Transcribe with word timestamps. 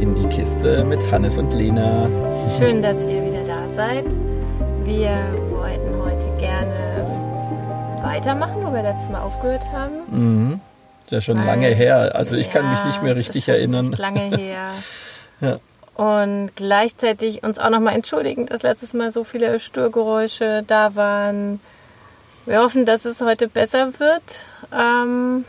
in 0.00 0.14
die 0.14 0.28
Kiste 0.28 0.84
mit 0.84 1.00
Hannes 1.10 1.38
und 1.38 1.52
Lena. 1.54 2.08
Schön, 2.58 2.82
dass 2.82 2.96
ihr 3.04 3.24
wieder 3.24 3.44
da 3.46 3.68
seid. 3.74 4.04
Wir 4.84 5.16
wollten 5.50 5.96
heute 6.02 6.38
gerne 6.38 8.00
weitermachen, 8.02 8.56
wo 8.64 8.72
wir 8.72 8.82
letztes 8.82 9.10
Mal 9.10 9.20
aufgehört 9.22 9.62
haben. 9.72 9.92
Mhm. 10.10 10.60
Ist 11.06 11.12
ja 11.12 11.20
schon 11.20 11.38
Weil- 11.38 11.46
lange 11.46 11.68
her. 11.68 12.12
Also 12.14 12.36
ich 12.36 12.50
kann 12.50 12.64
Ja, 12.64 12.72
mich 12.72 12.84
nicht 12.84 13.02
mehr 13.02 13.16
richtig 13.16 13.48
erinnern. 13.48 13.92
lange 13.92 14.20
her. 14.36 14.70
Ja. 15.40 15.56
Und 15.94 16.50
gleichzeitig 16.56 17.42
uns 17.42 17.58
auch 17.58 17.70
nochmal 17.70 17.94
entschuldigen, 17.94 18.46
dass 18.46 18.62
letztes 18.62 18.92
Mal 18.92 19.12
so 19.12 19.24
viele 19.24 19.58
Störgeräusche 19.60 20.62
da 20.66 20.94
waren. 20.94 21.60
Wir 22.44 22.60
hoffen, 22.60 22.84
dass 22.86 23.04
es 23.06 23.20
heute 23.22 23.48
besser 23.48 23.98
wird. 23.98 24.22
Ähm, 24.72 25.44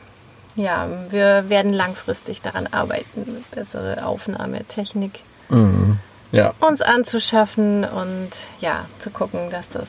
ja, 0.58 0.88
wir 1.10 1.50
werden 1.50 1.72
langfristig 1.72 2.42
daran 2.42 2.68
arbeiten, 2.68 3.46
bessere 3.52 4.06
Aufnahmetechnik 4.06 5.20
Mhm. 5.50 5.98
Ja. 6.34 6.54
uns 6.60 6.82
anzuschaffen 6.82 7.86
und 7.86 8.32
ja, 8.60 8.86
zu 9.00 9.10
gucken, 9.12 9.50
dass 9.50 9.70
das 9.70 9.88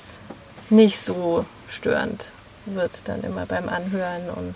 nicht 0.70 1.04
so 1.04 1.44
störend 1.68 2.26
wird 2.66 3.02
dann 3.06 3.22
immer 3.22 3.44
beim 3.46 3.68
Anhören 3.68 4.30
und 4.36 4.54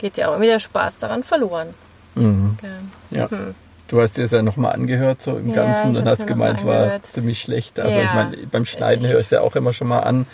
geht 0.00 0.16
ja 0.16 0.28
auch 0.28 0.34
immer 0.36 0.46
der 0.46 0.58
Spaß 0.58 0.98
daran 0.98 1.22
verloren. 1.22 1.68
Mhm. 2.16 2.58
Gell? 2.60 2.80
Ja. 3.20 3.30
Hm. 3.30 3.54
Du 3.88 4.00
hast 4.02 4.16
dir 4.16 4.24
es 4.24 4.32
ja 4.32 4.42
nochmal 4.42 4.72
angehört, 4.72 5.22
so 5.22 5.36
im 5.36 5.50
Ja, 5.50 5.54
Ganzen, 5.62 5.96
und 5.96 6.08
hast 6.08 6.26
gemeint, 6.26 6.58
es 6.58 6.66
war 6.66 7.00
ziemlich 7.04 7.40
schlecht. 7.40 7.78
Also 7.78 7.96
Ja. 7.96 8.04
ich 8.04 8.12
meine, 8.14 8.36
beim 8.48 8.64
Schneiden 8.66 9.06
höre 9.06 9.20
ich 9.20 9.26
es 9.26 9.30
ja 9.30 9.42
auch 9.42 9.54
immer 9.54 9.72
schon 9.72 9.86
mal 9.86 10.00
an. 10.00 10.26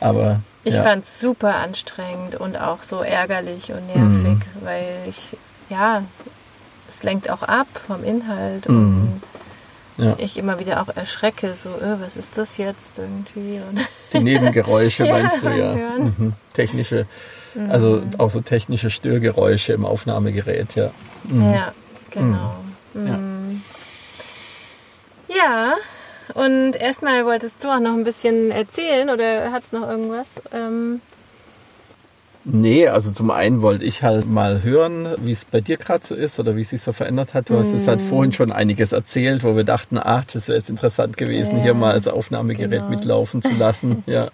Aber 0.00 0.40
Ich 0.64 0.74
ja. 0.74 0.82
fand 0.82 1.04
es 1.04 1.18
super 1.20 1.56
anstrengend 1.56 2.36
und 2.36 2.56
auch 2.56 2.82
so 2.82 3.02
ärgerlich 3.02 3.72
und 3.72 3.86
nervig, 3.86 4.02
Mhm. 4.38 4.42
weil 4.64 4.86
ich, 5.08 5.36
ja, 5.68 6.02
es 6.90 7.02
lenkt 7.02 7.28
auch 7.30 7.42
ab 7.42 7.66
vom 7.86 8.04
Inhalt 8.04 8.68
Mhm. 8.68 9.20
und 9.98 10.04
Ja. 10.04 10.14
ich 10.18 10.36
immer 10.38 10.58
wieder 10.60 10.80
auch 10.80 10.88
erschrecke, 10.96 11.54
so, 11.62 11.68
äh, 11.70 12.00
was 12.00 12.16
ist 12.16 12.38
das 12.38 12.56
jetzt 12.58 12.98
irgendwie? 12.98 13.60
Und 13.68 13.80
die 14.12 14.20
Nebengeräusche 14.20 15.04
Ja, 15.06 15.12
meinst 15.12 15.42
du 15.44 15.48
ja. 15.50 15.74
Mhm. 15.98 16.32
Technische, 16.54 17.06
also 17.68 18.02
auch 18.18 18.30
so 18.30 18.40
technische 18.40 18.88
Störgeräusche 18.90 19.72
im 19.74 19.84
Aufnahmegerät, 19.84 20.74
ja. 20.76 20.90
Mhm. 21.24 21.52
Ja, 21.52 21.72
genau. 22.10 22.54
Ja. 25.28 25.74
Mm. 26.34 26.38
Und 26.38 26.76
erstmal 26.76 27.24
wolltest 27.24 27.62
du 27.62 27.68
auch 27.68 27.80
noch 27.80 27.92
ein 27.94 28.04
bisschen 28.04 28.50
erzählen 28.50 29.10
oder 29.10 29.52
hattest 29.52 29.72
noch 29.72 29.88
irgendwas? 29.88 30.26
Ähm, 30.52 31.00
Nee, 32.44 32.88
also 32.88 33.12
zum 33.12 33.30
einen 33.30 33.62
wollte 33.62 33.84
ich 33.84 34.02
halt 34.02 34.28
mal 34.28 34.64
hören, 34.64 35.14
wie 35.18 35.30
es 35.30 35.44
bei 35.44 35.60
dir 35.60 35.76
gerade 35.76 36.04
so 36.04 36.16
ist 36.16 36.40
oder 36.40 36.56
wie 36.56 36.62
es 36.62 36.70
sich 36.70 36.82
so 36.82 36.92
verändert 36.92 37.34
hat. 37.34 37.50
Du 37.50 37.56
hast 37.56 37.72
es 37.72 37.86
halt 37.86 38.00
Mhm. 38.00 38.04
vorhin 38.04 38.32
schon 38.32 38.50
einiges 38.50 38.90
erzählt, 38.90 39.44
wo 39.44 39.54
wir 39.54 39.62
dachten, 39.62 39.96
ach, 39.96 40.24
das 40.24 40.48
wäre 40.48 40.58
jetzt 40.58 40.68
interessant 40.68 41.16
gewesen, 41.16 41.58
Ja, 41.58 41.62
hier 41.62 41.74
mal 41.74 41.92
als 41.92 42.08
Aufnahmegerät 42.08 42.70
genau. 42.70 42.90
mitlaufen 42.90 43.42
zu 43.42 43.54
lassen. 43.58 44.02
ja. 44.06 44.28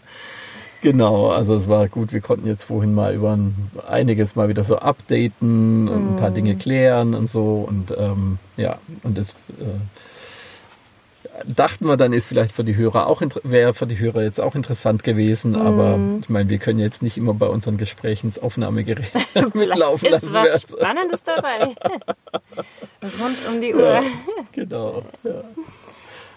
Genau, 0.80 1.30
also 1.32 1.54
es 1.56 1.68
war 1.68 1.88
gut, 1.88 2.12
wir 2.14 2.20
konnten 2.22 2.46
jetzt 2.46 2.62
vorhin 2.64 2.94
mal 2.94 3.12
über 3.12 3.32
ein, 3.36 3.54
einiges 3.86 4.36
mal 4.36 4.48
wieder 4.48 4.64
so 4.64 4.78
updaten 4.78 5.88
und 5.88 6.12
ein 6.12 6.16
paar 6.16 6.30
Dinge 6.30 6.54
Mhm. 6.54 6.58
klären 6.60 7.14
und 7.14 7.28
so 7.28 7.66
und 7.68 7.90
ähm, 7.98 8.38
ja, 8.56 8.78
und 9.02 9.18
das 9.18 9.30
äh, 9.60 9.64
dachten 11.46 11.86
wir 11.86 11.96
dann 11.96 12.12
ist 12.12 12.26
vielleicht 12.28 12.52
für 12.52 12.64
die 12.64 12.76
Hörer 12.76 13.06
auch 13.06 13.22
wäre 13.42 13.72
für 13.74 13.86
die 13.86 13.98
Hörer 13.98 14.22
jetzt 14.22 14.40
auch 14.40 14.54
interessant 14.54 15.04
gewesen, 15.04 15.54
aber 15.56 15.96
Mhm. 15.96 16.20
ich 16.22 16.28
meine, 16.28 16.48
wir 16.50 16.58
können 16.58 16.78
jetzt 16.78 17.02
nicht 17.02 17.16
immer 17.16 17.34
bei 17.34 17.46
unseren 17.46 17.76
Gesprächen 17.76 18.28
das 18.32 18.42
Aufnahmegerät 18.42 19.10
mitlaufen 19.54 20.10
lassen. 20.10 20.26
ist 20.26 20.34
was 20.34 20.62
Spannendes 20.62 21.22
dabei. 21.22 21.64
Rund 23.02 23.36
um 23.52 23.60
die 23.60 23.74
Uhr. 23.74 24.02
Genau. 24.52 25.04
Ja. 25.24 25.42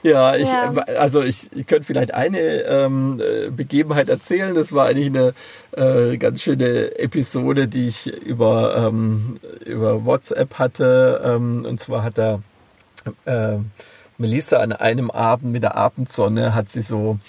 Ja, 0.04 0.36
ich, 0.36 0.48
Ja. 0.48 0.72
also 0.98 1.22
ich, 1.22 1.52
ich 1.56 1.68
könnte 1.68 1.86
vielleicht 1.86 2.12
eine 2.14 2.40
ähm, 2.40 3.22
äh, 3.22 3.50
Begebenheit 3.52 4.10
erzählen. 4.10 4.56
Das 4.56 4.74
war 4.74 4.88
eigentlich 4.88 5.08
eine 5.08 5.34
äh, 5.78 6.18
ganz 6.18 6.42
schöne 6.42 6.98
Episode, 6.98 7.68
die 7.68 7.88
ich 7.90 8.08
über, 8.08 8.76
ähm, 8.78 9.40
über 9.64 10.04
WhatsApp 10.06 10.56
hatte. 10.56 11.22
Ähm, 11.24 11.66
und 11.70 11.80
zwar 11.80 12.04
hat 12.04 12.18
da 12.18 12.40
äh, 13.26 13.58
Melissa 14.22 14.58
an 14.58 14.72
einem 14.72 15.12
Abend 15.12 15.52
mit 15.52 15.64
der 15.64 15.76
Abendsonne 15.76 16.56
hat 16.56 16.70
sie 16.70 16.82
so 16.82 17.20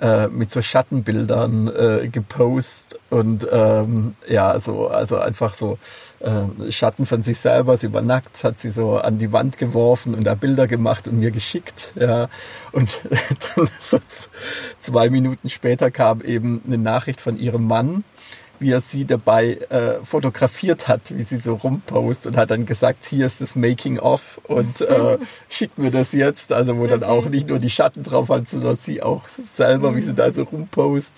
äh, 0.00 0.28
mit 0.28 0.50
so 0.50 0.62
Schattenbildern 0.62 1.68
äh, 1.68 2.08
gepostet 2.08 2.98
und 3.10 3.46
ähm, 3.50 4.14
ja, 4.28 4.58
so, 4.60 4.88
also 4.88 5.18
einfach 5.18 5.54
so 5.54 5.78
äh, 6.20 6.72
Schatten 6.72 7.06
von 7.06 7.22
sich 7.22 7.38
selber, 7.38 7.76
sie 7.76 7.92
war 7.92 8.02
nackt, 8.02 8.44
hat 8.44 8.60
sie 8.60 8.70
so 8.70 8.98
an 8.98 9.18
die 9.18 9.32
Wand 9.32 9.58
geworfen 9.58 10.14
und 10.14 10.24
da 10.24 10.34
Bilder 10.34 10.66
gemacht 10.66 11.06
und 11.08 11.18
mir 11.18 11.30
geschickt, 11.30 11.92
ja. 11.96 12.28
Und 12.72 13.00
dann 13.56 13.68
so 13.80 13.98
zwei 14.80 15.10
Minuten 15.10 15.48
später 15.50 15.90
kam 15.90 16.20
eben 16.20 16.62
eine 16.66 16.78
Nachricht 16.78 17.20
von 17.20 17.38
ihrem 17.38 17.66
Mann, 17.66 18.04
wie 18.60 18.72
er 18.72 18.82
sie 18.82 19.06
dabei 19.06 19.54
äh, 19.70 20.04
fotografiert 20.04 20.86
hat, 20.86 21.16
wie 21.16 21.22
sie 21.22 21.38
so 21.38 21.54
rumpost 21.54 22.26
und 22.26 22.36
hat 22.36 22.50
dann 22.50 22.66
gesagt, 22.66 23.04
hier 23.06 23.26
ist 23.26 23.40
das 23.40 23.56
Making 23.56 23.98
of 23.98 24.40
und 24.44 24.82
äh, 24.82 25.18
schickt 25.48 25.78
mir 25.78 25.90
das 25.90 26.12
jetzt, 26.12 26.52
also 26.52 26.76
wo 26.76 26.86
dann 26.86 27.02
auch 27.02 27.26
nicht 27.26 27.48
nur 27.48 27.58
die 27.58 27.70
Schatten 27.70 28.02
drauf 28.02 28.28
hat, 28.28 28.48
sondern 28.48 28.76
sie 28.76 29.02
auch 29.02 29.22
selber, 29.56 29.96
wie 29.96 30.02
sie 30.02 30.14
da 30.14 30.30
so 30.30 30.42
rumpost 30.44 31.12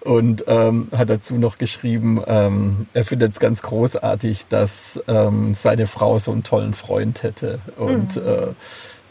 und 0.00 0.44
ähm, 0.46 0.88
hat 0.96 1.10
dazu 1.10 1.34
noch 1.34 1.58
geschrieben, 1.58 2.22
ähm, 2.26 2.86
er 2.94 3.04
findet 3.04 3.32
es 3.32 3.40
ganz 3.40 3.62
großartig, 3.62 4.46
dass 4.48 5.02
ähm, 5.08 5.54
seine 5.54 5.88
Frau 5.88 6.20
so 6.20 6.30
einen 6.30 6.44
tollen 6.44 6.74
Freund 6.74 7.24
hätte 7.24 7.58
und 7.76 8.16
äh, 8.16 8.48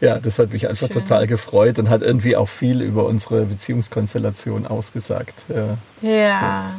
ja, 0.01 0.19
das 0.19 0.39
hat 0.39 0.51
mich 0.51 0.67
einfach 0.67 0.87
Schön. 0.87 1.01
total 1.03 1.25
gefreut 1.27 1.79
und 1.79 1.89
hat 1.89 2.01
irgendwie 2.01 2.35
auch 2.35 2.49
viel 2.49 2.81
über 2.81 3.05
unsere 3.05 3.45
Beziehungskonstellation 3.45 4.67
ausgesagt. 4.67 5.33
Ja. 5.49 5.77
Ja. 6.01 6.11
Ja, 6.11 6.71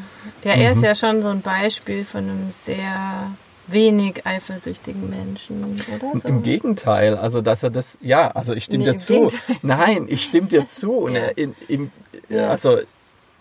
er 0.43 0.57
Mhm. 0.57 0.79
ist 0.79 0.83
ja 0.83 0.95
schon 0.95 1.23
so 1.23 1.29
ein 1.29 1.41
Beispiel 1.43 2.05
von 2.05 2.21
einem 2.25 2.51
sehr 2.53 3.31
wenig 3.69 4.25
eifersüchtigen 4.27 5.11
Menschen, 5.11 5.83
oder 5.95 6.19
so? 6.21 6.29
Im 6.29 6.43
Gegenteil, 6.43 7.17
also 7.17 7.41
dass 7.41 7.63
er 7.63 7.71
das, 7.71 7.99
ja, 8.01 8.29
also 8.31 8.53
ich 8.53 8.65
stimme 8.65 8.85
Nee, 8.85 8.93
dir 8.93 8.99
zu. 8.99 9.15
Gegenteil. 9.15 9.57
Nein, 9.63 10.07
ich 10.09 10.25
stimme 10.25 10.47
dir 10.49 10.67
zu. 10.69 10.93
Und 10.99 11.15
Ja. 11.15 11.23
er 11.23 11.39
in, 11.39 11.55
im, 11.69 11.91
Ja. 12.29 12.49
also 12.49 12.79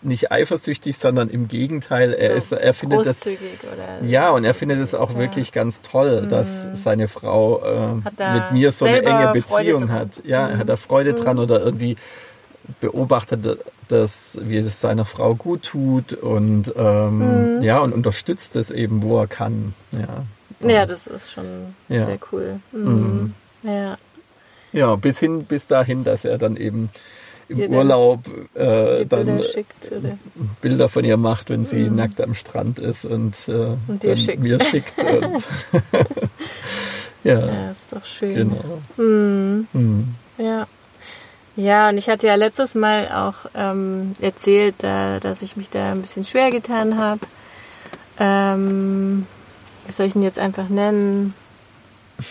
nicht 0.02 0.30
eifersüchtig, 0.30 0.98
sondern 0.98 1.30
im 1.30 1.48
Gegenteil, 1.48 2.12
er 2.12 2.30
So 2.40 2.56
ist, 2.56 2.62
er 2.62 2.74
findet 2.74 3.06
das, 3.06 3.18
ja, 4.02 4.30
und 4.30 4.44
er 4.44 4.54
findet 4.54 4.78
es 4.80 4.94
auch 4.94 5.12
ja. 5.12 5.18
wirklich 5.18 5.52
ganz 5.52 5.80
toll, 5.80 6.26
dass 6.28 6.68
seine 6.74 7.08
Frau 7.08 7.62
äh, 7.64 7.94
mit 8.32 8.50
mir 8.52 8.70
so 8.72 8.84
eine 8.84 9.02
enge 9.02 9.32
Beziehung 9.32 9.90
hat. 9.90 10.10
Ja, 10.24 10.48
er 10.48 10.58
hat 10.58 10.68
da 10.68 10.76
Freude 10.76 11.14
dran 11.14 11.38
oder 11.38 11.60
irgendwie 11.60 11.96
beobachtet, 12.80 13.58
dass 13.88 14.38
wie 14.42 14.56
es 14.56 14.80
seiner 14.80 15.04
Frau 15.04 15.34
gut 15.34 15.62
tut 15.64 16.12
und 16.14 16.72
ähm, 16.76 17.62
ja 17.62 17.78
und 17.78 17.92
unterstützt 17.92 18.56
es 18.56 18.70
eben, 18.70 19.02
wo 19.02 19.18
er 19.20 19.26
kann. 19.26 19.74
Ja, 19.92 20.68
Ja, 20.68 20.86
das 20.86 21.06
ist 21.06 21.32
schon 21.32 21.44
Ja. 21.88 22.06
sehr 22.06 22.18
cool. 22.32 22.60
Mhm. 22.72 23.34
Ja. 23.62 23.96
Ja, 24.72 24.96
bis 24.96 25.18
hin, 25.20 25.44
bis 25.44 25.66
dahin, 25.66 26.02
dass 26.04 26.24
er 26.24 26.38
dann 26.38 26.56
eben 26.56 26.90
im 27.48 27.58
Dir 27.58 27.70
Urlaub 27.70 28.20
äh, 28.54 29.06
dann 29.06 29.24
Bilder 29.26 29.44
schickt 29.44 29.90
Bilder 30.60 30.88
von 30.88 31.04
ihr 31.04 31.16
macht, 31.16 31.48
wenn 31.48 31.64
sie 31.64 31.88
nackt 31.88 32.20
am 32.20 32.34
Strand 32.34 32.80
ist 32.80 33.04
und, 33.04 33.36
äh, 33.48 33.52
Und 33.86 34.02
dann 34.04 34.16
schickt. 34.16 34.40
mir 34.42 34.60
schickt. 34.64 34.98
Und 34.98 35.46
ja, 37.24 37.38
ja, 37.46 37.70
ist 37.70 37.92
doch 37.92 38.04
schön. 38.04 38.34
genau. 38.34 38.82
Mhm. 38.96 39.66
Hm. 39.72 40.14
Ja. 40.38 40.66
Ja, 41.56 41.88
und 41.88 41.96
ich 41.98 42.08
hatte 42.08 42.26
ja 42.26 42.34
letztes 42.34 42.74
Mal 42.74 43.08
auch 43.08 43.48
ähm, 43.54 44.14
erzählt, 44.20 44.74
da, 44.78 45.20
dass 45.20 45.40
ich 45.42 45.56
mich 45.56 45.70
da 45.70 45.92
ein 45.92 46.02
bisschen 46.02 46.24
schwer 46.24 46.50
getan 46.50 46.98
habe. 46.98 47.20
Ähm, 48.18 49.26
wie 49.86 49.92
soll 49.92 50.06
ich 50.06 50.14
ihn 50.16 50.22
jetzt 50.22 50.38
einfach 50.38 50.68
nennen? 50.68 51.34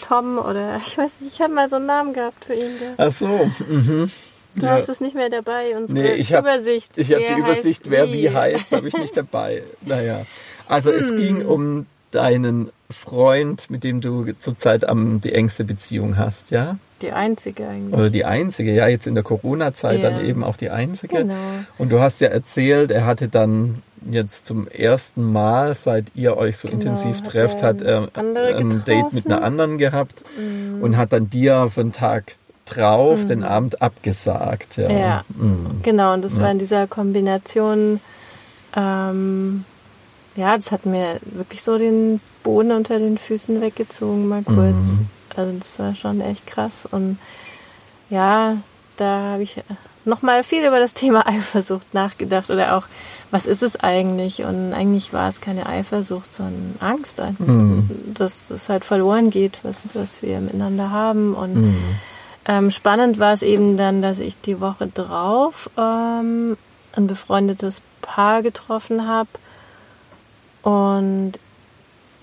Tom 0.07 0.37
oder 0.37 0.77
ich 0.85 0.97
weiß 0.97 1.21
nicht, 1.21 1.35
ich 1.35 1.41
habe 1.41 1.53
mal 1.53 1.69
so 1.69 1.77
einen 1.77 1.85
Namen 1.87 2.13
gehabt 2.13 2.45
für 2.45 2.53
ihn. 2.53 2.77
Ach 2.97 3.11
so, 3.11 3.49
mhm. 3.67 4.11
Du 4.55 4.65
Ja. 4.65 4.73
hast 4.73 4.87
es 4.89 5.01
nicht 5.01 5.15
mehr 5.15 5.29
dabei, 5.29 5.75
unsere 5.75 5.99
Nee, 5.99 6.13
ich 6.13 6.33
habe 6.33 6.47
Übersicht. 6.47 6.97
ich 6.97 7.11
hab 7.11 7.19
wer 7.19 7.35
die 7.35 7.41
Übersicht, 7.41 7.89
wer 7.89 8.11
wie 8.13 8.29
heißt, 8.29 8.71
habe 8.71 8.87
ich 8.87 8.97
nicht 8.97 9.17
dabei. 9.17 9.63
Naja, 9.81 10.25
also 10.67 10.91
es 10.91 11.09
Hm. 11.09 11.17
ging 11.17 11.45
um 11.45 11.85
deinen 12.11 12.71
Freund, 12.89 13.69
mit 13.69 13.83
dem 13.83 13.99
du 13.99 14.31
zurzeit 14.39 14.87
am 14.87 15.19
die 15.19 15.33
engste 15.33 15.65
Beziehung 15.65 16.15
hast, 16.17 16.51
ja? 16.51 16.77
Die 17.01 17.11
einzige 17.11 17.67
eigentlich. 17.67 17.93
Oder 17.93 18.09
die 18.09 18.25
einzige, 18.25 18.73
ja, 18.73 18.87
jetzt 18.87 19.05
in 19.05 19.15
der 19.15 19.23
Corona-Zeit 19.23 20.01
Ja. 20.01 20.09
dann 20.09 20.25
eben 20.25 20.43
auch 20.43 20.55
die 20.57 20.69
einzige. 20.69 21.17
Genau. 21.17 21.33
Und 21.77 21.89
du 21.91 21.99
hast 21.99 22.21
ja 22.21 22.29
erzählt, 22.29 22.91
er 22.91 23.05
hatte 23.05 23.27
dann 23.27 23.81
jetzt 24.09 24.45
zum 24.45 24.67
ersten 24.67 25.31
Mal, 25.31 25.73
seit 25.73 26.05
ihr 26.15 26.37
euch 26.37 26.57
so 26.57 26.67
Genau, 26.67 26.79
intensiv 26.79 27.21
trefft, 27.23 27.63
hat 27.63 27.81
er 27.81 28.09
ein 28.15 28.83
Date 28.85 29.11
mit 29.13 29.25
einer 29.25 29.43
anderen 29.43 29.77
gehabt 29.77 30.23
und 30.81 30.95
hat 30.95 31.11
dann 31.11 31.29
dir 31.29 31.69
für 31.73 31.81
einen 31.81 31.91
Tag 31.91 32.35
drauf 32.65 33.25
den 33.25 33.43
Abend 33.43 33.81
abgesagt. 33.81 34.77
Ja, 34.77 34.87
Mhm. 34.89 34.97
Ja. 34.97 35.25
Mhm. 35.37 35.81
Genau, 35.83 36.13
und 36.13 36.23
das 36.23 36.33
Ja. 36.35 36.41
war 36.43 36.51
in 36.51 36.59
dieser 36.59 36.87
Kombination, 36.87 37.99
ähm, 38.75 39.65
ja, 40.35 40.55
das 40.57 40.71
hat 40.71 40.85
mir 40.85 41.17
wirklich 41.23 41.61
so 41.61 41.77
den 41.77 42.19
Boden 42.43 42.71
unter 42.71 42.99
den 42.99 43.17
Füßen 43.17 43.61
weggezogen, 43.61 44.27
mal 44.27 44.43
kurz. 44.43 44.99
Also 45.37 45.57
das 45.57 45.79
war 45.79 45.95
schon 45.95 46.21
echt 46.21 46.47
krass. 46.47 46.87
Und 46.89 47.17
ja, 48.09 48.57
da 48.97 49.33
habe 49.33 49.43
ich 49.43 49.61
nochmal 50.05 50.43
viel 50.43 50.65
über 50.65 50.79
das 50.79 50.93
Thema 50.93 51.27
Eifersucht 51.27 51.93
nachgedacht 51.93 52.49
oder 52.49 52.77
auch, 52.77 52.83
was 53.31 53.47
ist 53.47 53.63
es 53.63 53.75
eigentlich? 53.77 54.43
Und 54.43 54.73
eigentlich 54.73 55.11
war 55.11 55.27
es 55.27 55.41
keine 55.41 55.65
Eifersucht, 55.65 56.31
sondern 56.31 56.75
Angst, 56.79 57.21
mhm. 57.39 57.89
dass 58.13 58.49
es 58.49 58.69
halt 58.69 58.85
verloren 58.85 59.29
geht, 59.29 59.57
was, 59.63 59.95
was 59.95 60.21
wir 60.21 60.39
miteinander 60.39 60.91
haben. 60.91 61.33
Und 61.33 61.55
mhm. 61.55 61.95
ähm, 62.47 62.71
spannend 62.71 63.19
war 63.19 63.33
es 63.33 63.41
eben 63.41 63.77
dann, 63.77 64.01
dass 64.01 64.19
ich 64.19 64.39
die 64.39 64.61
Woche 64.61 64.87
drauf 64.87 65.69
ähm, 65.77 66.55
ein 66.95 67.07
befreundetes 67.07 67.81
Paar 68.01 68.41
getroffen 68.43 69.07
habe 69.07 69.29
und 70.61 71.33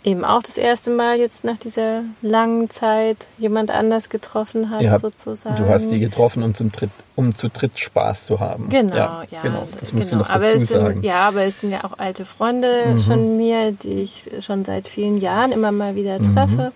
eben 0.04 0.24
auch 0.24 0.42
das 0.42 0.58
erste 0.58 0.90
Mal 0.90 1.18
jetzt 1.18 1.44
nach 1.44 1.56
dieser 1.56 2.02
langen 2.22 2.68
Zeit 2.70 3.28
jemand 3.38 3.70
anders 3.70 4.08
getroffen 4.08 4.70
hat, 4.70 4.82
ja, 4.82 4.98
sozusagen. 4.98 5.56
Du 5.56 5.68
hast 5.68 5.90
die 5.90 6.00
getroffen, 6.00 6.42
um 6.42 6.54
zum 6.54 6.72
Tritt, 6.72 6.90
um 7.14 7.34
zu 7.36 7.48
dritt 7.48 7.78
Spaß 7.78 8.24
zu 8.24 8.40
haben. 8.40 8.68
Genau, 8.68 8.96
ja. 8.96 9.24
ja 9.30 9.42
genau. 9.42 9.68
Das 9.78 9.92
musst 9.92 10.10
genau. 10.10 10.24
du 10.24 10.28
noch 10.28 10.34
aber 10.34 10.46
dazu 10.46 10.58
sind, 10.58 10.68
sagen. 10.68 11.02
Ja, 11.02 11.28
aber 11.28 11.42
es 11.42 11.60
sind 11.60 11.70
ja 11.70 11.84
auch 11.84 11.98
alte 11.98 12.24
Freunde 12.24 12.86
mhm. 12.94 12.98
von 12.98 13.36
mir, 13.36 13.72
die 13.72 14.02
ich 14.02 14.30
schon 14.40 14.64
seit 14.64 14.88
vielen 14.88 15.18
Jahren 15.18 15.52
immer 15.52 15.70
mal 15.70 15.94
wieder 15.94 16.18
treffe. 16.18 16.72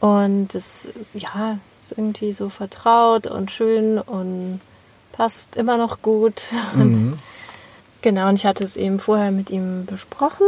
Mhm. 0.00 0.08
Und 0.08 0.54
das, 0.54 0.88
ja, 1.12 1.58
ist 1.82 1.92
irgendwie 1.92 2.32
so 2.32 2.48
vertraut 2.48 3.26
und 3.26 3.50
schön 3.50 3.98
und 3.98 4.60
passt 5.12 5.56
immer 5.56 5.76
noch 5.76 6.00
gut. 6.02 6.42
Mhm. 6.74 7.18
genau, 8.02 8.28
und 8.28 8.36
ich 8.36 8.46
hatte 8.46 8.64
es 8.64 8.76
eben 8.76 8.98
vorher 8.98 9.30
mit 9.30 9.50
ihm 9.50 9.84
besprochen 9.84 10.46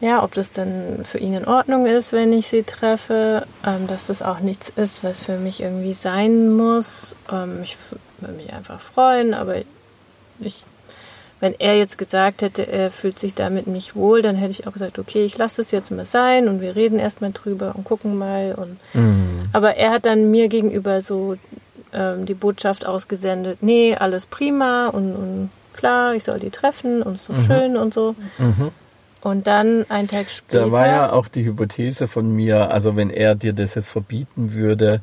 ja, 0.00 0.22
ob 0.22 0.34
das 0.34 0.52
dann 0.52 1.04
für 1.04 1.18
ihn 1.18 1.34
in 1.34 1.46
Ordnung 1.46 1.86
ist, 1.86 2.12
wenn 2.12 2.32
ich 2.32 2.48
sie 2.48 2.62
treffe, 2.62 3.46
ähm, 3.66 3.86
dass 3.86 4.06
das 4.06 4.22
auch 4.22 4.40
nichts 4.40 4.70
ist, 4.70 5.04
was 5.04 5.20
für 5.20 5.38
mich 5.38 5.60
irgendwie 5.60 5.94
sein 5.94 6.54
muss. 6.54 7.14
Ähm, 7.32 7.60
ich 7.62 7.76
würde 8.20 8.34
mich 8.34 8.52
einfach 8.52 8.80
freuen, 8.80 9.34
aber 9.34 9.56
ich, 10.40 10.64
wenn 11.40 11.54
er 11.58 11.76
jetzt 11.76 11.96
gesagt 11.96 12.42
hätte, 12.42 12.66
er 12.66 12.90
fühlt 12.90 13.18
sich 13.18 13.34
damit 13.34 13.66
nicht 13.66 13.94
wohl, 13.94 14.20
dann 14.20 14.36
hätte 14.36 14.52
ich 14.52 14.66
auch 14.66 14.72
gesagt, 14.72 14.98
okay, 14.98 15.24
ich 15.24 15.38
lasse 15.38 15.58
das 15.58 15.70
jetzt 15.70 15.90
mal 15.90 16.04
sein 16.04 16.48
und 16.48 16.60
wir 16.60 16.74
reden 16.74 16.98
erstmal 16.98 17.32
drüber 17.32 17.74
und 17.76 17.84
gucken 17.84 18.18
mal. 18.18 18.54
Und, 18.54 18.78
mhm. 18.94 19.48
Aber 19.52 19.76
er 19.76 19.92
hat 19.92 20.06
dann 20.06 20.30
mir 20.30 20.48
gegenüber 20.48 21.02
so 21.02 21.36
ähm, 21.92 22.26
die 22.26 22.34
Botschaft 22.34 22.84
ausgesendet, 22.84 23.58
nee, 23.62 23.94
alles 23.94 24.26
prima 24.26 24.88
und, 24.88 25.14
und 25.14 25.50
klar, 25.72 26.14
ich 26.14 26.24
soll 26.24 26.40
die 26.40 26.50
treffen 26.50 27.02
und 27.02 27.14
es 27.14 27.20
ist 27.22 27.26
so 27.28 27.32
mhm. 27.32 27.46
schön 27.46 27.76
und 27.76 27.94
so. 27.94 28.16
Mhm. 28.38 28.70
Und 29.24 29.46
dann 29.46 29.86
ein 29.88 30.06
Tag 30.06 30.30
später. 30.30 30.66
Da 30.66 30.70
war 30.70 30.86
ja 30.86 31.12
auch 31.12 31.28
die 31.28 31.46
Hypothese 31.46 32.08
von 32.08 32.30
mir, 32.30 32.70
also 32.70 32.94
wenn 32.94 33.08
er 33.08 33.34
dir 33.34 33.54
das 33.54 33.74
jetzt 33.74 33.88
verbieten 33.88 34.52
würde, 34.52 35.00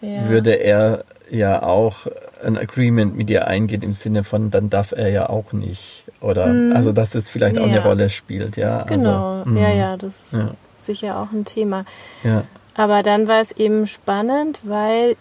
ja. 0.00 0.28
würde 0.28 0.54
er 0.54 1.04
ja 1.30 1.62
auch 1.62 2.08
ein 2.44 2.58
Agreement 2.58 3.16
mit 3.16 3.28
dir 3.28 3.46
eingehen 3.46 3.82
im 3.82 3.92
Sinne 3.92 4.24
von, 4.24 4.50
dann 4.50 4.70
darf 4.70 4.90
er 4.90 5.08
ja 5.08 5.28
auch 5.28 5.52
nicht. 5.52 6.04
Oder 6.20 6.46
mhm. 6.46 6.74
also 6.74 6.90
dass 6.90 7.10
das 7.10 7.30
vielleicht 7.30 7.56
auch 7.56 7.66
eine 7.66 7.80
Rolle 7.80 8.10
spielt, 8.10 8.56
ja. 8.56 8.80
Also, 8.80 8.94
genau, 8.94 9.42
also, 9.44 9.58
ja, 9.58 9.72
ja, 9.72 9.96
das 9.96 10.20
ist 10.20 10.32
ja. 10.32 10.50
sicher 10.78 11.20
auch 11.20 11.30
ein 11.32 11.44
Thema. 11.44 11.84
Ja. 12.24 12.42
Aber 12.74 13.04
dann 13.04 13.28
war 13.28 13.40
es 13.40 13.52
eben 13.52 13.86
spannend, 13.86 14.58
weil 14.64 15.14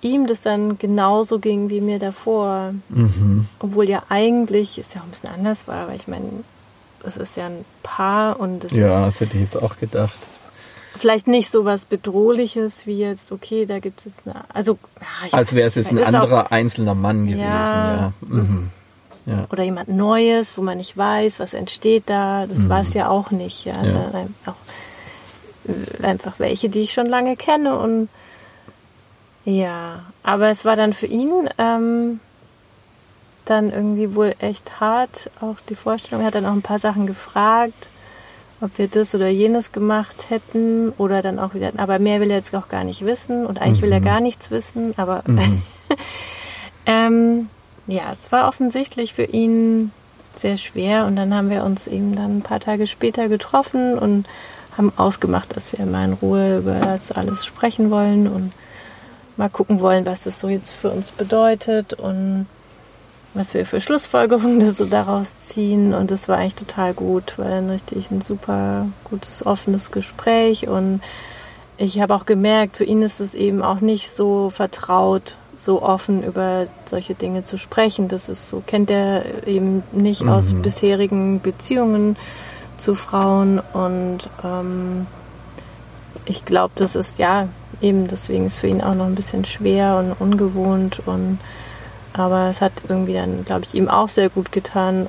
ihm 0.00 0.26
das 0.26 0.40
dann 0.40 0.78
genauso 0.78 1.38
ging 1.38 1.68
wie 1.68 1.82
mir 1.82 1.98
davor. 1.98 2.72
Mhm. 2.88 3.46
Obwohl 3.58 3.90
ja 3.90 4.04
eigentlich 4.08 4.78
es 4.78 4.94
ja 4.94 5.02
auch 5.02 5.04
ein 5.04 5.10
bisschen 5.10 5.30
anders 5.30 5.68
war, 5.68 5.88
weil 5.88 5.96
ich 5.96 6.08
meine, 6.08 6.30
es 7.06 7.16
ist 7.16 7.36
ja 7.36 7.46
ein 7.46 7.64
Paar 7.82 8.40
und 8.40 8.64
es 8.64 8.72
Ja, 8.72 9.04
das 9.04 9.20
hätte 9.20 9.36
ich 9.36 9.42
jetzt 9.44 9.62
auch 9.62 9.78
gedacht. 9.78 10.14
Vielleicht 10.96 11.26
nicht 11.26 11.50
so 11.50 11.64
was 11.64 11.86
Bedrohliches 11.86 12.86
wie 12.86 12.98
jetzt, 12.98 13.32
okay, 13.32 13.66
da 13.66 13.80
gibt 13.80 14.06
es 14.06 14.26
eine. 14.26 14.44
Also, 14.52 14.78
ja, 15.00 15.38
Als 15.38 15.54
wäre 15.54 15.68
es 15.68 15.74
jetzt 15.74 15.90
ein 15.90 16.02
anderer 16.02 16.46
auch, 16.46 16.50
einzelner 16.50 16.94
Mann 16.94 17.26
gewesen, 17.26 17.40
ja. 17.40 17.96
ja. 17.96 18.12
Mhm. 18.20 18.70
ja. 19.26 19.46
Oder 19.50 19.64
jemand 19.64 19.88
Neues, 19.88 20.56
wo 20.56 20.62
man 20.62 20.78
nicht 20.78 20.96
weiß, 20.96 21.40
was 21.40 21.52
entsteht 21.52 22.04
da. 22.06 22.46
Das 22.46 22.58
mhm. 22.58 22.68
war 22.68 22.82
es 22.82 22.94
ja 22.94 23.08
auch 23.08 23.32
nicht. 23.32 23.64
Ja. 23.64 23.74
Also 23.74 23.98
auch 24.46 24.54
einfach 26.02 26.34
welche, 26.38 26.68
die 26.68 26.82
ich 26.82 26.92
schon 26.92 27.06
lange 27.06 27.36
kenne 27.36 27.78
und 27.78 28.08
ja, 29.44 30.00
aber 30.22 30.48
es 30.48 30.64
war 30.64 30.76
dann 30.76 30.94
für 30.94 31.06
ihn 31.06 31.48
ähm, 31.58 32.20
dann 33.44 33.70
irgendwie 33.70 34.14
wohl 34.14 34.34
echt 34.38 34.80
hart, 34.80 35.30
auch 35.40 35.56
die 35.68 35.74
Vorstellung. 35.74 36.22
Er 36.22 36.28
hat 36.28 36.34
dann 36.34 36.46
auch 36.46 36.52
ein 36.52 36.62
paar 36.62 36.78
Sachen 36.78 37.06
gefragt, 37.06 37.88
ob 38.60 38.78
wir 38.78 38.88
das 38.88 39.14
oder 39.14 39.28
jenes 39.28 39.72
gemacht 39.72 40.26
hätten 40.30 40.90
oder 40.96 41.22
dann 41.22 41.38
auch 41.38 41.54
wieder, 41.54 41.72
aber 41.76 41.98
mehr 41.98 42.20
will 42.20 42.30
er 42.30 42.38
jetzt 42.38 42.54
auch 42.54 42.68
gar 42.68 42.84
nicht 42.84 43.04
wissen 43.04 43.46
und 43.46 43.60
eigentlich 43.60 43.80
mhm. 43.80 43.86
will 43.86 43.92
er 43.92 44.00
mhm. 44.00 44.04
gar 44.04 44.20
nichts 44.20 44.50
wissen, 44.50 44.94
aber 44.96 45.22
mhm. 45.26 45.62
ähm, 46.86 47.48
ja, 47.86 48.12
es 48.12 48.32
war 48.32 48.48
offensichtlich 48.48 49.14
für 49.14 49.24
ihn 49.24 49.92
sehr 50.36 50.56
schwer 50.56 51.06
und 51.06 51.16
dann 51.16 51.34
haben 51.34 51.50
wir 51.50 51.64
uns 51.64 51.86
eben 51.86 52.16
dann 52.16 52.38
ein 52.38 52.42
paar 52.42 52.60
Tage 52.60 52.86
später 52.86 53.28
getroffen 53.28 53.98
und 53.98 54.26
haben 54.76 54.92
ausgemacht, 54.96 55.54
dass 55.56 55.76
wir 55.76 55.84
mal 55.86 56.06
in 56.06 56.12
Ruhe 56.14 56.58
über 56.58 56.80
das 56.80 57.12
alles 57.12 57.44
sprechen 57.44 57.90
wollen 57.90 58.26
und 58.26 58.52
mal 59.36 59.50
gucken 59.50 59.80
wollen, 59.80 60.06
was 60.06 60.22
das 60.22 60.40
so 60.40 60.48
jetzt 60.48 60.72
für 60.72 60.90
uns 60.90 61.12
bedeutet 61.12 61.92
und 61.94 62.46
was 63.34 63.54
wir 63.54 63.66
für 63.66 63.80
Schlussfolgerungen 63.80 64.70
so 64.72 64.86
daraus 64.86 65.32
ziehen. 65.46 65.92
Und 65.92 66.10
das 66.10 66.28
war 66.28 66.38
eigentlich 66.38 66.54
total 66.54 66.94
gut, 66.94 67.34
weil 67.36 67.52
ein 67.52 67.70
richtig 67.70 68.10
ein 68.10 68.20
super 68.20 68.88
gutes, 69.04 69.44
offenes 69.44 69.90
Gespräch. 69.90 70.68
Und 70.68 71.02
ich 71.76 72.00
habe 72.00 72.14
auch 72.14 72.26
gemerkt, 72.26 72.76
für 72.76 72.84
ihn 72.84 73.02
ist 73.02 73.20
es 73.20 73.34
eben 73.34 73.62
auch 73.62 73.80
nicht 73.80 74.10
so 74.10 74.50
vertraut, 74.50 75.36
so 75.58 75.82
offen 75.82 76.22
über 76.22 76.66
solche 76.86 77.14
Dinge 77.14 77.44
zu 77.44 77.58
sprechen. 77.58 78.08
Das 78.08 78.28
ist 78.28 78.48
so, 78.48 78.62
kennt 78.66 78.90
er 78.90 79.46
eben 79.46 79.82
nicht 79.92 80.22
mhm. 80.22 80.28
aus 80.28 80.52
bisherigen 80.52 81.40
Beziehungen 81.40 82.16
zu 82.78 82.94
Frauen. 82.94 83.60
Und 83.72 84.28
ähm, 84.44 85.06
ich 86.26 86.44
glaube, 86.44 86.74
das 86.76 86.96
ist 86.96 87.18
ja 87.18 87.48
eben 87.80 88.08
deswegen 88.08 88.46
ist 88.46 88.58
für 88.58 88.66
ihn 88.68 88.80
auch 88.80 88.94
noch 88.94 89.06
ein 89.06 89.14
bisschen 89.14 89.44
schwer 89.44 89.96
und 89.98 90.12
ungewohnt 90.12 91.02
und 91.06 91.38
aber 92.14 92.48
es 92.48 92.60
hat 92.60 92.72
irgendwie 92.88 93.12
dann, 93.12 93.44
glaube 93.44 93.64
ich, 93.66 93.74
ihm 93.74 93.88
auch 93.88 94.08
sehr 94.08 94.30
gut 94.30 94.52
getan 94.52 95.08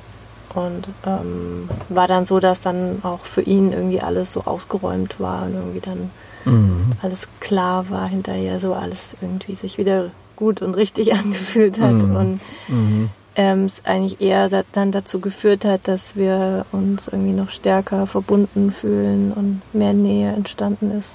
und 0.54 0.88
ähm, 1.06 1.68
war 1.88 2.08
dann 2.08 2.26
so, 2.26 2.40
dass 2.40 2.60
dann 2.60 3.00
auch 3.02 3.20
für 3.20 3.42
ihn 3.42 3.72
irgendwie 3.72 4.00
alles 4.00 4.32
so 4.32 4.42
ausgeräumt 4.44 5.20
war 5.20 5.46
und 5.46 5.54
irgendwie 5.54 5.80
dann 5.80 6.10
mhm. 6.44 6.90
alles 7.02 7.28
klar 7.40 7.88
war 7.90 8.08
hinterher, 8.08 8.58
so 8.58 8.74
alles 8.74 9.16
irgendwie 9.20 9.54
sich 9.54 9.78
wieder 9.78 10.10
gut 10.34 10.62
und 10.62 10.74
richtig 10.74 11.14
angefühlt 11.14 11.80
hat 11.80 11.92
mhm. 11.92 12.16
und 12.16 12.40
mhm. 12.68 13.10
Ähm, 13.38 13.66
es 13.66 13.84
eigentlich 13.84 14.22
eher 14.22 14.48
dann 14.72 14.92
dazu 14.92 15.20
geführt 15.20 15.66
hat, 15.66 15.88
dass 15.88 16.16
wir 16.16 16.64
uns 16.72 17.06
irgendwie 17.06 17.34
noch 17.34 17.50
stärker 17.50 18.06
verbunden 18.06 18.72
fühlen 18.72 19.30
und 19.30 19.60
mehr 19.74 19.92
Nähe 19.92 20.32
entstanden 20.32 20.90
ist 20.98 21.12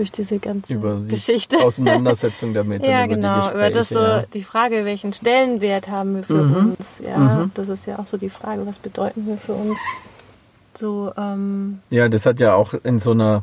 durch 0.00 0.12
diese 0.12 0.38
ganze 0.38 0.72
über 0.72 0.96
die 0.96 1.08
Geschichte. 1.08 1.58
Auseinandersetzung 1.58 2.54
damit. 2.54 2.82
ja, 2.86 3.04
über 3.04 3.14
genau. 3.14 3.50
über 3.50 3.70
das 3.70 3.90
so 3.90 4.00
ja. 4.00 4.24
die 4.32 4.42
Frage, 4.42 4.86
welchen 4.86 5.12
Stellenwert 5.12 5.88
haben 5.88 6.16
wir 6.16 6.22
für 6.22 6.42
mhm. 6.42 6.56
uns? 6.56 7.02
Ja, 7.06 7.18
mhm. 7.18 7.50
das 7.52 7.68
ist 7.68 7.86
ja 7.86 7.98
auch 7.98 8.06
so 8.06 8.16
die 8.16 8.30
Frage, 8.30 8.66
was 8.66 8.78
bedeuten 8.78 9.26
wir 9.26 9.36
für 9.36 9.52
uns? 9.52 9.76
So. 10.74 11.12
Ähm, 11.18 11.80
ja, 11.90 12.08
das 12.08 12.24
hat 12.24 12.40
ja 12.40 12.54
auch 12.54 12.72
in 12.82 12.98
so 12.98 13.10
einer 13.10 13.42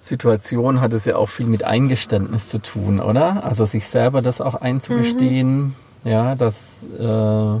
Situation 0.00 0.80
hat 0.80 0.94
es 0.94 1.04
ja 1.04 1.16
auch 1.16 1.28
viel 1.28 1.46
mit 1.46 1.62
Eingeständnis 1.62 2.48
zu 2.48 2.58
tun, 2.58 2.98
oder? 2.98 3.44
Also 3.44 3.66
sich 3.66 3.86
selber 3.86 4.22
das 4.22 4.40
auch 4.40 4.54
einzugestehen, 4.54 5.58
mhm. 5.58 5.74
ja, 6.04 6.34
dass 6.34 6.56
äh, 6.98 7.60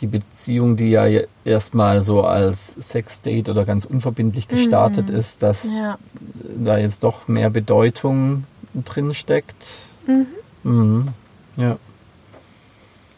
die 0.00 0.06
Beziehung, 0.06 0.76
die 0.76 0.90
ja 0.90 1.06
erstmal 1.44 2.02
so 2.02 2.22
als 2.22 2.74
Sexdate 2.74 3.50
oder 3.50 3.64
ganz 3.64 3.84
unverbindlich 3.84 4.48
gestartet 4.48 5.08
mhm. 5.08 5.16
ist, 5.16 5.42
dass 5.42 5.64
ja. 5.64 5.98
da 6.56 6.78
jetzt 6.78 7.04
doch 7.04 7.28
mehr 7.28 7.50
Bedeutung 7.50 8.44
drin 8.74 9.14
steckt. 9.14 9.54
Mhm. 10.06 10.26
Mhm. 10.62 11.08
Ja. 11.56 11.76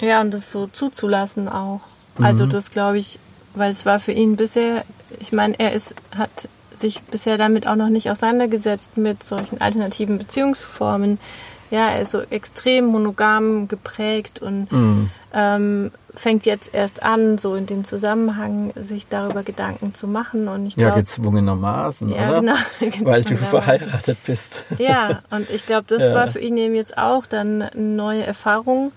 Ja, 0.00 0.20
und 0.20 0.32
das 0.32 0.50
so 0.50 0.66
zuzulassen 0.66 1.48
auch. 1.48 1.80
Also 2.18 2.46
mhm. 2.46 2.50
das 2.50 2.70
glaube 2.70 2.98
ich, 2.98 3.18
weil 3.54 3.70
es 3.70 3.84
war 3.84 3.98
für 3.98 4.12
ihn 4.12 4.36
bisher, 4.36 4.84
ich 5.18 5.32
meine, 5.32 5.58
er 5.58 5.72
ist, 5.72 5.94
hat 6.16 6.30
sich 6.74 7.00
bisher 7.02 7.36
damit 7.36 7.66
auch 7.66 7.76
noch 7.76 7.90
nicht 7.90 8.10
auseinandergesetzt 8.10 8.96
mit 8.96 9.22
solchen 9.22 9.60
alternativen 9.60 10.18
Beziehungsformen. 10.18 11.18
Ja, 11.70 11.90
er 11.90 12.02
ist 12.02 12.12
so 12.12 12.20
extrem 12.20 12.86
monogam 12.86 13.68
geprägt 13.68 14.42
und 14.42 14.70
mhm. 14.72 15.10
ähm, 15.32 15.90
fängt 16.14 16.44
jetzt 16.44 16.74
erst 16.74 17.02
an, 17.02 17.38
so 17.38 17.54
in 17.54 17.66
dem 17.66 17.84
Zusammenhang 17.84 18.72
sich 18.74 19.06
darüber 19.08 19.42
Gedanken 19.42 19.94
zu 19.94 20.08
machen. 20.08 20.48
Und 20.48 20.66
ich 20.66 20.76
ja, 20.76 20.86
glaub, 20.86 20.98
gezwungenermaßen, 20.98 22.10
ja, 22.10 22.30
oder? 22.30 22.40
Genau, 22.40 22.56
Weil 23.02 23.22
du 23.22 23.36
verheiratet 23.36 24.18
bist. 24.26 24.64
Ja, 24.78 25.22
und 25.30 25.48
ich 25.50 25.66
glaube, 25.66 25.84
das 25.88 26.02
ja. 26.02 26.14
war 26.14 26.28
für 26.28 26.40
ihn 26.40 26.56
eben 26.56 26.74
jetzt 26.74 26.96
auch 26.96 27.26
dann 27.26 27.62
eine 27.62 27.82
neue 27.82 28.24
Erfahrung, 28.24 28.92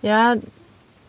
ja, 0.00 0.36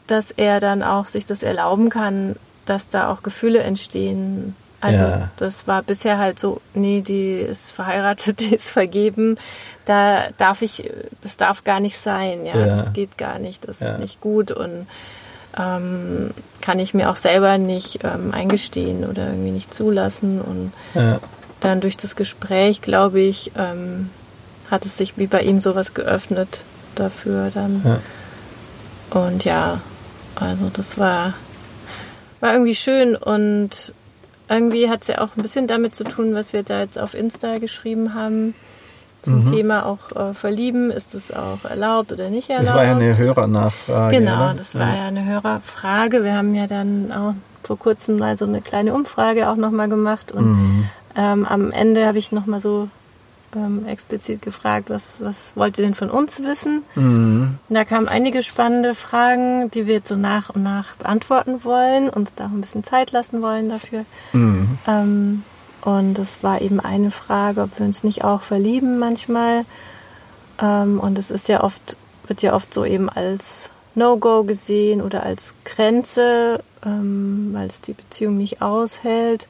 dass 0.07 0.31
er 0.31 0.59
dann 0.59 0.83
auch 0.83 1.07
sich 1.07 1.25
das 1.25 1.43
erlauben 1.43 1.89
kann, 1.89 2.35
dass 2.65 2.89
da 2.89 3.11
auch 3.11 3.23
Gefühle 3.23 3.59
entstehen 3.59 4.55
Also 4.85 5.03
Ja. 5.03 5.29
das 5.37 5.67
war 5.67 5.81
bisher 5.83 6.17
halt 6.17 6.39
so, 6.39 6.61
nee, 6.73 7.01
die 7.01 7.33
ist 7.39 7.71
verheiratet, 7.71 8.39
die 8.41 8.55
ist 8.55 8.69
vergeben. 8.69 9.37
Da 9.85 10.29
darf 10.37 10.61
ich, 10.61 10.89
das 11.21 11.37
darf 11.37 11.63
gar 11.63 11.79
nicht 11.79 11.97
sein, 11.97 12.45
ja, 12.45 12.57
Ja. 12.57 12.65
das 12.67 12.93
geht 12.93 13.17
gar 13.17 13.39
nicht, 13.39 13.67
das 13.67 13.79
Ja. 13.79 13.87
ist 13.93 13.99
nicht 13.99 14.21
gut 14.21 14.51
und 14.51 14.87
ähm, 15.57 16.31
kann 16.61 16.79
ich 16.79 16.93
mir 16.93 17.09
auch 17.09 17.15
selber 17.15 17.57
nicht 17.57 17.99
ähm, 18.03 18.33
eingestehen 18.33 19.05
oder 19.05 19.27
irgendwie 19.27 19.51
nicht 19.51 19.73
zulassen 19.73 20.41
und 20.41 20.73
dann 21.61 21.79
durch 21.81 21.95
das 21.97 22.15
Gespräch, 22.15 22.81
glaube 22.81 23.21
ich, 23.21 23.51
ähm, 23.57 24.09
hat 24.69 24.85
es 24.85 24.97
sich 24.97 25.17
wie 25.17 25.27
bei 25.27 25.41
ihm 25.43 25.61
sowas 25.61 25.93
geöffnet 25.93 26.61
dafür 26.95 27.51
dann. 27.53 28.01
Und 29.11 29.45
ja, 29.45 29.79
also 30.35 30.69
das 30.73 30.97
war, 30.97 31.33
war 32.41 32.51
irgendwie 32.53 32.75
schön 32.75 33.15
und 33.15 33.93
irgendwie 34.49 34.89
hat 34.89 35.01
es 35.03 35.07
ja 35.07 35.19
auch 35.21 35.29
ein 35.35 35.41
bisschen 35.41 35.67
damit 35.67 35.95
zu 35.95 36.03
tun, 36.03 36.33
was 36.35 36.53
wir 36.53 36.63
da 36.63 36.79
jetzt 36.81 36.99
auf 36.99 37.13
Insta 37.13 37.57
geschrieben 37.57 38.13
haben. 38.13 38.53
Zum 39.23 39.45
Mhm. 39.45 39.51
Thema 39.51 39.85
auch 39.87 40.11
äh, 40.15 40.33
Verlieben. 40.35 40.91
Ist 40.91 41.15
es 41.15 41.31
auch 41.31 41.65
erlaubt 41.67 42.11
oder 42.13 42.29
nicht 42.29 42.49
erlaubt? 42.49 42.67
Das 42.67 42.75
war 42.75 42.83
ja 42.85 42.91
eine 42.95 43.17
Hörernachfrage. 43.17 44.17
Genau, 44.19 44.35
oder? 44.45 44.53
das 44.55 44.75
war 44.75 44.95
ja 44.95 45.05
eine 45.07 45.25
Hörerfrage. 45.25 46.23
Wir 46.23 46.35
haben 46.35 46.53
ja 46.53 46.67
dann 46.67 47.11
auch 47.11 47.33
vor 47.63 47.79
kurzem 47.79 48.19
mal 48.19 48.37
so 48.37 48.45
eine 48.45 48.61
kleine 48.61 48.93
Umfrage 48.93 49.49
auch 49.49 49.55
nochmal 49.55 49.89
gemacht 49.89 50.31
und 50.31 50.45
Mhm. 50.45 50.85
ähm, 51.15 51.45
am 51.45 51.71
Ende 51.71 52.05
habe 52.05 52.19
ich 52.19 52.31
nochmal 52.31 52.59
so 52.59 52.87
ähm, 53.55 53.87
explizit 53.87 54.41
gefragt, 54.41 54.89
was, 54.89 55.03
was 55.19 55.51
wollt 55.55 55.77
ihr 55.77 55.85
denn 55.85 55.95
von 55.95 56.09
uns 56.09 56.41
wissen? 56.43 56.83
Mhm. 56.95 57.57
Und 57.67 57.75
da 57.75 57.85
kamen 57.85 58.07
einige 58.07 58.43
spannende 58.43 58.95
Fragen, 58.95 59.71
die 59.71 59.87
wir 59.87 59.95
jetzt 59.95 60.09
so 60.09 60.15
nach 60.15 60.49
und 60.49 60.63
nach 60.63 60.95
beantworten 60.95 61.63
wollen, 61.63 62.09
uns 62.09 62.33
da 62.35 62.45
auch 62.45 62.51
ein 62.51 62.61
bisschen 62.61 62.83
Zeit 62.83 63.11
lassen 63.11 63.41
wollen 63.41 63.69
dafür. 63.69 64.05
Mhm. 64.33 64.77
Ähm, 64.87 65.43
und 65.81 66.17
es 66.17 66.41
war 66.41 66.61
eben 66.61 66.79
eine 66.79 67.11
Frage, 67.11 67.61
ob 67.61 67.79
wir 67.79 67.85
uns 67.85 68.03
nicht 68.03 68.23
auch 68.23 68.41
verlieben 68.41 68.97
manchmal. 68.97 69.65
Ähm, 70.61 70.99
und 70.99 71.19
es 71.19 71.31
ist 71.31 71.47
ja 71.47 71.63
oft, 71.63 71.95
wird 72.27 72.41
ja 72.41 72.53
oft 72.53 72.73
so 72.73 72.85
eben 72.85 73.09
als 73.09 73.69
No-Go 73.93 74.43
gesehen 74.43 75.01
oder 75.01 75.23
als 75.23 75.53
Grenze, 75.63 76.63
ähm, 76.85 77.51
weil 77.53 77.67
es 77.67 77.81
die 77.81 77.93
Beziehung 77.93 78.37
nicht 78.37 78.61
aushält. 78.61 79.47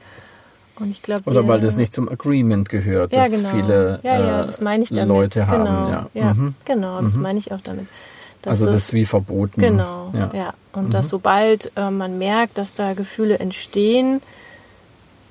Und 0.80 0.92
ich 0.92 1.02
glaube, 1.02 1.30
Oder 1.30 1.48
weil 1.48 1.62
das 1.62 1.76
nicht 1.78 1.94
zum 1.94 2.10
Agreement 2.10 2.68
gehört, 2.70 3.14
ja, 3.14 3.30
das 3.30 3.32
genau. 3.42 3.50
viele 3.50 4.00
ja, 4.04 4.20
ja, 4.20 4.44
äh, 4.44 4.46
das 4.48 4.60
meine 4.60 4.84
ich 4.84 4.90
damit. 4.90 5.08
Leute 5.08 5.48
haben. 5.48 5.64
genau. 5.64 5.90
Ja. 5.90 6.08
Ja, 6.14 6.34
Mhm. 6.34 6.56
genau, 6.66 7.02
das 7.02 7.14
Mhm. 7.16 7.22
meine 7.22 7.40
ich 7.40 7.52
auch 7.54 7.62
damit. 7.64 7.88
Dass 8.42 8.52
Also 8.60 8.66
das 8.68 8.76
ist 8.84 8.94
wie 8.94 9.06
verboten. 9.06 9.60
Genau, 9.60 10.12
ja. 10.14 10.32
Ja. 10.34 10.54
Und 10.74 10.94
dass 10.94 11.08
sobald 11.10 11.72
äh, 11.78 11.90
man 11.90 12.18
merkt, 12.18 12.58
dass 12.58 12.74
da 12.74 12.94
Gefühle 12.94 13.40
entstehen, 13.40 14.22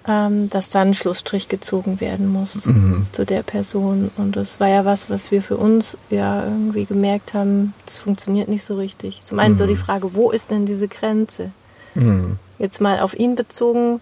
ähm, 0.06 0.50
dass 0.50 0.68
dann 0.68 0.88
ein 0.88 0.94
Schlussstrich 0.94 1.48
gezogen 1.48 2.00
werden 2.00 2.30
muss 2.30 2.66
Mhm. 2.66 3.06
zu 3.12 3.24
der 3.24 3.42
Person. 3.42 4.10
Und 4.16 4.36
das 4.36 4.60
war 4.60 4.68
ja 4.68 4.84
was, 4.84 5.08
was 5.08 5.30
wir 5.30 5.42
für 5.42 5.56
uns 5.56 5.96
ja 6.10 6.42
irgendwie 6.44 6.84
gemerkt 6.84 7.32
haben, 7.34 7.72
das 7.86 7.98
funktioniert 7.98 8.48
nicht 8.48 8.64
so 8.66 8.76
richtig. 8.76 9.22
Zum 9.24 9.38
einen 9.38 9.54
so 9.56 9.66
die 9.66 9.76
Frage, 9.76 10.14
wo 10.14 10.30
ist 10.30 10.50
denn 10.50 10.66
diese 10.66 10.88
Grenze? 10.88 11.50
Mhm. 11.94 12.38
Jetzt 12.58 12.80
mal 12.80 13.00
auf 13.00 13.14
ihn 13.18 13.34
bezogen, 13.34 14.00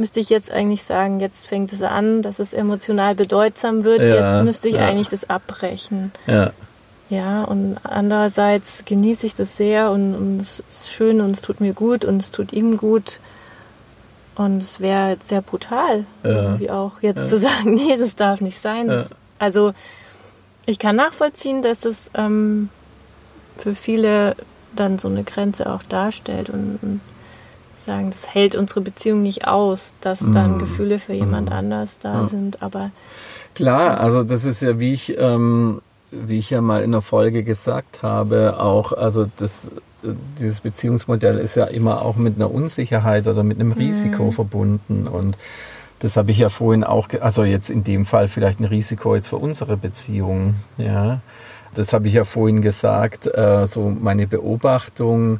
müsste 0.00 0.18
ich 0.18 0.28
jetzt 0.30 0.50
eigentlich 0.50 0.82
sagen, 0.82 1.20
jetzt 1.20 1.46
fängt 1.46 1.72
es 1.72 1.82
an, 1.82 2.22
dass 2.22 2.38
es 2.40 2.52
emotional 2.52 3.14
bedeutsam 3.14 3.84
wird, 3.84 4.00
Ja, 4.00 4.34
jetzt 4.38 4.44
müsste 4.44 4.68
ich 4.68 4.74
ja. 4.74 4.86
eigentlich 4.86 5.08
das 5.10 5.30
abbrechen. 5.30 6.10
Ja. 6.26 6.50
Ja, 7.10 7.42
und 7.42 7.76
andererseits 7.82 8.84
genieße 8.84 9.26
ich 9.26 9.34
das 9.34 9.56
sehr 9.56 9.90
und, 9.90 10.14
und 10.14 10.40
es 10.40 10.60
ist 10.60 10.90
schön 10.92 11.20
und 11.20 11.32
es 11.32 11.42
tut 11.42 11.60
mir 11.60 11.72
gut 11.72 12.04
und 12.04 12.20
es 12.22 12.30
tut 12.30 12.52
ihm 12.52 12.76
gut. 12.76 13.18
Und 14.36 14.62
es 14.62 14.80
wäre 14.80 15.16
sehr 15.24 15.42
brutal, 15.42 16.04
Ja. 16.22 16.30
irgendwie 16.30 16.70
auch 16.70 16.92
jetzt 17.02 17.28
zu 17.28 17.38
sagen, 17.46 17.74
nee, 17.74 17.96
das 17.96 18.16
darf 18.16 18.40
nicht 18.40 18.58
sein. 18.60 18.88
Das. 18.88 19.08
Also 19.38 19.74
ich 20.66 20.78
kann 20.78 20.96
nachvollziehen, 20.96 21.62
dass 21.62 21.84
es 21.84 22.10
ähm, 22.14 22.68
für 23.58 23.74
viele 23.74 24.36
dann 24.74 24.98
so 25.00 25.08
eine 25.08 25.24
Grenze 25.24 25.68
auch 25.70 25.82
darstellt 25.82 26.48
und, 26.48 26.78
und 26.80 27.00
sagen, 27.80 28.10
das 28.10 28.32
hält 28.32 28.54
unsere 28.54 28.80
Beziehung 28.80 29.22
nicht 29.22 29.46
aus, 29.46 29.94
dass 30.00 30.20
dann 30.20 30.58
Gefühle 30.58 30.98
für 30.98 31.12
jemand 31.12 31.50
anders 31.50 31.98
da 32.02 32.26
sind. 32.26 32.62
Aber 32.62 32.90
Klar, 33.54 34.00
also 34.00 34.22
das 34.22 34.44
ist 34.44 34.62
ja, 34.62 34.78
wie 34.78 34.92
ich, 34.92 35.16
ähm, 35.18 35.82
wie 36.10 36.38
ich 36.38 36.50
ja 36.50 36.60
mal 36.60 36.82
in 36.82 36.92
der 36.92 37.02
Folge 37.02 37.42
gesagt 37.42 38.02
habe, 38.02 38.60
auch, 38.60 38.92
also 38.92 39.26
das, 39.38 39.52
dieses 40.38 40.60
Beziehungsmodell 40.60 41.38
ist 41.38 41.56
ja 41.56 41.64
immer 41.64 42.02
auch 42.02 42.16
mit 42.16 42.36
einer 42.36 42.50
Unsicherheit 42.50 43.26
oder 43.26 43.42
mit 43.42 43.60
einem 43.60 43.72
Risiko 43.72 44.30
verbunden 44.30 45.06
und 45.06 45.36
das 45.98 46.16
habe 46.16 46.30
ich 46.30 46.38
ja 46.38 46.48
vorhin 46.48 46.84
auch, 46.84 47.08
also 47.20 47.44
jetzt 47.44 47.68
in 47.68 47.84
dem 47.84 48.06
Fall 48.06 48.28
vielleicht 48.28 48.60
ein 48.60 48.64
Risiko 48.64 49.14
jetzt 49.14 49.28
für 49.28 49.36
unsere 49.36 49.76
Beziehung, 49.76 50.54
ja. 50.78 51.20
Das 51.74 51.92
habe 51.92 52.08
ich 52.08 52.14
ja 52.14 52.24
vorhin 52.24 52.62
gesagt, 52.62 53.26
äh, 53.26 53.66
so 53.66 53.90
meine 53.90 54.26
Beobachtung 54.26 55.38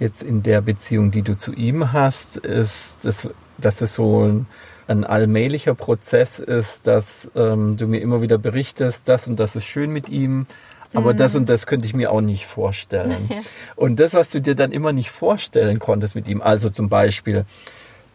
jetzt 0.00 0.22
in 0.22 0.42
der 0.42 0.62
Beziehung, 0.62 1.12
die 1.12 1.22
du 1.22 1.36
zu 1.36 1.52
ihm 1.52 1.92
hast, 1.92 2.38
ist, 2.38 2.96
dass, 3.02 3.28
dass 3.58 3.80
es 3.80 3.94
so 3.94 4.24
ein, 4.24 4.46
ein 4.88 5.04
allmählicher 5.04 5.74
Prozess 5.74 6.40
ist, 6.40 6.86
dass 6.86 7.30
ähm, 7.36 7.76
du 7.76 7.86
mir 7.86 8.00
immer 8.00 8.22
wieder 8.22 8.38
berichtest, 8.38 9.08
das 9.08 9.28
und 9.28 9.38
das 9.38 9.54
ist 9.54 9.66
schön 9.66 9.92
mit 9.92 10.08
ihm, 10.08 10.46
aber 10.92 11.14
das 11.14 11.36
und 11.36 11.48
das 11.48 11.66
könnte 11.66 11.86
ich 11.86 11.94
mir 11.94 12.10
auch 12.10 12.20
nicht 12.20 12.46
vorstellen. 12.46 13.28
Ja. 13.30 13.42
Und 13.76 14.00
das, 14.00 14.14
was 14.14 14.30
du 14.30 14.40
dir 14.40 14.56
dann 14.56 14.72
immer 14.72 14.92
nicht 14.92 15.10
vorstellen 15.10 15.78
konntest 15.78 16.16
mit 16.16 16.26
ihm, 16.26 16.42
also 16.42 16.68
zum 16.68 16.88
Beispiel 16.88 17.44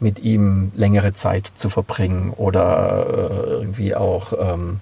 mit 0.01 0.19
ihm 0.19 0.73
längere 0.75 1.13
Zeit 1.13 1.47
zu 1.47 1.69
verbringen 1.69 2.33
oder 2.35 3.05
äh, 3.07 3.51
irgendwie 3.61 3.95
auch 3.95 4.33
ähm, 4.37 4.81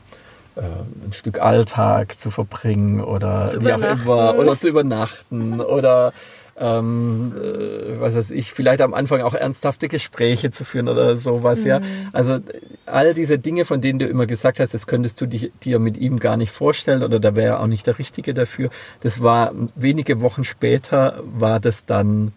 äh, 0.55 0.61
ein 0.61 1.13
Stück 1.13 1.39
Alltag 1.39 2.19
zu 2.19 2.31
verbringen 2.31 2.99
oder 2.99 3.49
Zu 3.49 3.61
wie 3.63 3.73
auch 3.73 3.81
immer 3.81 4.39
oder 4.39 4.59
zu 4.59 4.69
übernachten 4.69 5.61
oder 5.61 6.13
ähm, 6.59 7.33
äh, 7.35 7.99
was 7.99 8.15
weiß 8.15 8.31
ich, 8.31 8.53
vielleicht 8.53 8.81
am 8.81 8.93
Anfang 8.93 9.21
auch 9.21 9.33
ernsthafte 9.33 9.87
Gespräche 9.87 10.51
zu 10.51 10.65
führen 10.65 10.87
oder 10.87 11.15
sowas, 11.15 11.63
ja. 11.65 11.81
Also 12.11 12.39
all 12.85 13.13
diese 13.13 13.39
Dinge, 13.39 13.65
von 13.65 13.81
denen 13.81 13.99
du 13.99 14.05
immer 14.05 14.25
gesagt 14.27 14.59
hast, 14.59 14.73
das 14.73 14.85
könntest 14.87 15.19
du 15.19 15.25
dich, 15.25 15.51
dir 15.63 15.79
mit 15.79 15.97
ihm 15.97 16.19
gar 16.19 16.37
nicht 16.37 16.51
vorstellen 16.51 17.01
oder 17.03 17.19
da 17.19 17.35
wäre 17.35 17.55
er 17.55 17.59
auch 17.59 17.67
nicht 17.67 17.87
der 17.87 17.97
Richtige 17.99 18.33
dafür. 18.33 18.69
Das 19.01 19.21
war 19.23 19.51
wenige 19.75 20.21
Wochen 20.21 20.43
später 20.43 21.21
war 21.23 21.59
das 21.59 21.85
dann 21.85 22.33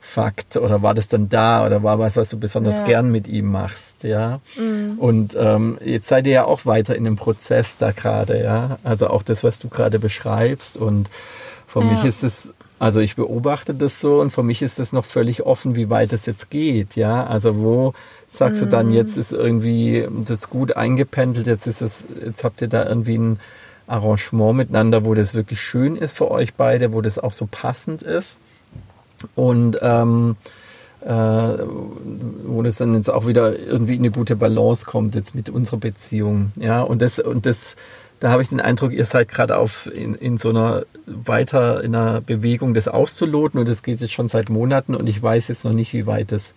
Fakt 0.00 0.56
oder 0.56 0.82
war 0.82 0.94
das 0.94 1.08
dann 1.08 1.28
da 1.28 1.66
oder 1.66 1.82
war 1.82 1.98
was, 1.98 2.14
was 2.16 2.30
du 2.30 2.38
besonders 2.38 2.76
Ja. 2.78 2.84
gern 2.84 3.10
mit 3.10 3.26
ihm 3.26 3.50
machst, 3.50 4.04
ja. 4.04 4.40
Und 4.96 5.36
ähm, 5.36 5.78
jetzt 5.84 6.06
seid 6.08 6.26
ihr 6.28 6.32
ja 6.32 6.44
auch 6.44 6.66
weiter 6.66 6.94
in 6.94 7.02
dem 7.02 7.16
Prozess 7.16 7.76
da 7.78 7.90
gerade, 7.90 8.40
ja. 8.42 8.78
Also 8.84 9.08
auch 9.08 9.24
das, 9.24 9.42
was 9.42 9.58
du 9.58 9.68
gerade 9.68 9.98
beschreibst 9.98 10.76
und 10.76 11.08
für 11.66 11.80
Ja. 11.80 11.86
mich 11.86 12.04
ist 12.04 12.22
es, 12.22 12.52
also 12.78 13.00
ich 13.00 13.16
beobachte 13.16 13.74
das 13.74 14.00
so 14.00 14.20
und 14.20 14.30
für 14.30 14.42
mich 14.42 14.62
ist 14.62 14.78
es 14.78 14.92
noch 14.92 15.04
völlig 15.04 15.42
offen, 15.44 15.76
wie 15.76 15.90
weit 15.90 16.12
es 16.12 16.26
jetzt 16.26 16.50
geht, 16.50 16.96
ja. 16.96 17.24
Also 17.24 17.56
wo 17.58 17.94
sagst 18.28 18.62
du 18.62 18.66
dann, 18.66 18.92
jetzt 18.92 19.16
ist 19.16 19.32
irgendwie 19.32 20.08
das 20.26 20.50
gut 20.50 20.76
eingependelt, 20.76 21.46
jetzt 21.46 21.66
ist 21.66 21.82
es, 21.82 22.04
jetzt 22.24 22.42
habt 22.42 22.62
ihr 22.62 22.68
da 22.68 22.86
irgendwie 22.86 23.18
ein 23.18 23.40
Arrangement 23.86 24.56
miteinander, 24.56 25.04
wo 25.04 25.14
das 25.14 25.34
wirklich 25.34 25.60
schön 25.60 25.96
ist 25.96 26.16
für 26.16 26.30
euch 26.30 26.54
beide, 26.54 26.92
wo 26.92 27.00
das 27.00 27.18
auch 27.18 27.32
so 27.32 27.46
passend 27.50 28.02
ist. 28.02 28.38
Und 29.36 29.78
ähm, 29.80 30.36
äh, 31.00 31.08
wo 31.08 32.62
das 32.62 32.76
dann 32.76 32.94
jetzt 32.94 33.10
auch 33.10 33.26
wieder 33.26 33.58
irgendwie 33.58 33.94
in 33.94 34.00
eine 34.00 34.10
gute 34.10 34.36
Balance 34.36 34.86
kommt 34.86 35.14
jetzt 35.14 35.34
mit 35.34 35.50
unserer 35.50 35.76
Beziehung. 35.76 36.52
Ja, 36.56 36.82
und 36.82 37.02
das, 37.02 37.18
und 37.18 37.46
das, 37.46 37.76
da 38.20 38.30
habe 38.30 38.42
ich 38.42 38.48
den 38.48 38.60
Eindruck, 38.60 38.92
ihr 38.92 39.04
seid 39.04 39.28
gerade 39.28 39.56
auf 39.56 39.86
in, 39.86 40.14
in 40.14 40.38
so 40.38 40.50
einer 40.50 40.84
weiter 41.06 41.82
in 41.82 41.94
einer 41.94 42.20
Bewegung, 42.20 42.74
das 42.74 42.88
auszuloten. 42.88 43.60
Und 43.60 43.68
das 43.68 43.82
geht 43.82 44.00
jetzt 44.00 44.12
schon 44.12 44.28
seit 44.28 44.48
Monaten. 44.48 44.94
Und 44.94 45.08
ich 45.08 45.22
weiß 45.22 45.48
jetzt 45.48 45.64
noch 45.64 45.72
nicht, 45.72 45.92
wie 45.92 46.06
weit 46.06 46.32
das 46.32 46.54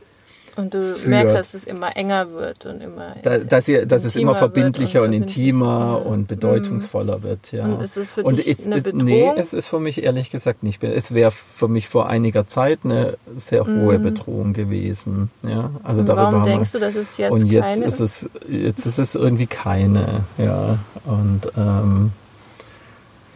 Und 0.58 0.74
du 0.74 0.96
merkst, 1.06 1.36
dass 1.36 1.54
es 1.54 1.66
immer 1.66 1.96
enger 1.96 2.32
wird 2.32 2.66
und 2.66 2.82
immer. 2.82 3.16
da, 3.22 3.38
dass, 3.38 3.68
ihr, 3.68 3.86
dass 3.86 4.04
es 4.04 4.16
intimer 4.16 4.32
immer 4.32 4.40
verbindlicher 4.40 5.04
und, 5.04 5.14
intimer 5.14 5.68
verbindlicher. 5.68 6.10
und 6.10 6.28
bedeutungsvoller 6.28 7.24
wird. 7.24 7.52
Ja. 7.52 7.66
Und 7.66 7.82
ist 7.82 7.96
es 7.96 8.14
für 8.14 8.24
und 8.24 8.38
dich 8.38 8.48
es 8.48 8.66
eine 8.66 8.78
ist, 8.78 8.86
Nee, 8.88 9.22
Bedrohung? 9.22 9.38
es 9.38 9.54
ist 9.54 9.68
für 9.68 9.80
mich 9.80 10.04
ehrlich 10.04 10.32
gesagt 10.32 10.64
nicht. 10.64 10.84
Es 10.84 11.14
wäre 11.14 11.32
für 11.32 11.68
mich 11.68 11.88
vor 11.90 12.10
einiger 12.10 12.48
Zeit 12.48 12.80
eine 12.84 13.18
sehr 13.36 13.68
hohe 13.68 14.00
Bedrohung 14.00 14.54
gewesen. 14.54 15.30
Ja. 15.48 15.70
Also 15.84 16.02
Und 16.02 16.10
darüber 16.10 16.24
warum 16.24 16.36
haben 16.40 16.46
wir, 16.46 16.52
denkst 16.54 16.72
du, 16.72 16.80
dass 16.80 16.96
es 16.96 17.18
jetzt 17.18 17.32
und 17.32 17.46
jetzt 17.46 17.66
keine 17.68 17.86
ist 17.86 18.00
es 18.00 18.30
jetzt 18.50 18.86
ist 18.86 18.98
es 18.98 19.16
irgendwie 19.16 19.48
keine. 19.48 20.24
Ja. 20.38 20.80
Und 21.06 21.42
ähm, 21.56 22.12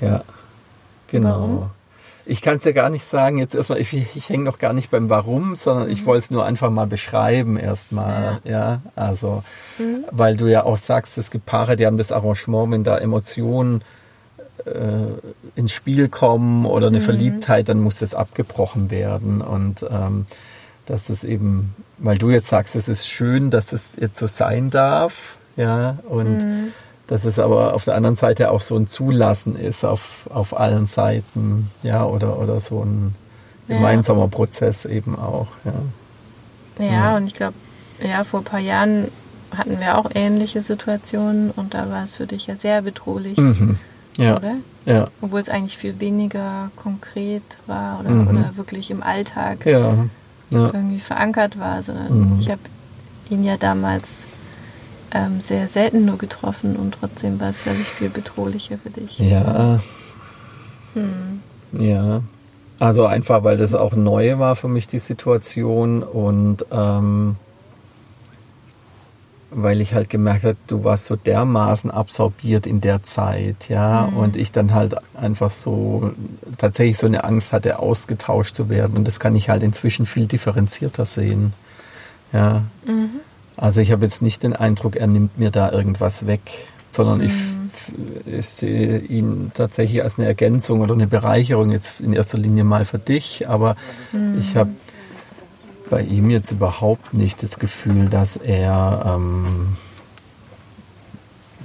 ja, 0.01 0.23
genau. 1.07 1.29
Warum? 1.29 1.69
Ich 2.31 2.41
kann 2.41 2.55
es 2.55 2.61
dir 2.61 2.71
gar 2.71 2.89
nicht 2.89 3.03
sagen, 3.03 3.39
jetzt 3.39 3.55
erstmal, 3.55 3.81
ich, 3.81 3.91
ich 3.91 4.29
hänge 4.29 4.45
noch 4.45 4.57
gar 4.57 4.71
nicht 4.71 4.89
beim 4.89 5.09
Warum, 5.09 5.57
sondern 5.57 5.89
ich 5.89 6.05
wollte 6.05 6.23
es 6.23 6.31
nur 6.31 6.45
einfach 6.45 6.69
mal 6.69 6.87
beschreiben 6.87 7.57
erstmal, 7.57 8.39
ja. 8.45 8.81
Also, 8.95 9.43
weil 10.11 10.37
du 10.37 10.47
ja 10.47 10.63
auch 10.63 10.77
sagst, 10.77 11.17
es 11.17 11.29
gibt 11.29 11.45
Paare, 11.45 11.75
die 11.75 11.85
haben 11.85 11.97
das 11.97 12.13
Arrangement, 12.13 12.71
wenn 12.71 12.85
da 12.85 12.97
Emotionen 12.97 13.83
äh, 14.63 15.59
ins 15.59 15.73
Spiel 15.73 16.07
kommen 16.07 16.65
oder 16.65 16.87
eine 16.87 17.01
Verliebtheit, 17.01 17.67
dann 17.67 17.81
muss 17.81 17.97
das 17.97 18.15
abgebrochen 18.15 18.91
werden. 18.91 19.41
Und 19.41 19.85
ähm, 19.91 20.25
dass 20.85 21.09
es 21.09 21.25
eben, 21.25 21.75
weil 21.97 22.17
du 22.17 22.29
jetzt 22.29 22.47
sagst, 22.47 22.77
es 22.77 22.87
ist 22.87 23.09
schön, 23.09 23.49
dass 23.49 23.73
es 23.73 23.97
jetzt 23.99 24.17
so 24.17 24.27
sein 24.27 24.69
darf, 24.69 25.35
ja, 25.57 25.97
und 26.07 26.37
mhm. 26.37 26.67
Dass 27.11 27.25
es 27.25 27.39
aber 27.39 27.73
auf 27.73 27.83
der 27.83 27.95
anderen 27.95 28.15
Seite 28.15 28.51
auch 28.51 28.61
so 28.61 28.77
ein 28.77 28.87
Zulassen 28.87 29.57
ist 29.57 29.83
auf, 29.83 30.29
auf 30.29 30.57
allen 30.57 30.85
Seiten, 30.85 31.69
ja, 31.83 32.05
oder, 32.05 32.39
oder 32.39 32.61
so 32.61 32.85
ein 32.85 33.15
gemeinsamer 33.67 34.21
ja. 34.21 34.27
Prozess 34.27 34.85
eben 34.85 35.19
auch, 35.19 35.47
ja. 35.65 36.85
Ja, 36.85 36.91
ja. 36.91 37.17
und 37.17 37.27
ich 37.27 37.33
glaube, 37.33 37.55
ja, 38.01 38.23
vor 38.23 38.39
ein 38.39 38.45
paar 38.45 38.61
Jahren 38.61 39.09
hatten 39.53 39.77
wir 39.81 39.97
auch 39.97 40.09
ähnliche 40.15 40.61
Situationen 40.61 41.51
und 41.51 41.73
da 41.73 41.89
war 41.89 42.05
es 42.05 42.15
für 42.15 42.27
dich 42.27 42.47
ja 42.47 42.55
sehr 42.55 42.81
bedrohlich. 42.81 43.37
Mhm. 43.37 43.77
Ja. 44.15 44.37
Oder? 44.37 44.53
Ja. 44.85 45.07
Obwohl 45.19 45.41
es 45.41 45.49
eigentlich 45.49 45.77
viel 45.77 45.99
weniger 45.99 46.71
konkret 46.77 47.43
war 47.67 47.99
oder, 47.99 48.09
mhm. 48.09 48.27
oder 48.29 48.55
wirklich 48.55 48.89
im 48.89 49.03
Alltag 49.03 49.65
ja. 49.65 49.95
Ja. 50.49 50.67
irgendwie 50.67 51.01
verankert 51.01 51.59
war, 51.59 51.83
sondern 51.83 52.35
mhm. 52.35 52.39
ich 52.39 52.49
habe 52.49 52.61
ihn 53.29 53.43
ja 53.43 53.57
damals 53.57 54.27
ähm, 55.13 55.41
sehr 55.41 55.67
selten 55.67 56.05
nur 56.05 56.17
getroffen 56.17 56.75
und 56.75 56.95
trotzdem 56.99 57.39
war 57.39 57.49
es, 57.49 57.61
glaube 57.63 57.79
ich, 57.81 57.87
viel 57.87 58.09
bedrohlicher 58.09 58.77
für 58.77 58.89
dich. 58.89 59.19
Ja. 59.19 59.79
Hm. 60.93 61.41
Ja. 61.73 62.21
Also 62.79 63.05
einfach, 63.05 63.43
weil 63.43 63.57
das 63.57 63.75
auch 63.75 63.93
neu 63.93 64.39
war 64.39 64.55
für 64.55 64.67
mich, 64.67 64.87
die 64.87 64.99
Situation 64.99 66.01
und 66.01 66.65
ähm, 66.71 67.35
weil 69.51 69.81
ich 69.81 69.93
halt 69.93 70.09
gemerkt 70.09 70.45
habe, 70.45 70.57
du 70.67 70.83
warst 70.83 71.05
so 71.05 71.15
dermaßen 71.15 71.91
absorbiert 71.91 72.65
in 72.65 72.81
der 72.81 73.03
Zeit, 73.03 73.67
ja, 73.69 74.09
mhm. 74.09 74.17
und 74.17 74.35
ich 74.37 74.51
dann 74.51 74.73
halt 74.73 74.95
einfach 75.13 75.51
so 75.51 76.11
tatsächlich 76.57 76.97
so 76.97 77.05
eine 77.05 77.25
Angst 77.25 77.51
hatte, 77.51 77.79
ausgetauscht 77.79 78.55
zu 78.55 78.69
werden. 78.69 78.95
Und 78.95 79.07
das 79.07 79.19
kann 79.19 79.35
ich 79.35 79.49
halt 79.49 79.61
inzwischen 79.61 80.05
viel 80.05 80.25
differenzierter 80.25 81.05
sehen. 81.05 81.53
Ja. 82.31 82.63
Mhm. 82.85 83.20
Also 83.57 83.81
ich 83.81 83.91
habe 83.91 84.05
jetzt 84.05 84.21
nicht 84.21 84.43
den 84.43 84.55
Eindruck, 84.55 84.95
er 84.95 85.07
nimmt 85.07 85.37
mir 85.37 85.51
da 85.51 85.71
irgendwas 85.71 86.25
weg, 86.25 86.41
sondern 86.91 87.19
mhm. 87.19 87.25
ich, 87.25 87.33
ich 88.25 88.45
sehe 88.47 88.99
ihn 88.99 89.51
tatsächlich 89.53 90.03
als 90.03 90.17
eine 90.17 90.27
Ergänzung 90.27 90.81
oder 90.81 90.93
eine 90.93 91.07
Bereicherung 91.07 91.71
jetzt 91.71 92.01
in 92.01 92.13
erster 92.13 92.37
Linie 92.37 92.63
mal 92.63 92.85
für 92.85 92.99
dich, 92.99 93.47
aber 93.47 93.75
mhm. 94.11 94.39
ich 94.39 94.55
habe 94.55 94.71
bei 95.89 96.01
ihm 96.01 96.29
jetzt 96.29 96.51
überhaupt 96.51 97.13
nicht 97.13 97.43
das 97.43 97.59
Gefühl, 97.59 98.07
dass 98.07 98.37
er 98.37 99.03
ähm, 99.05 99.75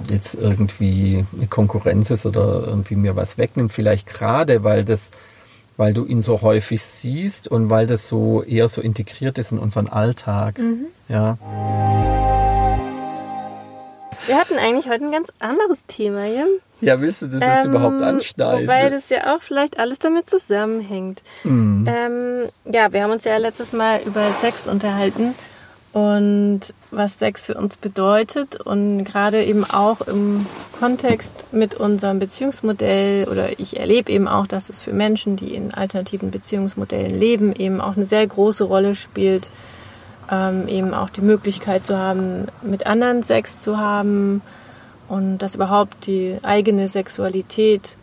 jetzt 0.09 0.35
irgendwie 0.35 1.25
eine 1.35 1.47
Konkurrenz 1.47 2.09
ist 2.11 2.25
oder 2.25 2.67
irgendwie 2.67 2.95
mir 2.95 3.15
was 3.15 3.37
wegnimmt. 3.37 3.71
Vielleicht 3.71 4.05
gerade, 4.05 4.63
weil 4.63 4.83
das, 4.83 5.01
weil 5.77 5.93
du 5.93 6.05
ihn 6.05 6.21
so 6.21 6.41
häufig 6.41 6.83
siehst 6.83 7.47
und 7.47 7.69
weil 7.69 7.87
das 7.87 8.07
so 8.07 8.43
eher 8.43 8.67
so 8.67 8.81
integriert 8.81 9.37
ist 9.37 9.51
in 9.51 9.59
unseren 9.59 9.87
Alltag. 9.87 10.57
Mhm. 10.57 10.87
Ja. 11.07 11.37
Wir 14.25 14.35
hatten 14.37 14.57
eigentlich 14.57 14.89
heute 14.89 15.05
ein 15.05 15.11
ganz 15.11 15.31
anderes 15.39 15.79
Thema, 15.87 16.25
Jim. 16.25 16.47
Ja, 16.81 16.99
willst 16.99 17.21
du 17.21 17.27
das 17.27 17.41
jetzt 17.41 17.65
ähm, 17.65 17.71
überhaupt 17.71 18.01
anschneiden? 18.01 18.63
Wobei 18.63 18.89
das 18.89 19.09
ja 19.09 19.35
auch 19.35 19.41
vielleicht 19.41 19.79
alles 19.79 19.99
damit 19.99 20.29
zusammenhängt. 20.29 21.23
Mhm. 21.43 21.87
Ähm, 21.87 22.49
ja, 22.65 22.91
wir 22.91 23.03
haben 23.03 23.11
uns 23.11 23.23
ja 23.23 23.37
letztes 23.37 23.71
Mal 23.71 24.01
über 24.05 24.29
Sex 24.41 24.67
unterhalten 24.67 25.33
und 25.93 26.61
was 26.91 27.17
Sex 27.17 27.45
für 27.45 27.55
uns 27.55 27.77
bedeutet 27.77 28.59
und 28.61 29.03
gerade 29.03 29.43
eben 29.43 29.63
auch 29.63 30.01
im 30.01 30.45
Kontext 30.79 31.51
mit 31.51 31.75
unserem 31.75 32.19
Beziehungsmodell 32.19 33.27
oder 33.27 33.59
ich 33.59 33.79
erlebe 33.79 34.11
eben 34.11 34.27
auch, 34.27 34.47
dass 34.47 34.69
es 34.69 34.81
für 34.81 34.93
Menschen, 34.93 35.37
die 35.37 35.55
in 35.55 35.73
alternativen 35.73 36.29
Beziehungsmodellen 36.29 37.17
leben, 37.17 37.53
eben 37.55 37.81
auch 37.81 37.95
eine 37.95 38.05
sehr 38.05 38.25
große 38.27 38.65
Rolle 38.65 38.95
spielt, 38.95 39.49
ähm, 40.29 40.67
eben 40.67 40.93
auch 40.93 41.09
die 41.09 41.21
Möglichkeit 41.21 41.85
zu 41.85 41.97
haben, 41.97 42.47
mit 42.61 42.85
anderen 42.85 43.23
Sex 43.23 43.59
zu 43.59 43.77
haben 43.77 44.41
und 45.07 45.39
dass 45.39 45.55
überhaupt 45.55 46.05
die 46.05 46.37
eigene 46.43 46.89
Sexualität 46.89 47.97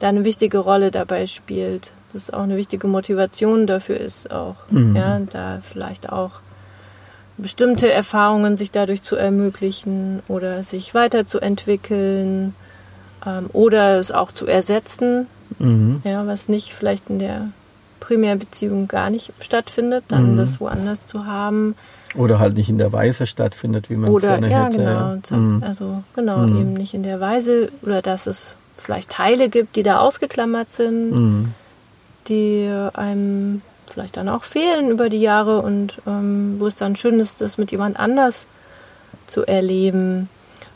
da 0.00 0.08
eine 0.08 0.24
wichtige 0.24 0.58
Rolle 0.58 0.90
dabei 0.90 1.26
spielt. 1.26 1.92
Das 2.12 2.30
auch 2.32 2.42
eine 2.42 2.56
wichtige 2.56 2.86
Motivation 2.86 3.66
dafür 3.66 3.98
ist 3.98 4.30
auch, 4.30 4.56
mhm. 4.70 4.96
ja, 4.96 5.20
da 5.30 5.60
vielleicht 5.70 6.10
auch 6.10 6.40
bestimmte 7.38 7.90
Erfahrungen 7.90 8.56
sich 8.56 8.70
dadurch 8.70 9.02
zu 9.02 9.16
ermöglichen 9.16 10.22
oder 10.28 10.62
sich 10.62 10.94
weiterzuentwickeln 10.94 12.54
ähm, 13.26 13.50
oder 13.52 13.98
es 13.98 14.12
auch 14.12 14.32
zu 14.32 14.46
ersetzen, 14.46 15.26
mhm. 15.58 16.00
ja, 16.04 16.26
was 16.26 16.48
nicht 16.48 16.72
vielleicht 16.72 17.10
in 17.10 17.18
der 17.18 17.48
Primärbeziehung 18.00 18.88
gar 18.88 19.10
nicht 19.10 19.32
stattfindet, 19.40 20.04
dann 20.08 20.32
mhm. 20.32 20.36
das 20.36 20.60
woanders 20.60 21.04
zu 21.06 21.26
haben. 21.26 21.74
Oder 22.14 22.38
halt 22.38 22.54
nicht 22.54 22.70
in 22.70 22.78
der 22.78 22.92
Weise 22.92 23.26
stattfindet, 23.26 23.90
wie 23.90 23.96
man 23.96 24.14
es 24.14 24.20
gerne 24.22 24.50
ja, 24.50 24.66
hätte. 24.66 24.78
Genau. 24.78 25.38
Mhm. 25.38 25.62
Also 25.62 26.02
genau, 26.14 26.38
mhm. 26.38 26.60
eben 26.60 26.72
nicht 26.74 26.94
in 26.94 27.02
der 27.02 27.20
Weise 27.20 27.70
oder 27.82 28.00
dass 28.00 28.26
es 28.26 28.54
vielleicht 28.78 29.10
Teile 29.10 29.48
gibt, 29.48 29.76
die 29.76 29.82
da 29.82 29.98
ausgeklammert 29.98 30.72
sind, 30.72 31.10
mhm. 31.10 31.54
die 32.28 32.70
einem 32.94 33.60
vielleicht 33.90 34.16
dann 34.16 34.28
auch 34.28 34.44
fehlen 34.44 34.90
über 34.90 35.08
die 35.08 35.20
Jahre 35.20 35.60
und 35.62 35.94
ähm, 36.06 36.56
wo 36.58 36.66
es 36.66 36.76
dann 36.76 36.96
schön 36.96 37.20
ist, 37.20 37.40
das 37.40 37.58
mit 37.58 37.70
jemand 37.70 37.98
anders 37.98 38.46
zu 39.26 39.44
erleben 39.44 40.28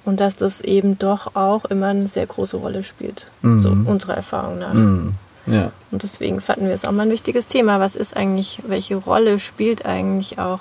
und 0.05 0.21
dass 0.21 0.37
das 0.37 0.61
eben 0.61 0.99
doch 0.99 1.35
auch 1.37 1.65
immer 1.67 1.89
eine 1.89 2.09
sehr 2.09 2.27
große 2.27 2.57
Rolle 2.57 2.85
spielt, 2.85 3.27
mhm. 3.43 3.63
so 3.63 3.71
unserer 3.71 4.17
Erfahrung 4.17 4.59
nach. 4.59 4.73
Mhm. 4.73 5.15
Ja. 5.47 5.73
Und 5.91 6.03
deswegen 6.03 6.41
fanden 6.41 6.67
wir 6.67 6.75
es 6.75 6.85
auch 6.85 6.93
mal 6.93 7.03
ein 7.03 7.11
wichtiges 7.11 7.49
Thema. 7.49 7.81
Was 7.81 7.97
ist 7.97 8.17
eigentlich, 8.17 8.61
welche 8.67 8.97
Rolle 8.97 9.41
spielt 9.41 9.85
eigentlich 9.85 10.39
auch 10.39 10.61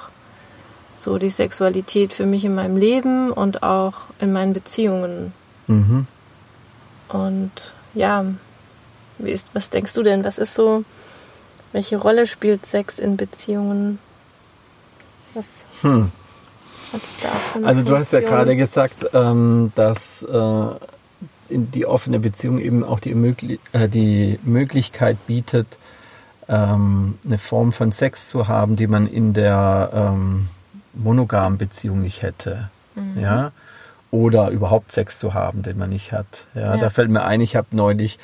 so 0.97 1.17
die 1.17 1.29
Sexualität 1.29 2.13
für 2.13 2.25
mich 2.25 2.43
in 2.45 2.55
meinem 2.55 2.77
Leben 2.77 3.31
und 3.31 3.63
auch 3.63 3.93
in 4.19 4.31
meinen 4.31 4.53
Beziehungen? 4.53 5.33
Mhm. 5.67 6.07
Und 7.09 7.51
ja, 7.93 8.25
wie 9.17 9.31
ist, 9.31 9.47
was 9.53 9.69
denkst 9.69 9.93
du 9.93 10.03
denn? 10.03 10.23
Was 10.23 10.38
ist 10.38 10.53
so, 10.53 10.83
welche 11.71 11.97
Rolle 11.97 12.27
spielt 12.27 12.65
Sex 12.65 12.99
in 12.99 13.17
Beziehungen? 13.17 13.99
Was 15.34 15.45
hm. 15.82 16.12
Also 17.63 17.84
du 17.84 17.97
hast 17.97 18.13
ja 18.13 18.21
gerade 18.21 18.55
gesagt, 18.55 19.12
ähm, 19.13 19.71
dass 19.75 20.23
äh, 20.23 20.67
in 21.49 21.71
die 21.71 21.86
offene 21.86 22.19
Beziehung 22.19 22.60
eben 22.60 22.84
auch 22.84 22.99
die, 22.99 23.13
Möglich 23.13 23.60
äh, 23.73 23.88
die 23.88 24.39
Möglichkeit 24.43 25.17
bietet, 25.27 25.67
ähm, 26.47 27.17
eine 27.25 27.38
Form 27.38 27.73
von 27.73 27.91
Sex 27.91 28.27
zu 28.27 28.47
haben, 28.47 28.75
die 28.75 28.88
man 28.88 29.08
in 29.08 29.34
der 29.34 29.91
ähm, 29.93 30.47
monogamen 30.93 31.58
Beziehung 31.58 31.99
nicht 31.99 32.23
hätte. 32.23 32.69
Mhm. 32.95 33.19
Ja? 33.19 33.51
Oder 34.12 34.49
überhaupt 34.49 34.91
Sex 34.91 35.19
zu 35.19 35.36
haben, 35.36 35.62
den 35.62 35.77
man 35.77 35.91
nicht 35.91 36.12
hat. 36.12 36.45
Ja, 36.55 36.75
ja. 36.75 36.77
Da 36.77 36.89
fällt 36.89 37.12
mir 37.12 37.23
ein, 37.23 37.41
ich 37.41 37.55
habe 37.55 37.67
neulich 37.71 38.17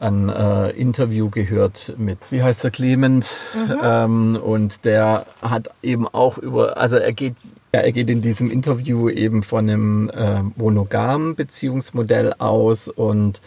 ein 0.00 0.28
äh, 0.28 0.70
Interview 0.70 1.28
gehört 1.28 1.94
mit, 1.98 2.18
wie 2.30 2.42
heißt 2.42 2.64
der, 2.64 2.70
Clement, 2.70 3.34
mhm. 3.54 3.78
ähm, 3.82 4.36
und 4.36 4.84
der 4.84 5.26
hat 5.42 5.70
eben 5.82 6.08
auch 6.08 6.38
über, 6.38 6.78
also 6.78 6.96
er 6.96 7.12
geht 7.12 7.36
ja, 7.72 7.80
er 7.82 7.92
geht 7.92 8.10
in 8.10 8.20
diesem 8.20 8.50
Interview 8.50 9.08
eben 9.08 9.44
von 9.44 9.70
einem 9.70 10.10
äh, 10.10 10.42
monogamen 10.56 11.36
Beziehungsmodell 11.36 12.34
aus 12.38 12.88
und 12.88 13.40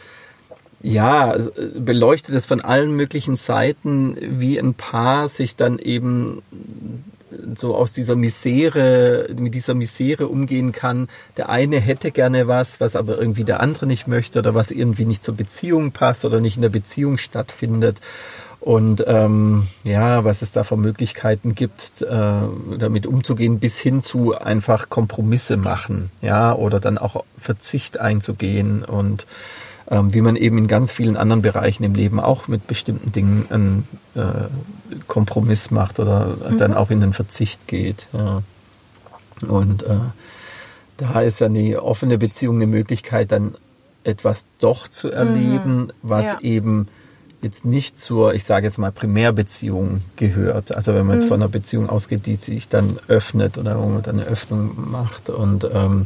ja, 0.82 1.36
beleuchtet 1.78 2.36
es 2.36 2.46
von 2.46 2.62
allen 2.62 2.96
möglichen 2.96 3.38
Seiten, 3.38 4.18
wie 4.20 4.60
ein 4.60 4.74
Paar 4.74 5.30
sich 5.30 5.56
dann 5.56 5.80
eben 5.80 6.42
so 7.56 7.76
aus 7.76 7.92
dieser 7.92 8.16
Misere, 8.16 9.30
mit 9.38 9.54
dieser 9.54 9.74
Misere 9.74 10.28
umgehen 10.28 10.72
kann. 10.72 11.08
Der 11.38 11.50
eine 11.50 11.80
hätte 11.80 12.12
gerne 12.12 12.48
was, 12.48 12.80
was 12.80 12.96
aber 12.96 13.18
irgendwie 13.18 13.44
der 13.44 13.60
andere 13.60 13.86
nicht 13.86 14.08
möchte 14.08 14.40
oder 14.40 14.56
was 14.56 14.72
irgendwie 14.72 15.06
nicht 15.06 15.24
zur 15.24 15.36
Beziehung 15.36 15.92
passt 15.92 16.26
oder 16.26 16.40
nicht 16.40 16.56
in 16.56 16.62
der 16.62 16.70
Beziehung 16.70 17.18
stattfindet 17.18 18.00
und 18.64 19.04
ähm, 19.08 19.68
ja, 19.84 20.24
was 20.24 20.42
es 20.42 20.54
da 20.54 20.64
für 20.64 20.78
Möglichkeiten 20.78 21.54
gibt, 21.54 22.02
äh, 22.02 22.32
damit 22.78 23.06
umzugehen, 23.06 23.60
bis 23.60 23.78
hin 23.78 24.02
zu 24.02 24.38
einfach 24.38 24.88
Kompromisse 24.88 25.58
machen, 25.58 26.12
ja, 26.22 26.54
oder 26.56 26.80
dann 26.80 26.98
auch 26.98 27.26
Verzicht 27.38 28.00
einzugehen 28.00 28.86
und 28.86 29.28
wie 29.90 30.22
man 30.22 30.36
eben 30.36 30.58
in 30.58 30.68
ganz 30.68 30.94
vielen 30.94 31.18
anderen 31.18 31.42
Bereichen 31.42 31.84
im 31.84 31.94
Leben 31.94 32.20
auch 32.20 32.48
mit 32.48 32.68
bestimmten 32.68 33.12
Dingen 33.12 33.46
einen 33.50 33.88
äh, 34.16 34.48
Kompromiss 35.08 35.72
macht 35.72 36.00
oder 36.00 36.38
mhm. 36.50 36.58
dann 36.58 36.74
auch 36.74 36.90
in 36.90 37.02
den 37.02 37.14
Verzicht 37.14 37.68
geht. 37.68 38.08
Ja. 38.14 38.42
Und 39.48 39.84
äh, 39.84 39.98
da 40.98 41.22
ist 41.22 41.40
ja 41.40 41.48
eine 41.48 41.82
offene 41.82 42.18
Beziehung 42.18 42.58
eine 42.58 42.68
Möglichkeit, 42.68 43.32
dann 43.32 43.56
etwas 44.04 44.46
doch 44.60 44.88
zu 44.88 45.10
erleben, 45.10 45.86
mhm. 45.86 45.92
was 46.02 46.26
ja. 46.26 46.40
eben 46.42 46.88
jetzt 47.42 47.66
nicht 47.66 48.00
zur, 48.00 48.34
ich 48.34 48.46
sage 48.46 48.66
jetzt 48.66 48.78
mal, 48.78 48.92
Primärbeziehung 48.92 50.02
gehört. 50.16 50.76
Also 50.76 50.94
wenn 50.94 51.06
man 51.06 51.18
jetzt 51.18 51.26
mhm. 51.26 51.30
von 51.30 51.42
einer 51.42 51.50
Beziehung 51.50 51.90
ausgeht, 51.90 52.26
die 52.26 52.36
sich 52.36 52.70
dann 52.70 53.00
öffnet 53.08 53.58
oder 53.58 53.82
wo 53.82 53.88
man 53.88 54.02
dann 54.02 54.20
eine 54.20 54.30
Öffnung 54.30 54.92
macht 54.92 55.30
und 55.30 55.68
ähm, 55.74 56.06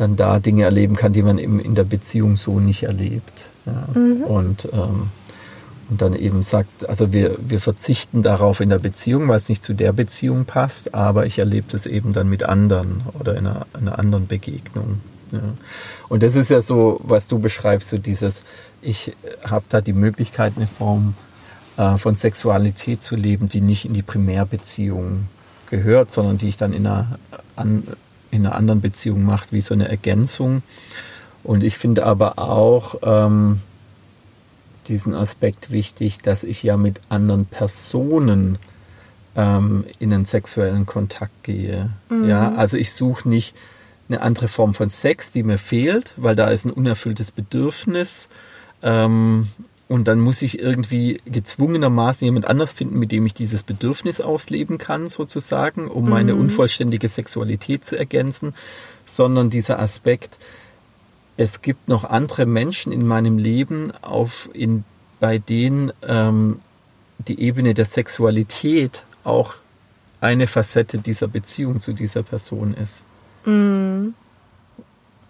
dann 0.00 0.16
da 0.16 0.38
Dinge 0.38 0.64
erleben 0.64 0.96
kann, 0.96 1.12
die 1.12 1.22
man 1.22 1.38
eben 1.38 1.60
in 1.60 1.74
der 1.74 1.84
Beziehung 1.84 2.36
so 2.36 2.58
nicht 2.58 2.84
erlebt. 2.84 3.44
Ja. 3.66 4.00
Mhm. 4.00 4.22
Und, 4.22 4.68
ähm, 4.72 5.10
und 5.90 6.00
dann 6.00 6.14
eben 6.14 6.42
sagt, 6.42 6.88
also 6.88 7.12
wir, 7.12 7.36
wir 7.38 7.60
verzichten 7.60 8.22
darauf 8.22 8.60
in 8.60 8.70
der 8.70 8.78
Beziehung, 8.78 9.28
weil 9.28 9.36
es 9.36 9.50
nicht 9.50 9.62
zu 9.62 9.74
der 9.74 9.92
Beziehung 9.92 10.46
passt, 10.46 10.94
aber 10.94 11.26
ich 11.26 11.38
erlebe 11.38 11.66
das 11.70 11.84
eben 11.84 12.14
dann 12.14 12.30
mit 12.30 12.44
anderen 12.44 13.02
oder 13.18 13.36
in 13.36 13.46
einer, 13.46 13.66
einer 13.74 13.98
anderen 13.98 14.26
Begegnung. 14.26 15.00
Ja. 15.32 15.40
Und 16.08 16.22
das 16.22 16.34
ist 16.34 16.50
ja 16.50 16.62
so, 16.62 17.00
was 17.02 17.28
du 17.28 17.38
beschreibst, 17.38 17.90
so 17.90 17.98
dieses, 17.98 18.44
ich 18.80 19.14
habe 19.44 19.66
da 19.68 19.82
die 19.82 19.92
Möglichkeit, 19.92 20.54
eine 20.56 20.66
Form 20.66 21.14
äh, 21.76 21.98
von 21.98 22.16
Sexualität 22.16 23.04
zu 23.04 23.16
leben, 23.16 23.50
die 23.50 23.60
nicht 23.60 23.84
in 23.84 23.92
die 23.92 24.02
Primärbeziehung 24.02 25.26
gehört, 25.68 26.10
sondern 26.10 26.38
die 26.38 26.48
ich 26.48 26.56
dann 26.56 26.72
in 26.72 26.86
einer, 26.86 27.18
an, 27.54 27.82
in 28.30 28.46
einer 28.46 28.54
anderen 28.54 28.80
Beziehung 28.80 29.24
macht, 29.24 29.52
wie 29.52 29.60
so 29.60 29.74
eine 29.74 29.88
Ergänzung. 29.88 30.62
Und 31.42 31.64
ich 31.64 31.78
finde 31.78 32.04
aber 32.04 32.38
auch 32.38 32.96
ähm, 33.02 33.60
diesen 34.88 35.14
Aspekt 35.14 35.70
wichtig, 35.70 36.18
dass 36.22 36.44
ich 36.44 36.62
ja 36.62 36.76
mit 36.76 37.00
anderen 37.08 37.46
Personen 37.46 38.58
ähm, 39.36 39.84
in 39.98 40.12
einen 40.12 40.26
sexuellen 40.26 40.86
Kontakt 40.86 41.44
gehe. 41.44 41.90
Mhm. 42.08 42.28
Ja, 42.28 42.54
also 42.54 42.76
ich 42.76 42.92
suche 42.92 43.28
nicht 43.28 43.54
eine 44.08 44.22
andere 44.22 44.48
Form 44.48 44.74
von 44.74 44.90
Sex, 44.90 45.30
die 45.30 45.42
mir 45.42 45.58
fehlt, 45.58 46.12
weil 46.16 46.34
da 46.34 46.48
ist 46.48 46.64
ein 46.64 46.72
unerfülltes 46.72 47.30
Bedürfnis. 47.30 48.28
Ähm, 48.82 49.48
und 49.90 50.06
dann 50.06 50.20
muss 50.20 50.40
ich 50.40 50.60
irgendwie 50.60 51.20
gezwungenermaßen 51.24 52.24
jemand 52.24 52.46
anders 52.46 52.74
finden, 52.74 53.00
mit 53.00 53.10
dem 53.10 53.26
ich 53.26 53.34
dieses 53.34 53.64
Bedürfnis 53.64 54.20
ausleben 54.20 54.78
kann, 54.78 55.08
sozusagen, 55.08 55.88
um 55.88 56.08
meine 56.08 56.34
mhm. 56.34 56.42
unvollständige 56.42 57.08
Sexualität 57.08 57.84
zu 57.84 57.98
ergänzen, 57.98 58.54
sondern 59.04 59.50
dieser 59.50 59.80
Aspekt, 59.80 60.38
es 61.36 61.60
gibt 61.60 61.88
noch 61.88 62.04
andere 62.04 62.46
Menschen 62.46 62.92
in 62.92 63.04
meinem 63.04 63.36
Leben, 63.36 63.92
auf, 64.00 64.48
in, 64.52 64.84
bei 65.18 65.38
denen 65.38 65.92
ähm, 66.06 66.60
die 67.18 67.40
Ebene 67.40 67.74
der 67.74 67.86
Sexualität 67.86 69.02
auch 69.24 69.56
eine 70.20 70.46
Facette 70.46 70.98
dieser 70.98 71.26
Beziehung 71.26 71.80
zu 71.80 71.94
dieser 71.94 72.22
Person 72.22 72.74
ist. 72.74 73.02
Mhm. 73.44 74.14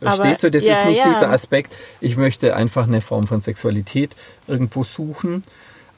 Verstehst 0.00 0.44
du, 0.44 0.50
das 0.50 0.64
ja, 0.64 0.80
ist 0.80 0.86
nicht 0.86 1.00
ja. 1.00 1.12
dieser 1.12 1.30
Aspekt, 1.30 1.74
ich 2.00 2.16
möchte 2.16 2.56
einfach 2.56 2.86
eine 2.86 3.00
Form 3.02 3.26
von 3.26 3.40
Sexualität 3.40 4.10
irgendwo 4.46 4.82
suchen, 4.82 5.42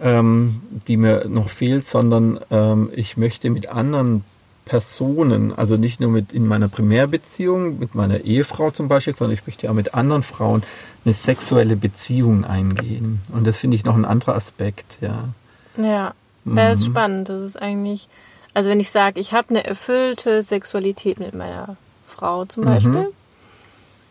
ähm, 0.01 0.62
die 0.88 0.97
mir 0.97 1.27
noch 1.29 1.49
fehlt, 1.49 1.88
sondern 1.88 2.41
ähm, 2.51 2.91
ich 2.95 3.17
möchte 3.17 3.49
mit 3.51 3.69
anderen 3.69 4.25
Personen, 4.65 5.57
also 5.57 5.77
nicht 5.77 6.01
nur 6.01 6.11
mit 6.11 6.33
in 6.33 6.47
meiner 6.47 6.69
Primärbeziehung, 6.69 7.79
mit 7.79 7.95
meiner 7.95 8.21
Ehefrau 8.21 8.71
zum 8.71 8.88
Beispiel, 8.88 9.15
sondern 9.15 9.35
ich 9.35 9.47
möchte 9.47 9.71
auch 9.71 9.75
mit 9.75 9.95
anderen 9.95 10.23
Frauen 10.23 10.62
eine 11.05 11.15
sexuelle 11.15 11.77
Beziehung 11.77 12.45
eingehen. 12.45 13.21
Und 13.33 13.47
das 13.47 13.61
finde 13.61 13.77
ich 13.77 13.85
noch 13.85 13.95
ein 13.95 14.05
anderer 14.05 14.35
Aspekt, 14.35 14.99
ja. 15.01 15.29
Ja, 15.77 16.15
mhm. 16.45 16.57
das 16.57 16.81
ist 16.81 16.87
spannend. 16.87 17.29
Das 17.29 17.43
ist 17.43 17.61
eigentlich, 17.61 18.09
also 18.55 18.69
wenn 18.69 18.81
ich 18.81 18.91
sage, 18.91 19.21
ich 19.21 19.33
habe 19.33 19.51
eine 19.51 19.65
erfüllte 19.65 20.43
Sexualität 20.43 21.21
mit 21.21 21.35
meiner 21.35 21.77
Frau 22.09 22.45
zum 22.45 22.65
Beispiel, 22.65 22.91
mhm 22.91 23.07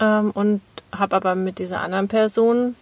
ähm, 0.01 0.31
und 0.31 0.61
habe 0.91 1.15
aber 1.15 1.35
mit 1.35 1.59
dieser 1.59 1.79
anderen 1.79 2.07
Person 2.09 2.75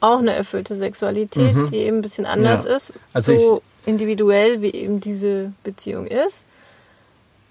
auch 0.00 0.18
eine 0.18 0.34
erfüllte 0.34 0.76
Sexualität, 0.76 1.54
mhm. 1.54 1.70
die 1.70 1.76
eben 1.78 1.98
ein 1.98 2.02
bisschen 2.02 2.26
anders 2.26 2.64
ja. 2.64 2.76
ist, 2.76 2.92
also 3.12 3.36
so 3.36 3.62
individuell 3.86 4.60
wie 4.60 4.72
eben 4.72 5.00
diese 5.00 5.52
Beziehung 5.64 6.06
ist. 6.06 6.44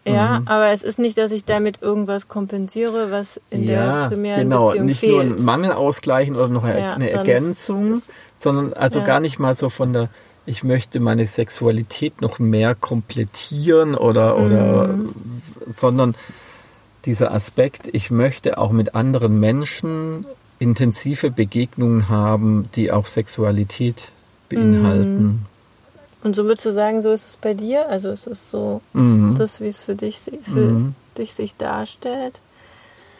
Ja, 0.06 0.40
mhm. 0.40 0.48
aber 0.48 0.70
es 0.70 0.84
ist 0.84 1.00
nicht, 1.00 1.18
dass 1.18 1.32
ich 1.32 1.44
damit 1.44 1.82
irgendwas 1.82 2.30
kompensiere, 2.30 3.12
was 3.12 3.42
in 3.50 3.64
ja, 3.64 4.02
der 4.02 4.08
primären 4.08 4.42
genau. 4.42 4.68
Beziehung 4.68 4.86
nicht 4.86 5.00
fehlt. 5.00 5.12
Nicht 5.12 5.26
nur 5.26 5.36
einen 5.36 5.46
Mangel 5.46 5.72
ausgleichen 5.74 6.36
oder 6.36 6.48
noch 6.48 6.64
eine, 6.64 6.80
ja, 6.80 6.94
eine 6.94 7.10
Ergänzung, 7.10 8.02
sondern 8.38 8.74
also 8.74 9.00
ja. 9.00 9.06
gar 9.06 9.20
nicht 9.20 9.38
mal 9.40 9.56
so 9.56 9.68
von 9.68 9.92
der, 9.92 10.10
ich 10.46 10.64
möchte 10.64 11.02
meine 11.02 11.26
Sexualität 11.26 12.22
noch 12.22 12.40
mehr 12.40 12.74
komplettieren 12.74 13.96
oder, 13.96 14.38
oder, 14.38 14.88
mhm. 14.88 15.14
sondern 15.74 16.16
dieser 17.08 17.34
Aspekt, 17.34 17.88
ich 17.94 18.12
möchte 18.12 18.58
auch 18.60 18.72
mit 18.72 18.94
anderen 18.94 19.40
Menschen 19.40 20.26
intensive 20.60 21.32
Begegnungen 21.32 22.10
haben, 22.10 22.70
die 22.76 22.92
auch 22.92 23.08
Sexualität 23.08 24.10
beinhalten. 24.50 25.24
Mhm. 25.24 25.46
Und 26.24 26.36
so 26.36 26.44
würdest 26.44 26.66
du 26.66 26.74
sagen, 26.74 27.02
so 27.02 27.12
ist 27.12 27.30
es 27.30 27.38
bei 27.38 27.54
dir? 27.54 27.90
Also 27.90 28.10
ist 28.10 28.28
es 28.28 28.52
so, 28.52 28.82
mhm. 28.94 29.36
das, 29.38 29.62
wie 29.62 29.68
es 29.68 29.82
für 29.82 29.96
dich, 29.96 30.20
für 30.20 30.52
mhm. 30.52 30.96
dich 31.18 31.34
sich 31.34 31.56
darstellt? 31.56 32.42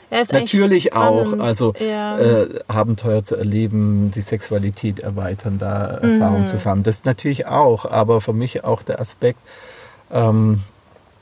Ja, 0.10 0.24
Natürlich 0.32 0.94
auch, 0.94 1.38
also 1.40 1.74
ja. 1.80 2.18
äh, 2.18 2.60
Abenteuer 2.68 3.24
zu 3.24 3.36
erleben, 3.36 4.12
die 4.16 4.22
Sexualität 4.22 5.00
erweitern, 5.00 5.60
da 5.60 5.88
Erfahrungen 5.88 6.44
mhm. 6.44 6.48
zusammen. 6.48 6.84
Das 6.84 7.04
natürlich 7.04 7.46
auch, 7.46 7.86
aber 7.86 8.22
für 8.22 8.34
mich 8.34 8.64
auch 8.64 8.84
der 8.84 9.02
Aspekt, 9.02 9.40
ähm, 10.12 10.62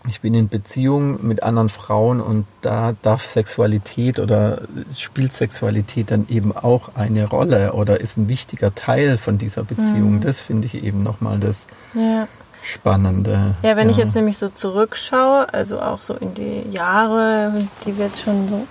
ich 0.08 0.22
bin 0.22 0.34
in 0.34 0.50
Beziehung 0.50 1.26
mit 1.26 1.44
anderen 1.44 1.70
Frauen 1.70 2.22
und 2.22 2.46
da 2.62 2.94
darf 3.02 3.26
Sexualität 3.26 4.20
oder 4.20 4.62
spielt 4.96 5.34
Sexualität 5.34 6.12
dann 6.12 6.28
eben 6.30 6.56
auch 6.56 6.96
eine 6.96 7.26
Rolle 7.26 7.74
oder 7.74 8.00
ist 8.00 8.18
ein 8.18 8.28
wichtiger 8.28 8.74
Teil 8.76 9.18
von 9.18 9.38
dieser 9.38 9.63
Beziehung. 9.63 10.15
Mhm. 10.15 10.22
Das 10.22 10.41
finde 10.41 10.68
ich 10.68 10.84
eben 10.84 11.04
nochmal 11.04 11.39
das 11.39 11.68
ja. 11.94 12.28
Spannende. 12.62 13.56
Ja, 13.62 13.76
wenn 13.76 13.88
ja. 13.88 13.91
ich 13.91 13.98
jetzt 13.98 14.15
nämlich 14.15 14.38
so 14.38 14.50
zurückschaue, 14.50 15.54
also 15.54 15.80
auch 15.80 16.02
so 16.02 16.15
in 16.15 16.34
die 16.34 16.63
Jahre, 16.72 17.68
die 17.86 17.98
wir 17.98 18.06
jetzt 18.06 18.22
schon 18.22 18.50
so 18.50 18.68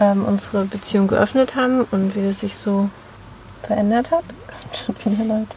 ähm, 0.00 0.24
unsere 0.24 0.64
Beziehung 0.64 1.06
geöffnet 1.06 1.54
haben 1.54 1.82
und 1.90 2.16
wie 2.16 2.26
es 2.26 2.40
sich 2.40 2.56
so 2.56 2.90
verändert 3.62 4.10
hat, 4.10 4.24
schon 4.74 4.94
viele 4.96 5.24
Leute, 5.24 5.54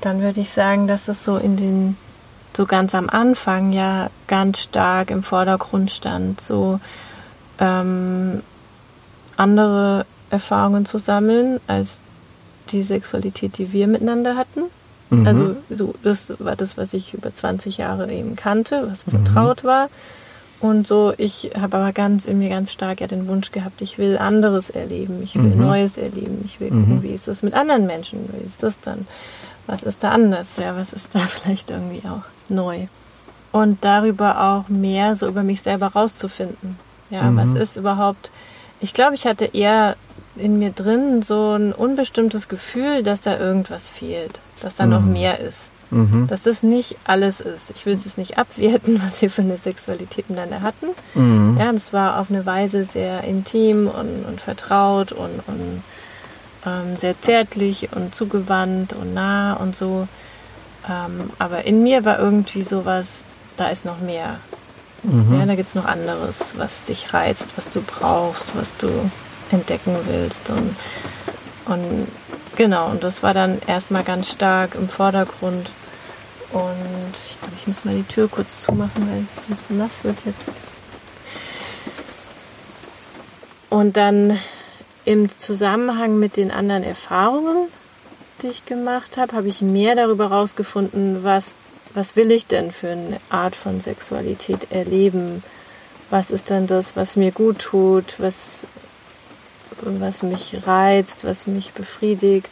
dann 0.00 0.20
würde 0.20 0.40
ich 0.40 0.50
sagen, 0.50 0.86
dass 0.86 1.08
es 1.08 1.24
so 1.24 1.36
in 1.36 1.56
den 1.56 1.96
so 2.56 2.66
ganz 2.66 2.94
am 2.94 3.08
Anfang 3.08 3.72
ja 3.72 4.10
ganz 4.26 4.60
stark 4.60 5.10
im 5.10 5.22
Vordergrund 5.22 5.90
stand, 5.90 6.40
so 6.40 6.80
ähm, 7.58 8.42
andere 9.36 10.06
Erfahrungen 10.30 10.86
zu 10.86 10.98
sammeln 10.98 11.60
als 11.66 11.98
die 12.72 12.82
Sexualität, 12.82 13.58
die 13.58 13.72
wir 13.72 13.86
miteinander 13.86 14.36
hatten. 14.36 14.62
Mhm. 15.10 15.26
Also 15.26 15.56
so, 15.70 15.94
das 16.02 16.32
war 16.38 16.56
das, 16.56 16.76
was 16.76 16.94
ich 16.94 17.14
über 17.14 17.34
20 17.34 17.78
Jahre 17.78 18.12
eben 18.12 18.36
kannte, 18.36 18.88
was 18.90 19.06
mhm. 19.06 19.24
vertraut 19.24 19.64
war. 19.64 19.88
Und 20.60 20.86
so, 20.86 21.14
ich 21.16 21.52
habe 21.58 21.78
aber 21.78 21.92
ganz 21.92 22.26
in 22.26 22.38
mir 22.38 22.50
ganz 22.50 22.70
stark 22.70 23.00
ja 23.00 23.06
den 23.06 23.26
Wunsch 23.28 23.50
gehabt, 23.50 23.80
ich 23.80 23.96
will 23.96 24.18
anderes 24.18 24.68
erleben, 24.68 25.22
ich 25.22 25.34
will 25.34 25.54
mhm. 25.54 25.58
Neues 25.58 25.96
erleben, 25.96 26.42
ich 26.44 26.60
will 26.60 26.68
gucken, 26.68 26.96
mhm. 26.96 27.02
wie 27.02 27.14
ist 27.14 27.28
das 27.28 27.42
mit 27.42 27.54
anderen 27.54 27.86
Menschen, 27.86 28.28
wie 28.32 28.44
ist 28.44 28.62
das 28.62 28.78
dann? 28.80 29.06
Was 29.70 29.84
ist 29.84 30.02
da 30.02 30.10
anders? 30.10 30.56
Ja, 30.56 30.76
was 30.76 30.92
ist 30.92 31.14
da 31.14 31.20
vielleicht 31.28 31.70
irgendwie 31.70 32.02
auch 32.06 32.22
neu. 32.48 32.86
Und 33.52 33.84
darüber 33.84 34.40
auch 34.40 34.68
mehr 34.68 35.16
so 35.16 35.26
über 35.26 35.42
mich 35.42 35.62
selber 35.62 35.88
rauszufinden. 35.88 36.78
Ja, 37.10 37.22
mhm. 37.22 37.36
was 37.36 37.60
ist 37.60 37.76
überhaupt, 37.76 38.30
ich 38.80 38.94
glaube, 38.94 39.14
ich 39.14 39.26
hatte 39.26 39.44
eher 39.46 39.96
in 40.36 40.58
mir 40.58 40.70
drin 40.70 41.22
so 41.22 41.56
ein 41.56 41.72
unbestimmtes 41.72 42.48
Gefühl, 42.48 43.02
dass 43.02 43.20
da 43.20 43.38
irgendwas 43.38 43.88
fehlt, 43.88 44.40
dass 44.62 44.76
da 44.76 44.84
mhm. 44.84 44.90
noch 44.92 45.02
mehr 45.02 45.40
ist. 45.40 45.70
Mhm. 45.90 46.28
Dass 46.28 46.42
das 46.42 46.62
nicht 46.62 46.96
alles 47.04 47.40
ist. 47.40 47.72
Ich 47.74 47.84
will 47.84 47.94
es 47.94 48.16
nicht 48.16 48.38
abwerten, 48.38 49.02
was 49.04 49.20
wir 49.22 49.30
für 49.30 49.42
eine 49.42 49.58
Sexualität 49.58 50.30
miteinander 50.30 50.62
hatten. 50.62 50.86
Mhm. 51.14 51.56
Ja, 51.58 51.72
das 51.72 51.92
war 51.92 52.20
auf 52.20 52.30
eine 52.30 52.46
Weise 52.46 52.84
sehr 52.84 53.24
intim 53.24 53.88
und, 53.88 54.24
und 54.26 54.40
vertraut 54.40 55.10
und, 55.12 55.40
und 55.46 55.82
ähm, 56.66 56.96
sehr 56.96 57.20
zärtlich 57.20 57.88
und 57.94 58.14
zugewandt 58.14 58.92
und 58.92 59.14
nah 59.14 59.54
und 59.54 59.76
so. 59.76 60.06
Ähm, 60.88 61.30
aber 61.38 61.64
in 61.64 61.82
mir 61.82 62.04
war 62.04 62.18
irgendwie 62.18 62.62
sowas, 62.62 63.06
da 63.56 63.68
ist 63.68 63.84
noch 63.84 64.00
mehr. 64.00 64.38
Mhm. 65.02 65.38
Ja, 65.38 65.46
da 65.46 65.54
gibt 65.54 65.68
es 65.68 65.74
noch 65.74 65.86
anderes, 65.86 66.36
was 66.56 66.84
dich 66.84 67.12
reizt, 67.14 67.48
was 67.56 67.70
du 67.72 67.80
brauchst, 67.82 68.48
was 68.54 68.76
du 68.78 68.88
entdecken 69.50 69.96
willst. 70.06 70.50
Und, 70.50 70.76
und 71.66 72.08
genau, 72.56 72.88
und 72.88 73.02
das 73.02 73.22
war 73.22 73.34
dann 73.34 73.60
erstmal 73.66 74.04
ganz 74.04 74.30
stark 74.30 74.74
im 74.74 74.88
Vordergrund. 74.88 75.70
Und 76.52 77.14
ich 77.14 77.38
glaube, 77.38 77.54
ich 77.60 77.66
muss 77.66 77.84
mal 77.84 77.94
die 77.94 78.02
Tür 78.04 78.28
kurz 78.28 78.62
zumachen, 78.64 79.08
weil 79.08 79.24
es 79.56 79.66
zu 79.66 79.74
nass 79.74 80.04
wird 80.04 80.18
jetzt. 80.24 80.44
Und 83.70 83.96
dann 83.96 84.38
im 85.04 85.30
Zusammenhang 85.38 86.18
mit 86.18 86.36
den 86.36 86.50
anderen 86.50 86.82
Erfahrungen 86.82 87.68
die 88.42 88.48
ich 88.48 88.66
gemacht 88.66 89.16
habe, 89.16 89.34
habe 89.34 89.48
ich 89.48 89.60
mehr 89.60 89.94
darüber 89.94 90.30
herausgefunden, 90.30 91.22
was, 91.22 91.52
was 91.94 92.16
will 92.16 92.30
ich 92.30 92.46
denn 92.46 92.72
für 92.72 92.90
eine 92.90 93.20
Art 93.28 93.56
von 93.56 93.80
Sexualität 93.80 94.70
erleben? 94.70 95.42
Was 96.10 96.30
ist 96.30 96.50
denn 96.50 96.66
das, 96.66 96.96
was 96.96 97.16
mir 97.16 97.30
gut 97.30 97.60
tut, 97.60 98.14
was, 98.18 98.64
was 99.80 100.22
mich 100.22 100.56
reizt, 100.66 101.24
was 101.24 101.46
mich 101.46 101.72
befriedigt? 101.72 102.50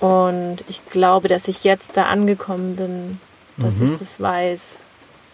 Und 0.00 0.58
ich 0.68 0.80
glaube, 0.88 1.28
dass 1.28 1.48
ich 1.48 1.64
jetzt 1.64 1.96
da 1.96 2.04
angekommen 2.04 2.76
bin, 2.76 3.20
dass 3.56 3.74
mhm. 3.74 3.92
ich 3.92 3.98
das 3.98 4.20
weiß. 4.20 4.60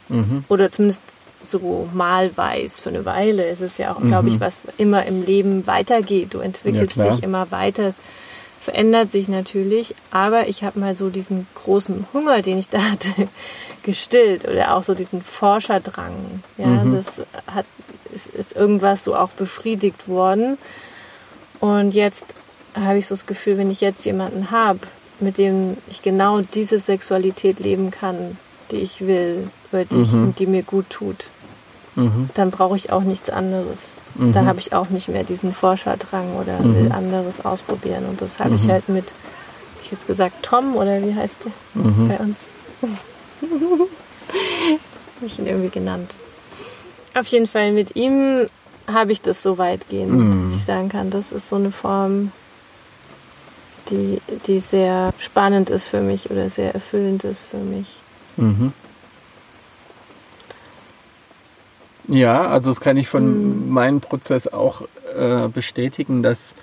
Mhm. 0.09 0.45
Oder 0.49 0.73
zumindest 0.73 1.03
so 1.45 1.89
mal 1.93 2.37
weiß. 2.37 2.81
Für 2.81 2.91
eine 2.91 3.05
Weile 3.05 3.49
ist 3.49 3.61
es 3.61 3.79
ja 3.79 3.93
auch, 3.93 4.01
mhm. 4.01 4.09
glaube 4.09 4.29
ich, 4.29 4.41
was 4.41 4.61
immer 4.79 5.05
im 5.07 5.25
Leben 5.25 5.67
weitergeht. 5.67 6.35
Du 6.35 6.39
entwickelst 6.39 6.97
ja, 6.97 7.11
dich 7.11 7.23
immer 7.23 7.51
weiter 7.51 7.95
verändert 8.65 9.13
sich 9.13 9.29
natürlich, 9.29 9.95
aber 10.11 10.49
ich 10.49 10.65
habe 10.65 10.81
mal 10.81 10.97
so 10.97 11.11
diesen 11.11 11.47
großen 11.55 12.07
Hunger, 12.15 12.41
den 12.41 12.59
ich 12.59 12.71
da 12.71 12.83
hatte, 12.93 13.11
gestillt 13.83 14.49
oder 14.49 14.75
auch 14.75 14.85
so 14.85 14.95
diesen 14.95 15.23
Forscherdrang. 15.23 16.15
Ja, 16.57 16.67
mhm. 16.67 16.97
das 16.97 17.27
hat 17.47 17.67
ist, 18.15 18.29
ist 18.29 18.57
irgendwas 18.57 19.05
so 19.05 19.15
auch 19.15 19.31
befriedigt 19.31 20.09
worden. 20.09 20.57
Und 21.61 21.93
jetzt 21.93 22.27
habe 22.75 22.99
ich 22.99 23.07
so 23.07 23.15
das 23.15 23.27
Gefühl, 23.27 23.59
wenn 23.59 23.71
ich 23.71 23.81
jetzt 23.81 24.05
jemanden 24.05 24.51
habe, 24.51 24.81
mit 25.21 25.39
dem 25.39 25.77
ich 25.91 26.03
genau 26.03 26.41
diese 26.41 26.79
Sexualität 26.79 27.61
leben 27.61 27.91
kann, 27.91 28.37
die 28.71 28.77
ich 28.77 29.07
will, 29.07 29.49
oder 29.73 29.85
die, 29.85 29.95
mhm. 29.95 30.31
ich, 30.31 30.37
die 30.37 30.47
mir 30.47 30.63
gut 30.63 30.89
tut, 30.91 31.27
mhm. 31.97 32.31
dann 32.35 32.51
brauche 32.51 32.77
ich 32.77 32.93
auch 32.93 33.03
nichts 33.03 33.31
anderes. 33.31 33.91
Mhm. 34.15 34.33
Dann 34.33 34.47
habe 34.47 34.61
ich 34.61 34.73
auch 34.73 34.91
nicht 34.91 35.09
mehr 35.09 35.25
diesen 35.25 35.53
Forscherdrang 35.53 36.37
oder 36.37 36.61
mhm. 36.61 36.75
will 36.77 36.93
anderes 36.93 37.45
ausprobieren. 37.45 38.05
Und 38.09 38.21
das 38.21 38.39
habe 38.39 38.55
ich 38.55 38.65
mhm. 38.65 38.71
halt 38.71 38.89
mit, 38.89 39.07
ich 39.83 39.91
jetzt 39.91 40.07
gesagt, 40.07 40.43
Tom 40.43 40.77
oder 40.77 41.03
wie 41.03 41.15
heißt 41.15 41.37
der 41.45 41.83
mhm. 41.83 42.09
bei 42.09 42.17
uns? 42.19 42.37
habe 45.17 45.27
ich 45.27 45.39
ihn 45.39 45.47
irgendwie 45.47 45.71
genannt. 45.71 46.11
Auf 47.15 47.27
jeden 47.29 47.47
Fall 47.47 47.73
mit 47.73 47.97
ihm 47.97 48.47
habe 48.87 49.13
ich 49.13 49.23
das 49.23 49.43
so 49.43 49.57
weitgehend, 49.57 50.51
dass 50.51 50.57
ich 50.57 50.65
sagen 50.65 50.89
kann, 50.89 51.11
das 51.11 51.33
ist 51.33 51.49
so 51.49 51.57
eine 51.57 51.71
Form, 51.71 52.33
die, 53.91 54.21
die 54.47 54.61
sehr 54.61 55.13
spannend 55.19 55.71
ist 55.71 55.89
für 55.89 56.01
mich 56.01 56.31
oder 56.31 56.51
sehr 56.51 56.75
erfüllend 56.75 57.25
ist 57.25 57.47
für 57.47 57.59
mich. 57.59 57.87
Mhm. 58.37 58.73
Ja, 62.09 62.49
also 62.49 62.71
das 62.71 62.81
kann 62.81 62.97
ich 62.97 63.09
von 63.09 63.67
mhm. 63.67 63.73
meinem 63.73 64.01
Prozess 64.01 64.49
auch 64.49 64.83
äh, 65.17 65.49
bestätigen, 65.49 66.23
dass, 66.23 66.55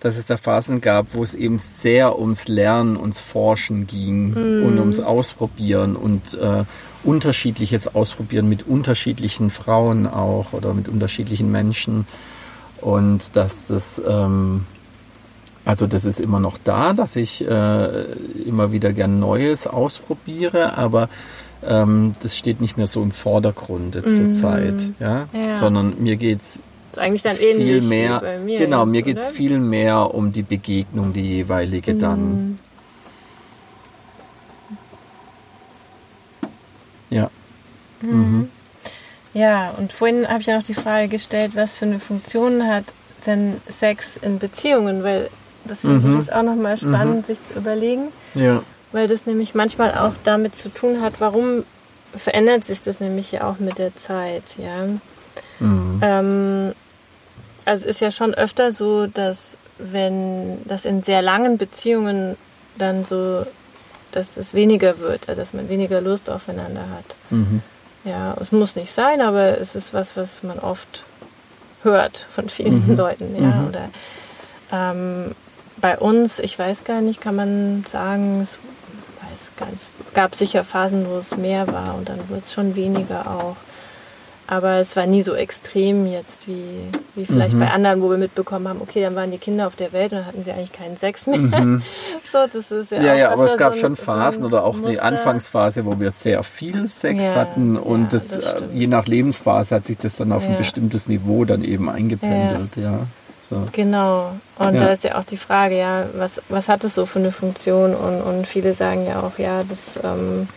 dass 0.00 0.16
es 0.16 0.26
da 0.26 0.36
Phasen 0.36 0.80
gab, 0.80 1.14
wo 1.14 1.22
es 1.22 1.34
eben 1.34 1.58
sehr 1.58 2.18
ums 2.18 2.48
Lernen, 2.48 2.96
ums 2.96 3.20
Forschen 3.20 3.86
ging 3.86 4.30
mhm. 4.30 4.66
und 4.66 4.78
ums 4.78 5.00
Ausprobieren 5.00 5.96
und 5.96 6.34
äh, 6.34 6.64
unterschiedliches 7.04 7.94
Ausprobieren 7.94 8.48
mit 8.48 8.66
unterschiedlichen 8.66 9.50
Frauen 9.50 10.06
auch 10.06 10.52
oder 10.52 10.72
mit 10.72 10.88
unterschiedlichen 10.88 11.50
Menschen. 11.52 12.06
Und 12.80 13.30
dass 13.34 13.66
das, 13.66 14.00
ähm, 14.06 14.64
also 15.64 15.86
das 15.86 16.04
ist 16.04 16.20
immer 16.20 16.40
noch 16.40 16.58
da, 16.62 16.94
dass 16.94 17.16
ich 17.16 17.46
äh, 17.46 18.02
immer 18.46 18.72
wieder 18.72 18.92
gern 18.92 19.20
Neues 19.20 19.66
ausprobiere, 19.66 20.76
aber 20.76 21.08
ähm, 21.66 22.12
das 22.22 22.36
steht 22.36 22.60
nicht 22.60 22.76
mehr 22.76 22.86
so 22.86 23.02
im 23.02 23.10
Vordergrund 23.10 23.94
jetzt 23.94 24.08
mhm. 24.08 24.34
zur 24.34 24.42
Zeit, 24.42 24.74
ja? 25.00 25.28
ja? 25.32 25.52
sondern 25.58 26.02
mir 26.02 26.16
geht's 26.16 26.58
eigentlich 26.96 27.22
dann 27.22 27.36
viel 27.36 27.82
mehr, 27.82 28.22
mir 28.44 28.58
genau, 28.60 28.84
jetzt, 28.84 28.92
mir 28.92 29.02
geht's 29.02 29.26
oder? 29.26 29.34
viel 29.34 29.58
mehr 29.58 30.14
um 30.14 30.32
die 30.32 30.42
Begegnung, 30.42 31.12
die 31.12 31.22
jeweilige 31.22 31.94
mhm. 31.94 31.98
dann. 31.98 32.58
Ja. 37.10 37.30
Mhm. 38.00 38.10
mhm. 38.10 38.48
Ja, 39.32 39.70
und 39.70 39.92
vorhin 39.92 40.28
habe 40.28 40.42
ich 40.42 40.46
ja 40.46 40.56
noch 40.56 40.62
die 40.62 40.74
Frage 40.74 41.08
gestellt, 41.08 41.52
was 41.56 41.76
für 41.76 41.86
eine 41.86 41.98
Funktion 41.98 42.68
hat 42.68 42.84
denn 43.26 43.60
Sex 43.68 44.16
in 44.18 44.38
Beziehungen, 44.38 45.02
weil 45.02 45.30
das 45.64 45.80
finde 45.80 46.06
mhm. 46.06 46.20
ich 46.20 46.32
auch 46.32 46.42
nochmal 46.42 46.76
spannend, 46.76 47.22
mhm. 47.22 47.24
sich 47.24 47.44
zu 47.46 47.54
überlegen. 47.54 48.08
Ja 48.34 48.62
weil 48.94 49.08
das 49.08 49.26
nämlich 49.26 49.54
manchmal 49.54 49.92
auch 49.98 50.12
damit 50.22 50.56
zu 50.56 50.68
tun 50.68 51.02
hat, 51.02 51.14
warum 51.18 51.64
verändert 52.16 52.64
sich 52.64 52.80
das 52.82 53.00
nämlich 53.00 53.32
ja 53.32 53.50
auch 53.50 53.58
mit 53.58 53.78
der 53.78 53.94
Zeit, 53.96 54.44
ja. 54.56 54.86
Mhm. 55.58 55.98
Ähm, 56.00 56.72
also 57.64 57.86
ist 57.86 58.00
ja 58.00 58.12
schon 58.12 58.34
öfter 58.34 58.70
so, 58.70 59.08
dass 59.08 59.58
wenn 59.78 60.64
das 60.66 60.84
in 60.84 61.02
sehr 61.02 61.22
langen 61.22 61.58
Beziehungen 61.58 62.36
dann 62.78 63.04
so, 63.04 63.44
dass 64.12 64.36
es 64.36 64.54
weniger 64.54 65.00
wird, 65.00 65.28
also 65.28 65.42
dass 65.42 65.52
man 65.52 65.68
weniger 65.68 66.00
Lust 66.00 66.30
aufeinander 66.30 66.82
hat. 66.82 67.16
Mhm. 67.30 67.62
Ja, 68.04 68.36
es 68.40 68.52
muss 68.52 68.76
nicht 68.76 68.92
sein, 68.92 69.20
aber 69.20 69.58
es 69.58 69.74
ist 69.74 69.92
was, 69.92 70.16
was 70.16 70.44
man 70.44 70.60
oft 70.60 71.02
hört 71.82 72.28
von 72.32 72.48
vielen 72.48 72.86
mhm. 72.86 72.96
Leuten, 72.96 73.34
ja. 73.34 73.48
Mhm. 73.48 73.68
Oder 73.68 73.88
ähm, 74.70 75.34
bei 75.78 75.98
uns, 75.98 76.38
ich 76.38 76.56
weiß 76.56 76.84
gar 76.84 77.00
nicht, 77.00 77.20
kann 77.20 77.34
man 77.34 77.84
sagen, 77.90 78.40
es 78.42 78.58
es 79.72 79.88
gab 80.14 80.34
sicher 80.34 80.64
Phasen, 80.64 81.06
wo 81.08 81.16
es 81.16 81.36
mehr 81.36 81.66
war 81.68 81.94
und 81.96 82.08
dann 82.08 82.28
wurde 82.28 82.42
es 82.44 82.52
schon 82.52 82.74
weniger 82.74 83.30
auch. 83.30 83.56
Aber 84.46 84.76
es 84.76 84.94
war 84.94 85.06
nie 85.06 85.22
so 85.22 85.34
extrem 85.34 86.06
jetzt 86.06 86.46
wie, 86.46 86.90
wie 87.14 87.24
vielleicht 87.24 87.54
mhm. 87.54 87.60
bei 87.60 87.70
anderen, 87.70 88.02
wo 88.02 88.10
wir 88.10 88.18
mitbekommen 88.18 88.68
haben, 88.68 88.82
okay, 88.82 89.00
dann 89.00 89.14
waren 89.14 89.30
die 89.30 89.38
Kinder 89.38 89.66
auf 89.66 89.74
der 89.74 89.92
Welt 89.92 90.12
und 90.12 90.18
dann 90.18 90.26
hatten 90.26 90.42
sie 90.42 90.52
eigentlich 90.52 90.72
keinen 90.72 90.98
Sex 90.98 91.26
mehr. 91.26 91.38
Mhm. 91.38 91.82
so, 92.32 92.46
das 92.52 92.70
ist 92.70 92.90
ja, 92.90 93.02
ja, 93.02 93.14
ja 93.14 93.30
aber 93.30 93.50
es 93.50 93.56
gab 93.56 93.72
so 93.72 93.78
ein, 93.78 93.80
schon 93.80 93.96
Phasen 93.96 94.42
so 94.42 94.48
oder 94.48 94.64
auch 94.64 94.74
Muster. 94.74 94.90
die 94.90 95.00
Anfangsphase, 95.00 95.86
wo 95.86 95.98
wir 95.98 96.10
sehr 96.10 96.42
viel 96.42 96.88
Sex 96.88 97.22
ja, 97.22 97.34
hatten 97.34 97.78
und 97.78 98.02
ja, 98.02 98.08
das, 98.10 98.28
das 98.28 98.44
äh, 98.44 98.62
je 98.74 98.86
nach 98.86 99.06
Lebensphase 99.06 99.76
hat 99.76 99.86
sich 99.86 99.96
das 99.96 100.16
dann 100.16 100.30
auf 100.30 100.46
ein 100.46 100.58
bestimmtes 100.58 101.08
Niveau 101.08 101.46
dann 101.46 101.64
eben 101.64 101.88
eingependelt, 101.88 102.76
ja. 102.76 103.06
So. 103.54 103.68
Genau. 103.72 104.32
Und 104.58 104.74
ja. 104.74 104.80
da 104.80 104.92
ist 104.92 105.04
ja 105.04 105.18
auch 105.18 105.24
die 105.24 105.36
Frage, 105.36 105.78
ja, 105.78 106.06
was, 106.14 106.42
was 106.48 106.68
hat 106.68 106.82
es 106.84 106.94
so 106.94 107.06
für 107.06 107.20
eine 107.20 107.30
Funktion? 107.30 107.94
Und, 107.94 108.20
und 108.20 108.46
viele 108.46 108.74
sagen 108.74 109.06
ja 109.06 109.20
auch, 109.20 109.38
ja, 109.38 109.62
das 109.62 109.98
ähm, 110.02 110.48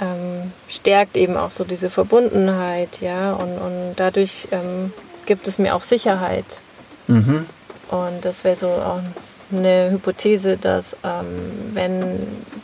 ähm, 0.00 0.52
stärkt 0.68 1.16
eben 1.16 1.36
auch 1.36 1.50
so 1.50 1.64
diese 1.64 1.90
Verbundenheit, 1.90 3.00
ja, 3.00 3.32
und, 3.32 3.58
und 3.58 3.94
dadurch 3.96 4.48
ähm, 4.50 4.92
gibt 5.26 5.46
es 5.46 5.58
mir 5.58 5.74
auch 5.74 5.82
Sicherheit. 5.82 6.46
Mhm. 7.06 7.46
Und 7.90 8.24
das 8.24 8.44
wäre 8.44 8.56
so 8.56 8.68
auch 8.68 9.00
eine 9.52 9.90
Hypothese, 9.90 10.56
dass 10.56 10.96
ähm, 11.04 11.72
wenn 11.72 12.02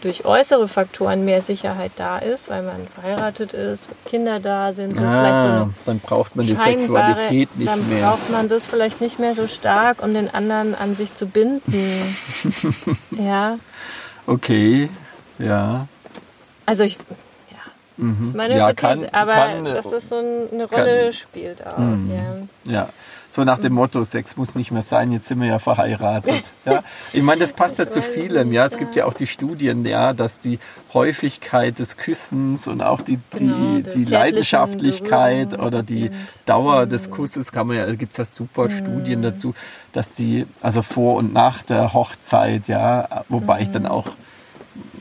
durch 0.02 0.24
äußere 0.24 0.68
Faktoren 0.68 1.24
mehr 1.24 1.42
Sicherheit 1.42 1.92
da 1.96 2.18
ist, 2.18 2.48
weil 2.48 2.62
man 2.62 2.86
verheiratet 2.94 3.52
ist, 3.52 3.82
Kinder 4.04 4.40
da 4.40 4.72
sind, 4.72 4.96
so 4.96 5.02
ah, 5.02 5.10
vielleicht 5.10 5.42
so 5.42 5.48
eine 5.48 5.74
dann 5.84 6.00
braucht 6.00 6.36
man 6.36 6.46
die 6.46 6.54
Sexualität 6.54 7.56
nicht 7.56 7.70
dann 7.70 7.88
mehr. 7.88 8.00
Dann 8.00 8.10
braucht 8.10 8.30
man 8.30 8.48
das 8.48 8.66
vielleicht 8.66 9.00
nicht 9.00 9.18
mehr 9.18 9.34
so 9.34 9.46
stark, 9.46 10.02
um 10.02 10.14
den 10.14 10.32
anderen 10.32 10.74
an 10.74 10.96
sich 10.96 11.14
zu 11.14 11.26
binden. 11.26 12.16
ja. 13.10 13.58
Okay, 14.26 14.90
ja. 15.38 15.86
Also 16.66 16.84
ich, 16.84 16.98
ja, 17.50 17.56
mhm. 17.96 18.16
das 18.18 18.28
ist 18.28 18.36
meine 18.36 18.56
ja, 18.56 18.68
Hypothese, 18.68 19.06
kann, 19.10 19.20
aber 19.20 19.32
kann, 19.32 19.64
dass 19.64 19.90
das 19.90 20.08
so 20.08 20.16
eine 20.16 20.64
Rolle 20.64 21.04
kann, 21.04 21.12
spielt 21.12 21.66
auch. 21.66 21.78
Mhm. 21.78 22.12
Ja. 22.66 22.72
ja. 22.72 22.88
So 23.30 23.44
nach 23.44 23.58
dem 23.58 23.74
Motto, 23.74 24.02
Sex 24.04 24.36
muss 24.36 24.54
nicht 24.54 24.70
mehr 24.70 24.82
sein, 24.82 25.12
jetzt 25.12 25.26
sind 25.26 25.40
wir 25.40 25.48
ja 25.48 25.58
verheiratet. 25.58 26.44
Ja. 26.64 26.82
Ich 27.14 27.22
meine, 27.22 27.40
das 27.40 27.54
passt 27.54 27.78
ja 27.78 27.88
zu 27.88 28.02
vielem. 28.02 28.52
Ja, 28.52 28.66
es 28.66 28.76
gibt 28.76 28.94
ja 28.94 29.06
auch 29.06 29.14
die 29.14 29.26
Studien, 29.26 29.86
ja, 29.86 30.12
dass 30.12 30.38
die 30.40 30.58
Häufigkeit 30.92 31.78
des 31.78 31.96
Küssens 31.96 32.68
und 32.68 32.82
auch 32.82 33.00
die, 33.00 33.18
genau, 33.30 33.76
die, 33.76 33.82
die 33.84 34.04
Leidenschaftlichkeit 34.04 35.58
oder 35.58 35.82
die 35.82 36.10
Dauer 36.44 36.84
mhm. 36.84 36.90
des 36.90 37.10
Kusses 37.10 37.50
kann 37.50 37.68
man 37.68 37.76
ja, 37.76 37.86
da 37.86 37.94
gibt 37.94 38.12
es 38.12 38.18
ja 38.18 38.24
super 38.26 38.68
mhm. 38.68 38.78
Studien 38.78 39.22
dazu, 39.22 39.54
dass 39.92 40.10
die, 40.10 40.46
also 40.60 40.82
vor 40.82 41.16
und 41.16 41.32
nach 41.32 41.62
der 41.62 41.94
Hochzeit, 41.94 42.68
ja, 42.68 43.24
wobei 43.30 43.56
mhm. 43.56 43.62
ich 43.62 43.70
dann 43.70 43.82
mhm. 43.82 43.88
auch 43.88 44.10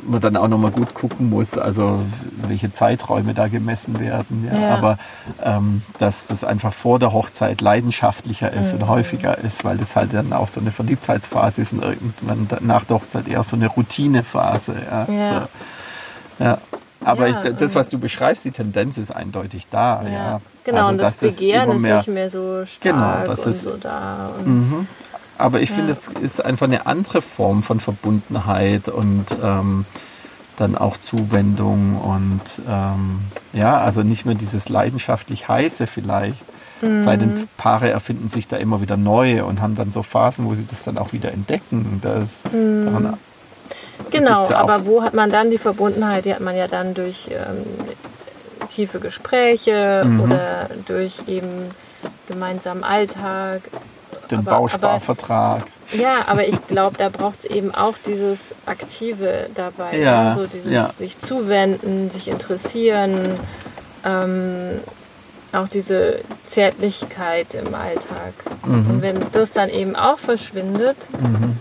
man 0.04 0.22
dann 0.22 0.38
auch 0.38 0.48
nochmal 0.48 0.72
gut 0.72 0.94
gucken 0.94 1.30
muss, 1.30 1.58
also 1.58 2.00
welche 2.48 2.74
Zeiträume 2.74 3.34
da 3.34 3.48
gemessen 3.48 4.00
werden. 4.00 4.50
Ja. 4.52 4.60
ja. 4.60 4.76
Aber 4.76 4.98
ähm, 5.44 5.82
dass 6.00 6.28
das 6.28 6.44
einfach 6.44 6.74
vor 6.74 7.00
der 7.00 7.14
Hochzeit 7.14 7.62
leidenschaftlicher 7.62 8.52
ist 8.52 8.74
mhm. 8.74 8.82
und 8.82 8.88
häufiger 8.88 9.38
ist, 9.38 9.64
weil 9.66 9.78
das 9.78 9.96
halt 9.96 10.14
dann 10.14 10.34
auch 10.34 10.48
so 10.48 10.60
eine 10.60 10.72
Verliebtheitsphase 10.72 11.62
ist 11.62 11.74
und 11.74 11.84
irgendwann 11.84 12.48
nach 12.62 12.84
der 12.86 12.98
Hochzeit 12.98 13.28
eher 13.28 13.44
so 13.44 13.56
eine 13.56 13.68
Routinephase. 13.68 14.76
Ja. 14.90 15.14
Ja. 15.14 15.48
So. 16.40 16.44
ja. 16.44 16.58
Aber 17.04 17.28
ja, 17.28 17.44
ich, 17.44 17.56
das, 17.56 17.76
was 17.76 17.90
du 17.90 18.00
beschreibst, 18.00 18.44
die 18.44 18.52
Tendenz 18.52 18.98
ist 18.98 19.12
eindeutig 19.12 19.68
da. 19.70 20.04
Ja. 20.04 20.42
Genau, 20.64 20.80
also, 20.80 20.90
und 20.92 20.98
das 20.98 21.16
Begehren 21.16 21.72
ist 21.72 21.82
nicht 21.82 22.08
mehr 22.08 22.30
so 22.30 22.66
stark 22.66 22.82
genau, 22.82 23.26
das 23.26 23.46
ist, 23.48 23.64
so 23.64 23.78
da. 23.78 24.32
Mhm. 24.44 24.88
Aber 25.38 25.62
ich 25.62 25.70
ja. 25.70 25.76
finde, 25.76 25.94
es 25.94 26.22
ist 26.22 26.44
einfach 26.44 26.68
eine 26.68 26.86
andere 26.86 27.22
Form 27.22 27.64
von 27.64 27.80
Verbundenheit 27.80 28.90
und 28.90 29.26
ähm, 29.44 29.86
dann 30.58 30.76
auch 30.76 30.98
Zuwendung 30.98 32.02
und 32.02 32.42
ähm, 32.68 33.20
ja, 33.54 33.78
also 33.78 34.02
nicht 34.02 34.26
mehr 34.26 34.36
dieses 34.36 34.70
leidenschaftlich 34.70 35.48
heiße 35.48 35.88
vielleicht. 35.88 36.44
Mhm. 36.82 37.04
Sei 37.04 37.18
denn, 37.18 37.48
Paare 37.58 37.90
erfinden 37.90 38.30
sich 38.30 38.48
da 38.48 38.58
immer 38.58 38.82
wieder 38.82 38.98
neu 38.98 39.44
und 39.44 39.62
haben 39.62 39.76
dann 39.76 39.92
so 39.92 40.04
Phasen, 40.04 40.46
wo 40.46 40.56
sie 40.56 40.66
das 40.70 40.84
dann 40.84 40.98
auch 40.98 41.14
wieder 41.14 41.32
entdecken. 41.32 42.00
Das, 42.02 42.52
mhm. 42.52 42.86
daran, 42.86 43.18
genau, 44.12 44.50
ja 44.50 44.58
aber 44.58 44.86
wo 44.86 45.04
hat 45.04 45.14
man 45.14 45.30
dann 45.30 45.52
die 45.52 45.58
Verbundenheit? 45.58 46.26
Die 46.26 46.34
hat 46.34 46.42
man 46.42 46.56
ja 46.56 46.68
dann 46.68 46.94
durch 46.94 47.30
ähm, 47.30 47.66
tiefe 48.68 49.00
Gespräche 49.00 50.04
mhm. 50.06 50.22
oder 50.22 50.70
durch 50.88 51.22
eben 51.28 51.70
gemeinsamen 52.28 52.84
Alltag, 52.84 53.62
den 54.32 54.40
aber, 54.40 54.52
Bausparvertrag. 54.52 55.62
Aber, 55.62 56.02
ja, 56.02 56.26
aber 56.28 56.48
ich 56.48 56.68
glaube, 56.68 56.98
da 56.98 57.10
braucht 57.10 57.46
es 57.46 57.50
eben 57.50 57.74
auch 57.74 57.96
dieses 58.06 58.54
Aktive 58.66 59.50
dabei. 59.56 59.98
Ja, 59.98 60.32
also 60.32 60.48
dieses 60.48 60.72
ja. 60.72 60.90
sich 60.90 61.20
zuwenden, 61.20 62.10
sich 62.10 62.28
interessieren, 62.28 63.18
ähm, 64.04 64.80
auch 65.54 65.68
diese 65.68 66.20
Zärtlichkeit 66.46 67.54
im 67.54 67.74
Alltag. 67.74 68.34
Mhm. 68.66 68.90
Und 68.90 69.02
wenn 69.02 69.16
das 69.32 69.52
dann 69.52 69.70
eben 69.70 69.96
auch 69.96 70.20
verschwindet, 70.20 70.98
mhm. 71.20 71.58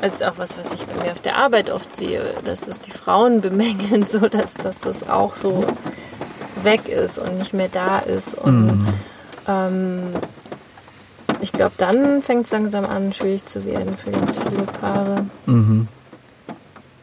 das 0.00 0.14
ist 0.14 0.24
auch 0.24 0.38
was, 0.38 0.50
was 0.58 0.72
ich 0.72 0.84
bei 0.86 1.04
mir 1.04 1.12
auf 1.12 1.20
der 1.20 1.36
Arbeit 1.36 1.70
oft 1.70 1.96
sehe, 1.98 2.22
dass 2.44 2.60
das 2.60 2.80
die 2.80 2.92
Frauen 2.92 3.40
bemängeln, 3.40 4.06
so 4.06 4.20
dass, 4.28 4.54
dass 4.54 4.78
das 4.80 5.08
auch 5.08 5.36
so 5.36 5.64
weg 6.62 6.88
ist 6.88 7.18
und 7.18 7.38
nicht 7.38 7.52
mehr 7.52 7.68
da 7.68 7.98
ist. 7.98 8.34
Und 8.34 8.66
mhm. 8.66 8.88
ähm, 9.48 10.02
glaube, 11.60 11.74
dann 11.76 12.22
fängt 12.22 12.46
es 12.46 12.52
langsam 12.52 12.86
an, 12.86 13.12
schwierig 13.12 13.44
zu 13.44 13.66
werden 13.66 13.94
für 13.94 14.10
ganz 14.10 14.38
viele 14.38 14.62
Paare. 14.62 15.26
Mhm. 15.44 15.88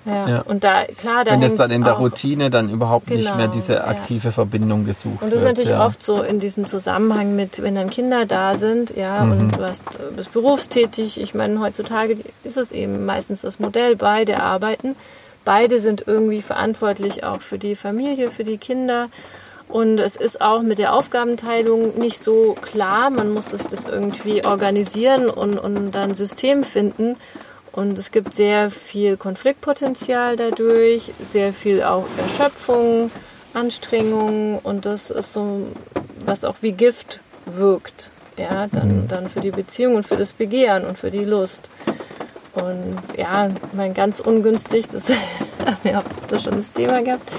Ja. 0.03 0.27
ja. 0.27 0.41
Und 0.41 0.63
da, 0.63 0.85
klar, 0.85 1.25
da 1.25 1.33
Wenn 1.33 1.43
es 1.43 1.57
dann 1.57 1.69
in 1.69 1.83
der 1.83 1.93
Routine 1.93 2.49
dann 2.49 2.71
überhaupt 2.71 3.07
genau, 3.07 3.19
nicht 3.19 3.35
mehr 3.35 3.47
genau, 3.47 3.53
diese 3.53 3.83
aktive 3.83 4.29
ja. 4.29 4.31
Verbindung 4.31 4.85
gesucht 4.85 5.21
wird. 5.21 5.23
Und 5.23 5.29
das 5.31 5.39
ist 5.39 5.45
natürlich 5.45 5.69
ja. 5.69 5.85
oft 5.85 6.01
so 6.01 6.23
in 6.23 6.39
diesem 6.39 6.67
Zusammenhang 6.67 7.35
mit, 7.35 7.61
wenn 7.61 7.75
dann 7.75 7.91
Kinder 7.91 8.25
da 8.25 8.55
sind, 8.55 8.95
ja, 8.95 9.23
mhm. 9.23 9.31
und 9.31 9.57
du 9.57 9.63
hast, 9.63 9.83
bist 10.15 10.33
berufstätig. 10.33 11.21
Ich 11.21 11.35
meine, 11.35 11.59
heutzutage 11.59 12.17
ist 12.43 12.57
es 12.57 12.71
eben 12.71 13.05
meistens 13.05 13.41
das 13.41 13.59
Modell, 13.59 13.95
beide 13.95 14.41
arbeiten. 14.41 14.95
Beide 15.45 15.81
sind 15.81 16.03
irgendwie 16.07 16.41
verantwortlich 16.41 17.23
auch 17.23 17.41
für 17.41 17.59
die 17.59 17.75
Familie, 17.75 18.31
für 18.31 18.43
die 18.43 18.57
Kinder. 18.57 19.09
Und 19.69 19.99
es 19.99 20.15
ist 20.15 20.39
auch 20.39 20.61
mit 20.61 20.77
der 20.77 20.93
Aufgabenteilung 20.93 21.97
nicht 21.97 22.23
so 22.23 22.55
klar. 22.61 23.09
Man 23.09 23.31
muss 23.31 23.45
das 23.47 23.85
irgendwie 23.85 24.45
organisieren 24.45 25.29
und, 25.29 25.57
und 25.57 25.91
dann 25.91 26.11
ein 26.11 26.15
System 26.15 26.63
finden. 26.63 27.17
Und 27.73 27.99
es 27.99 28.11
gibt 28.11 28.33
sehr 28.33 28.71
viel 28.71 29.17
Konfliktpotenzial 29.17 30.35
dadurch, 30.35 31.11
sehr 31.31 31.53
viel 31.53 31.83
auch 31.83 32.05
Erschöpfung, 32.17 33.11
Anstrengung 33.53 34.57
und 34.59 34.85
das 34.85 35.11
ist 35.11 35.33
so, 35.33 35.67
was 36.25 36.43
auch 36.43 36.55
wie 36.61 36.71
Gift 36.71 37.19
wirkt. 37.45 38.09
Ja, 38.37 38.67
dann, 38.71 39.03
mhm. 39.03 39.07
dann 39.07 39.29
für 39.29 39.41
die 39.41 39.51
Beziehung 39.51 39.95
und 39.95 40.07
für 40.07 40.15
das 40.15 40.31
Begehren 40.31 40.85
und 40.85 40.97
für 40.97 41.11
die 41.11 41.25
Lust. 41.25 41.69
Und 42.53 42.97
ja, 43.15 43.49
mein 43.73 43.93
ganz 43.93 44.19
ungünstig, 44.19 44.87
das 44.91 45.03
haben 45.65 45.77
wir 45.83 45.99
auch 45.99 46.41
schon 46.41 46.53
das 46.53 46.71
Thema 46.73 47.03
gehabt, 47.03 47.29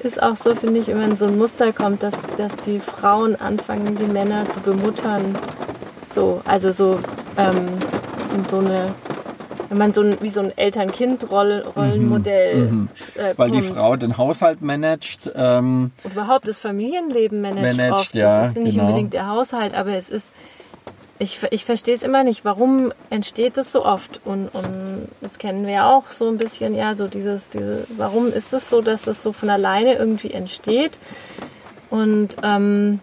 ist 0.00 0.22
auch 0.22 0.36
so, 0.36 0.54
finde 0.54 0.80
ich, 0.80 0.88
wenn 0.88 1.16
so 1.16 1.26
ein 1.26 1.38
Muster 1.38 1.72
kommt, 1.72 2.02
dass, 2.02 2.14
dass 2.36 2.54
die 2.66 2.80
Frauen 2.80 3.36
anfangen, 3.36 3.96
die 3.96 4.12
Männer 4.12 4.48
zu 4.50 4.60
bemuttern. 4.60 5.36
So, 6.14 6.40
also 6.44 6.72
so 6.72 6.98
ähm, 7.36 7.68
in 8.34 8.44
so 8.48 8.58
eine 8.58 8.94
wenn 9.68 9.78
man 9.78 9.92
so 9.92 10.02
ein, 10.02 10.16
wie 10.20 10.30
so 10.30 10.40
ein 10.40 10.56
Eltern-Kind-Rollenmodell. 10.56 12.56
Mhm, 12.56 12.70
mhm. 12.70 12.88
äh, 13.16 13.34
Weil 13.36 13.50
die 13.50 13.62
Frau 13.62 13.96
den 13.96 14.16
Haushalt 14.16 14.62
managt. 14.62 15.30
Ähm, 15.34 15.90
und 16.04 16.12
überhaupt 16.12 16.48
das 16.48 16.58
Familienleben 16.58 17.40
managt. 17.40 17.76
managt 17.76 17.92
oft. 17.92 18.14
Ja, 18.14 18.40
das 18.40 18.48
ist 18.50 18.56
nicht 18.56 18.74
genau. 18.74 18.86
unbedingt 18.86 19.12
der 19.12 19.26
Haushalt, 19.26 19.74
aber 19.74 19.94
es 19.94 20.08
ist. 20.08 20.32
Ich, 21.20 21.40
ich 21.50 21.64
verstehe 21.64 21.94
es 21.94 22.02
immer 22.02 22.22
nicht, 22.22 22.44
warum 22.44 22.92
entsteht 23.10 23.56
das 23.56 23.72
so 23.72 23.84
oft? 23.84 24.20
Und, 24.24 24.48
und 24.52 25.08
das 25.20 25.38
kennen 25.38 25.66
wir 25.66 25.74
ja 25.74 25.92
auch 25.92 26.10
so 26.10 26.28
ein 26.28 26.38
bisschen, 26.38 26.74
ja, 26.74 26.94
so 26.94 27.08
dieses, 27.08 27.50
diese, 27.50 27.86
warum 27.96 28.28
ist 28.28 28.52
es 28.52 28.70
so, 28.70 28.82
dass 28.82 29.02
das 29.02 29.22
so 29.22 29.32
von 29.32 29.50
alleine 29.50 29.94
irgendwie 29.94 30.32
entsteht? 30.32 30.92
Und 31.90 32.36
ähm, 32.44 33.00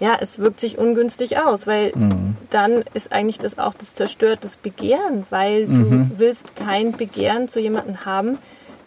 ja, 0.00 0.16
es 0.20 0.38
wirkt 0.38 0.60
sich 0.60 0.78
ungünstig 0.78 1.38
aus, 1.38 1.66
weil 1.66 1.92
mhm. 1.94 2.36
dann 2.50 2.84
ist 2.94 3.12
eigentlich 3.12 3.38
das 3.38 3.58
auch 3.58 3.74
das 3.74 3.94
zerstörtes 3.94 4.56
Begehren, 4.56 5.24
weil 5.30 5.66
mhm. 5.66 6.10
du 6.10 6.18
willst 6.18 6.56
kein 6.56 6.92
Begehren 6.92 7.48
zu 7.48 7.60
jemandem 7.60 8.04
haben, 8.04 8.38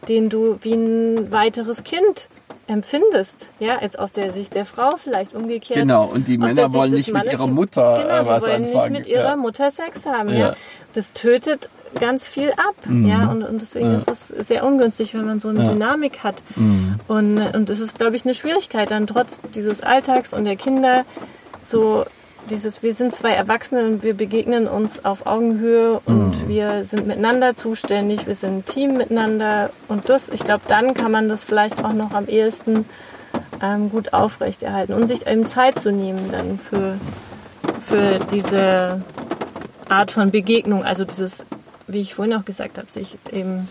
den 0.08 0.30
du 0.30 0.60
wie 0.62 0.74
ein 0.74 1.32
weiteres 1.32 1.84
Kind 1.84 2.28
empfindest, 2.70 3.50
ja, 3.60 3.80
jetzt 3.82 3.98
aus 3.98 4.12
der 4.12 4.32
Sicht 4.32 4.56
der 4.56 4.66
Frau 4.66 4.96
vielleicht 4.98 5.34
umgekehrt. 5.34 5.80
Genau, 5.80 6.06
und 6.06 6.28
die 6.28 6.38
Männer 6.38 6.72
wollen 6.72 6.94
nicht 6.94 7.12
mit 7.12 7.26
ihrer 7.26 7.48
Mutter 7.48 8.04
genau, 8.04 8.22
äh, 8.22 8.26
was 8.26 8.42
wollen 8.44 8.66
anfangen. 8.66 8.94
nicht 8.94 9.00
mit 9.00 9.08
ihrer 9.08 9.30
ja. 9.30 9.36
Mutter 9.36 9.72
Sex 9.72 10.06
haben, 10.06 10.30
ja. 10.30 10.36
ja. 10.36 10.56
Das 10.94 11.14
tötet 11.14 11.70
ganz 12.00 12.28
viel 12.28 12.52
ab. 12.52 12.76
Mhm. 12.86 13.08
Ja, 13.08 13.32
und, 13.32 13.44
und 13.44 13.62
deswegen 13.62 13.92
ja. 13.92 13.98
ist 13.98 14.10
es 14.10 14.28
sehr 14.28 14.64
ungünstig, 14.64 15.14
wenn 15.16 15.26
man 15.26 15.40
so 15.40 15.50
eine. 15.50 15.70
Dynamik 15.70 16.24
hat. 16.24 16.36
Mhm. 16.56 17.00
Und, 17.08 17.40
und 17.40 17.70
es 17.70 17.80
ist, 17.80 17.98
glaube 17.98 18.16
ich, 18.16 18.26
eine 18.26 18.36
Schwierigkeit, 18.36 18.92
dann 18.92 19.08
trotz 19.08 19.42
dieses 19.56 19.82
Alltags 19.82 20.34
und 20.34 20.46
der 20.46 20.56
Kinder 20.56 21.06
so 21.66 22.06
dieses, 22.50 22.82
wir 22.82 22.94
sind 22.94 23.16
zwei 23.16 23.32
Erwachsene 23.32 23.86
und 23.86 24.04
wir 24.04 24.14
begegnen 24.14 24.68
uns 24.68 25.06
auf 25.06 25.26
Augenhöhe 25.26 26.02
und 26.06 26.44
mhm. 26.44 26.48
wir 26.48 26.84
sind 26.84 27.08
miteinander 27.08 27.56
zuständig, 27.56 28.28
wir 28.28 28.36
sind 28.36 28.60
ein 28.60 28.66
Team 28.66 28.98
miteinander 28.98 29.70
und 29.88 30.10
das, 30.10 30.30
ich 30.30 30.42
glaube, 30.42 30.64
dann 30.68 30.94
kann 30.94 31.12
man 31.12 31.30
das 31.30 31.44
vielleicht 31.44 31.84
auch 31.84 31.94
noch 31.94 32.12
am 32.12 32.28
ehesten 32.28 32.86
ähm, 33.62 33.90
gut 33.90 34.14
aufrechterhalten 34.14 34.94
und 34.94 35.08
sich 35.08 35.28
eben 35.28 35.48
Zeit 35.50 35.80
zu 35.80 35.92
nehmen 35.92 36.32
dann 36.32 36.60
für, 36.60 36.98
für 37.86 38.20
diese 38.32 39.02
Art 39.90 40.12
von 40.12 40.32
Begegnung, 40.32 40.84
also 40.84 41.06
dieses 41.06 41.46
wie 41.90 42.02
ich 42.02 42.14
vorhin 42.14 42.36
auch 42.36 42.46
gesagt 42.46 42.78
habe, 42.78 42.90
sich 42.92 43.18
eben 43.32 43.68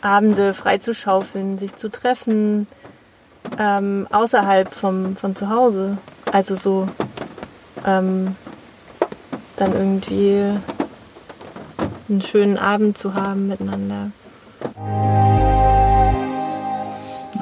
Abende 0.00 0.54
freizuschaufeln, 0.54 1.58
sich 1.58 1.76
zu 1.76 1.90
treffen, 1.90 2.66
ähm, 3.58 4.06
außerhalb 4.10 4.72
vom, 4.72 5.16
von 5.16 5.34
zu 5.34 5.50
Hause. 5.50 5.98
Also 6.30 6.54
so 6.54 6.88
ähm, 7.84 8.36
dann 9.56 9.72
irgendwie 9.72 10.42
einen 12.08 12.22
schönen 12.22 12.58
Abend 12.58 12.98
zu 12.98 13.14
haben 13.14 13.48
miteinander. 13.48 14.10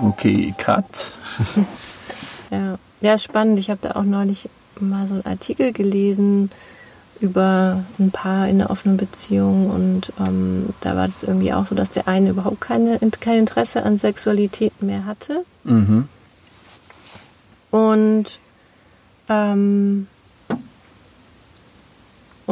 Okay, 0.02 0.54
Cut. 0.58 1.12
ja. 2.50 2.78
ja, 3.00 3.14
ist 3.14 3.24
spannend. 3.24 3.58
Ich 3.58 3.70
habe 3.70 3.80
da 3.82 3.92
auch 3.92 4.04
neulich 4.04 4.48
mal 4.80 5.06
so 5.06 5.14
einen 5.14 5.26
Artikel 5.26 5.72
gelesen 5.72 6.50
über 7.20 7.84
ein 8.00 8.10
Paar 8.10 8.48
in 8.48 8.60
einer 8.60 8.70
offenen 8.70 8.96
Beziehung 8.96 9.70
und 9.70 10.12
ähm, 10.18 10.70
da 10.80 10.96
war 10.96 11.06
das 11.06 11.22
irgendwie 11.22 11.52
auch 11.52 11.66
so, 11.66 11.76
dass 11.76 11.90
der 11.90 12.08
eine 12.08 12.30
überhaupt 12.30 12.60
keine, 12.60 12.98
kein 13.20 13.38
Interesse 13.38 13.84
an 13.84 13.96
Sexualität 13.96 14.82
mehr 14.82 15.06
hatte. 15.06 15.44
Mhm. 15.62 16.08
Und 17.70 18.40
ähm, 19.28 20.08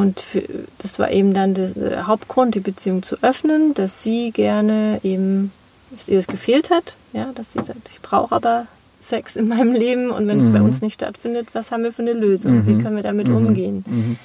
und 0.00 0.20
für, 0.20 0.42
das 0.78 0.98
war 0.98 1.10
eben 1.10 1.34
dann 1.34 1.52
der 1.52 2.06
Hauptgrund, 2.06 2.54
die 2.54 2.60
Beziehung 2.60 3.02
zu 3.02 3.22
öffnen, 3.22 3.74
dass 3.74 4.02
sie 4.02 4.30
gerne 4.30 4.98
eben, 5.02 5.52
dass 5.90 6.08
ihr 6.08 6.16
das 6.16 6.26
gefehlt 6.26 6.70
hat, 6.70 6.94
ja, 7.12 7.30
dass 7.34 7.52
sie 7.52 7.58
sagt, 7.58 7.90
ich 7.92 8.00
brauche 8.00 8.34
aber 8.34 8.66
Sex 9.02 9.36
in 9.36 9.46
meinem 9.48 9.72
Leben 9.74 10.10
und 10.10 10.26
wenn 10.26 10.38
mhm. 10.38 10.44
es 10.44 10.52
bei 10.52 10.62
uns 10.62 10.80
nicht 10.80 10.94
stattfindet, 10.94 11.48
was 11.52 11.70
haben 11.70 11.82
wir 11.82 11.92
für 11.92 12.00
eine 12.00 12.14
Lösung? 12.14 12.62
Mhm. 12.62 12.66
Wie 12.66 12.82
können 12.82 12.96
wir 12.96 13.02
damit 13.02 13.28
mhm. 13.28 13.36
umgehen? 13.36 13.84
Mhm. 13.86 14.18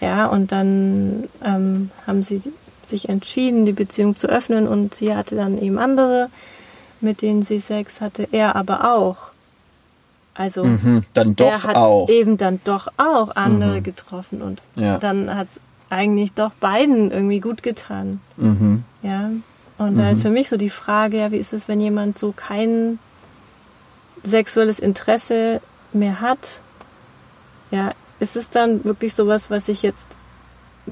Ja, 0.00 0.26
und 0.26 0.52
dann 0.52 1.24
ähm, 1.44 1.90
haben 2.06 2.22
sie 2.22 2.40
sich 2.86 3.08
entschieden, 3.08 3.66
die 3.66 3.72
Beziehung 3.72 4.14
zu 4.14 4.28
öffnen 4.28 4.68
und 4.68 4.94
sie 4.94 5.12
hatte 5.12 5.34
dann 5.34 5.60
eben 5.60 5.78
andere, 5.78 6.30
mit 7.00 7.20
denen 7.20 7.42
sie 7.42 7.58
Sex 7.58 8.00
hatte, 8.00 8.28
er 8.30 8.54
aber 8.54 8.94
auch. 8.94 9.32
Also 10.36 10.64
mhm, 10.64 11.04
dann 11.14 11.34
doch 11.34 11.46
er 11.46 11.62
hat 11.62 11.76
auch. 11.76 12.08
eben 12.08 12.36
dann 12.36 12.60
doch 12.64 12.88
auch 12.98 13.34
andere 13.36 13.78
mhm. 13.78 13.82
getroffen 13.82 14.42
und 14.42 14.60
ja. 14.74 14.98
dann 14.98 15.34
hat 15.34 15.48
es 15.50 15.60
eigentlich 15.88 16.32
doch 16.34 16.52
beiden 16.52 17.10
irgendwie 17.10 17.40
gut 17.40 17.62
getan. 17.62 18.20
Mhm. 18.36 18.84
Ja. 19.02 19.30
Und 19.78 19.98
da 19.98 20.10
ist 20.10 20.18
mhm. 20.18 20.22
für 20.22 20.30
mich 20.30 20.48
so 20.48 20.56
die 20.56 20.70
Frage, 20.70 21.18
ja, 21.18 21.32
wie 21.32 21.36
ist 21.36 21.52
es, 21.52 21.68
wenn 21.68 21.80
jemand 21.80 22.18
so 22.18 22.32
kein 22.32 22.98
sexuelles 24.24 24.78
Interesse 24.78 25.60
mehr 25.92 26.20
hat? 26.20 26.60
Ja, 27.70 27.92
ist 28.18 28.36
es 28.36 28.50
dann 28.50 28.84
wirklich 28.84 29.14
sowas, 29.14 29.50
was 29.50 29.68
ich 29.68 29.82
jetzt 29.82 30.15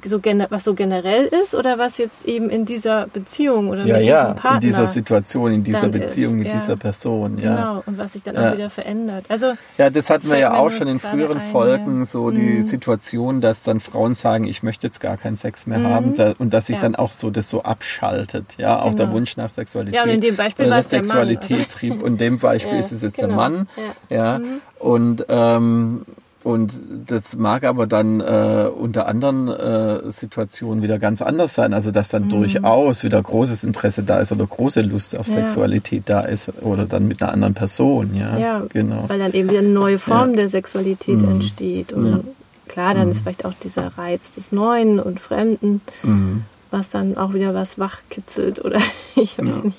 so 0.05 0.21
was 0.51 0.65
so 0.65 0.75
generell 0.75 1.27
ist 1.27 1.55
oder 1.55 1.79
was 1.79 1.99
jetzt 1.99 2.27
eben 2.27 2.51
in 2.51 2.65
dieser 2.67 3.07
Beziehung 3.07 3.69
oder 3.69 3.87
ja, 3.87 3.99
mit 3.99 4.07
ja, 4.07 4.23
diesem 4.23 4.37
Partner 4.37 4.55
in 4.55 4.61
dieser 4.61 4.87
Situation, 4.89 5.53
in 5.53 5.65
dieser 5.65 5.89
Beziehung 5.89 6.33
ist. 6.33 6.39
mit 6.39 6.47
ja. 6.49 6.55
dieser 6.55 6.77
Person, 6.77 7.39
ja. 7.39 7.55
Genau, 7.55 7.83
und 7.87 7.99
was 7.99 8.13
sich 8.15 8.23
dann 8.23 8.35
ja. 8.35 8.51
auch 8.51 8.55
wieder 8.55 8.71
verändert. 8.71 9.27
Also 9.29 9.53
Ja, 9.79 9.91
das 9.91 10.11
hatten 10.11 10.29
wir 10.29 10.39
ja 10.39 10.55
auch 10.55 10.71
schon 10.71 10.89
in 10.89 10.99
früheren 10.99 11.39
ein, 11.39 11.53
Folgen, 11.53 12.07
so 12.07 12.31
die 12.31 12.41
mhm. 12.41 12.67
Situation, 12.67 13.41
dass 13.41 13.63
dann 13.63 13.81
Frauen 13.81 14.15
sagen, 14.15 14.47
ich 14.47 14.63
möchte 14.63 14.87
jetzt 14.87 15.01
gar 15.01 15.17
keinen 15.17 15.37
Sex 15.37 15.67
mehr 15.67 15.79
mhm. 15.79 15.89
haben 15.89 16.15
da, 16.15 16.35
und 16.39 16.53
dass 16.53 16.67
sich 16.67 16.79
dann 16.79 16.97
auch 16.97 17.13
so 17.13 17.31
das 17.31 17.49
so 17.49 17.63
abschaltet, 17.63 18.47
ja, 18.59 18.81
auch 18.81 18.93
genau. 18.93 18.97
der 18.97 19.13
Wunsch 19.13 19.37
nach 19.37 19.51
Sexualität. 19.51 19.95
Ja, 19.95 20.05
und 20.05 20.11
in 20.11 20.21
dem 20.21 20.37
Beispiel 20.37 20.69
war 20.69 20.81
es 20.81 20.89
der 20.89 21.05
Sexualität 21.05 21.59
Mann. 21.59 21.69
trieb 21.69 22.03
und 22.03 22.13
in 22.13 22.19
dem 22.19 22.39
Beispiel 22.45 22.79
ist 22.79 22.93
es 22.93 23.03
jetzt 23.03 23.17
genau. 23.17 23.29
der 23.29 23.37
Mann, 23.37 23.69
ja, 24.11 24.39
mhm. 24.39 24.61
und 24.81 25.25
ähm, 25.29 26.05
und 26.45 26.73
das 27.07 27.37
mag 27.37 27.65
aber 27.65 27.87
dann 27.87 28.21
äh, 28.21 28.69
unter 28.69 29.09
anderen 29.09 29.49
äh, 29.49 30.11
Situationen 30.11 30.83
wieder 30.83 30.99
ganz 30.99 31.23
anders 31.23 31.55
sein. 31.55 31.73
Also 31.73 31.91
dass 31.91 32.09
dann 32.09 32.25
mhm. 32.25 32.29
durchaus 32.29 33.03
wieder 33.03 33.21
großes 33.23 33.65
Interesse 33.65 34.03
da 34.03 34.21
ist 34.21 34.31
oder 34.31 34.47
große 34.47 34.83
Lust 34.83 35.17
auf 35.17 35.27
ja. 35.27 35.37
Sexualität 35.37 36.03
da 36.07 36.21
ist 36.21 36.53
oder 36.63 36.85
dann 36.85 37.09
mit 37.09 37.23
einer 37.23 37.33
anderen 37.33 37.55
Person. 37.55 38.15
Ja, 38.15 38.39
ja 38.39 38.63
genau. 38.69 39.05
Weil 39.09 39.19
dann 39.19 39.33
eben 39.33 39.49
wieder 39.49 39.61
eine 39.61 39.71
neue 39.71 39.99
Form 39.99 40.31
ja. 40.31 40.37
der 40.37 40.49
Sexualität 40.51 41.17
mhm. 41.17 41.31
entsteht. 41.31 41.95
Und 41.95 42.25
klar, 42.69 42.93
dann 42.93 43.07
mhm. 43.07 43.13
ist 43.13 43.23
vielleicht 43.23 43.47
auch 43.47 43.55
dieser 43.63 43.97
Reiz 43.97 44.35
des 44.35 44.53
Neuen 44.53 45.01
und 45.01 45.21
Fremden, 45.21 45.81
mhm. 46.03 46.43
was 46.71 46.91
dann 46.91 47.17
auch 47.17 47.33
wieder 47.33 47.55
was 47.55 47.79
wachkitzelt 47.79 48.63
oder 48.63 48.81
ich 49.17 49.39
weiß 49.39 49.65
nicht. 49.65 49.79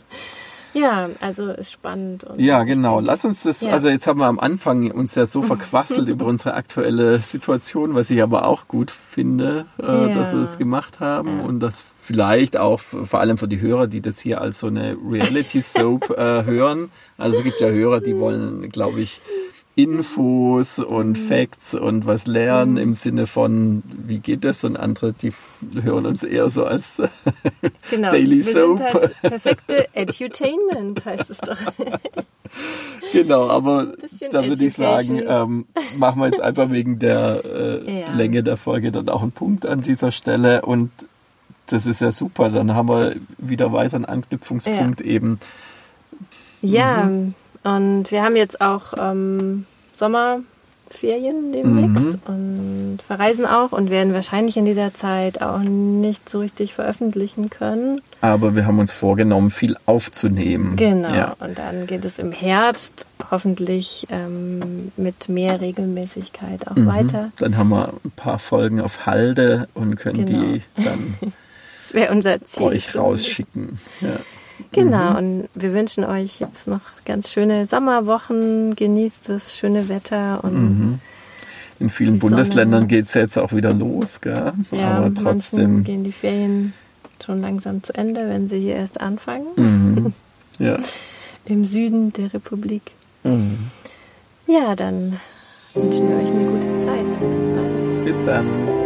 Ja, 0.76 1.09
also 1.21 1.51
ist 1.51 1.71
spannend. 1.71 2.26
ja, 2.36 2.63
genau. 2.63 2.99
Lass 2.99 3.23
uns 3.23 3.43
das, 3.43 3.61
ja. 3.61 3.71
also 3.71 3.88
jetzt 3.88 4.07
haben 4.07 4.19
wir 4.19 4.28
am 4.28 4.39
Anfang 4.39 4.91
uns 4.91 5.15
ja 5.15 5.26
so 5.26 5.41
verquasselt 5.41 6.09
über 6.09 6.26
unsere 6.26 6.53
aktuelle 6.53 7.19
Situation, 7.19 7.95
was 7.95 8.11
ich 8.11 8.21
aber 8.21 8.45
auch 8.45 8.67
gut 8.67 8.91
finde, 8.91 9.67
äh, 9.82 9.86
ja. 9.86 10.07
dass 10.09 10.34
wir 10.34 10.41
das 10.41 10.57
gemacht 10.57 10.99
haben 10.99 11.39
ja. 11.39 11.45
und 11.45 11.61
das 11.61 11.86
vielleicht 12.01 12.57
auch 12.57 12.82
vor 12.82 13.19
allem 13.21 13.38
für 13.38 13.47
die 13.47 13.61
Hörer, 13.61 13.88
die 13.88 14.01
das 14.01 14.19
hier 14.19 14.41
als 14.41 14.59
so 14.59 14.67
eine 14.67 14.97
Reality 15.09 15.61
Soap 15.61 16.09
äh, 16.17 16.43
hören. 16.43 16.91
Also 17.17 17.38
es 17.38 17.43
gibt 17.43 17.61
ja 17.61 17.69
Hörer, 17.69 18.01
die 18.01 18.17
wollen, 18.17 18.69
glaube 18.69 18.99
ich, 18.99 19.21
Infos 19.76 20.80
und 20.80 21.09
mhm. 21.19 21.28
Facts 21.28 21.73
und 21.73 22.05
was 22.05 22.28
lernen 22.28 22.73
mhm. 22.73 22.78
im 22.78 22.93
Sinne 22.93 23.28
von, 23.28 23.84
wie 23.86 24.19
geht 24.19 24.45
das? 24.45 24.63
Und 24.63 24.78
andere, 24.78 25.11
die 25.11 25.34
hören 25.82 26.05
uns 26.05 26.23
eher 26.23 26.49
so 26.49 26.65
als 26.65 27.01
genau. 27.89 28.11
Daily 28.11 28.45
Wir 28.45 28.53
Soap. 28.53 28.78
Sind 28.78 28.93
halt 28.93 29.21
perfekte 29.21 29.95
Edutainment 29.95 31.03
heißt 31.03 31.30
es 31.30 31.38
doch. 31.39 31.57
genau, 33.11 33.49
aber 33.49 33.93
da 34.32 34.45
würde 34.45 34.65
ich 34.65 34.73
sagen, 34.73 35.21
ähm, 35.28 35.65
machen 35.97 36.21
wir 36.21 36.28
jetzt 36.28 36.41
einfach 36.41 36.71
wegen 36.71 36.99
der 36.99 37.41
äh, 37.43 38.01
ja. 38.01 38.11
Länge 38.13 38.43
der 38.43 38.55
Folge 38.55 38.93
dann 38.93 39.09
auch 39.09 39.23
einen 39.23 39.34
Punkt 39.34 39.65
an 39.65 39.82
dieser 39.82 40.11
Stelle 40.11 40.61
und 40.61 40.91
das 41.67 41.86
ist 41.86 41.99
ja 41.99 42.11
super. 42.11 42.49
Dann 42.49 42.73
haben 42.76 42.88
wir 42.88 43.15
wieder 43.38 43.73
weiter 43.73 43.95
einen 43.95 44.05
Anknüpfungspunkt 44.05 45.01
ja. 45.01 45.07
eben. 45.07 45.39
Ja, 46.61 47.03
mhm. 47.03 47.34
Und 47.66 48.11
wir 48.11 48.22
haben 48.22 48.36
jetzt 48.36 48.61
auch 48.61 48.93
ähm, 48.95 49.66
Sommerferien 49.91 51.51
demnächst 51.51 52.28
mhm. 52.28 52.34
und 52.34 52.99
verreisen 53.01 53.47
auch 53.47 53.72
und 53.72 53.89
werden 53.89 54.13
wahrscheinlich 54.13 54.55
in 54.55 54.66
dieser 54.66 54.93
Zeit 54.93 55.41
auch 55.41 55.57
nicht 55.57 56.30
so 56.30 56.41
richtig 56.41 56.76
veröffentlichen 56.76 57.49
können. 57.49 58.01
Aber 58.22 58.55
wir 58.55 58.68
haben 58.68 58.78
uns 58.78 58.93
vorgenommen, 58.93 59.49
viel 59.49 59.78
aufzunehmen. 59.88 60.76
Genau. 60.76 61.11
Ja. 61.11 61.36
Und 61.39 61.57
dann 61.57 61.88
geht 61.88 62.05
es 62.05 62.20
im 62.20 62.32
Herbst 62.32 63.07
hoffentlich 63.32 64.05
ähm, 64.11 64.91
mit 64.95 65.28
mehr 65.28 65.59
Regelmäßigkeit 65.59 66.68
auch 66.68 66.76
mhm. 66.76 66.86
weiter. 66.86 67.32
Dann 67.39 67.57
haben 67.57 67.70
wir 67.70 67.93
ein 68.05 68.11
paar 68.11 68.38
Folgen 68.38 68.80
auf 68.80 69.07
Halde 69.07 69.68
und 69.74 69.95
können 69.95 70.28
genau. 70.28 70.53
die 70.53 70.61
dann 70.76 71.16
das 71.91 72.11
unser 72.11 72.43
Ziel 72.43 72.68
euch 72.68 72.95
rausschicken. 72.95 73.80
Ja. 74.01 74.20
Genau, 74.72 75.12
mhm. 75.12 75.18
und 75.18 75.49
wir 75.56 75.74
wünschen 75.74 76.03
euch 76.03 76.39
jetzt 76.39 76.68
noch 76.68 76.82
ganz 77.06 77.32
schöne 77.32 77.66
Sommerwochen, 77.66 78.76
genießt 78.76 79.30
das 79.30 79.58
schöne 79.58 79.89
Wetter 79.89 80.43
und 80.43 80.53
mhm. 80.53 80.99
in 81.80 81.89
vielen 81.89 82.20
Bundesländern 82.20 82.88
geht 82.88 83.08
es 83.08 83.14
jetzt 83.14 83.38
auch 83.38 83.53
wieder 83.53 83.74
los, 83.74 84.22
gell? 84.22 84.53
Ja, 84.72 84.97
aber 84.97 85.14
trotzdem 85.14 85.84
gehen 85.84 86.03
die 86.03 86.12
Ferien 86.12 86.74
schon 87.24 87.41
langsam 87.41 87.84
zu 87.84 87.93
Ende, 87.93 88.30
wenn 88.30 88.47
sie 88.47 88.60
hier 88.60 88.76
erst 88.76 88.99
anfangen. 88.99 89.47
Mhm. 89.56 90.14
Ja. 90.58 90.80
Im 91.43 91.66
Süden 91.66 92.14
der 92.14 92.34
Republik. 92.34 92.93
Mhm. 93.26 93.58
Ja, 94.47 94.74
dann 94.74 95.20
wünschen 95.74 96.08
wir 96.08 96.16
euch 96.16 96.32
eine 96.32 96.45
gute 96.45 96.86
Zeit. 96.86 97.06
Bis 97.20 97.45
bald. 97.53 98.06
Bis 98.06 98.26
dann. 98.26 98.84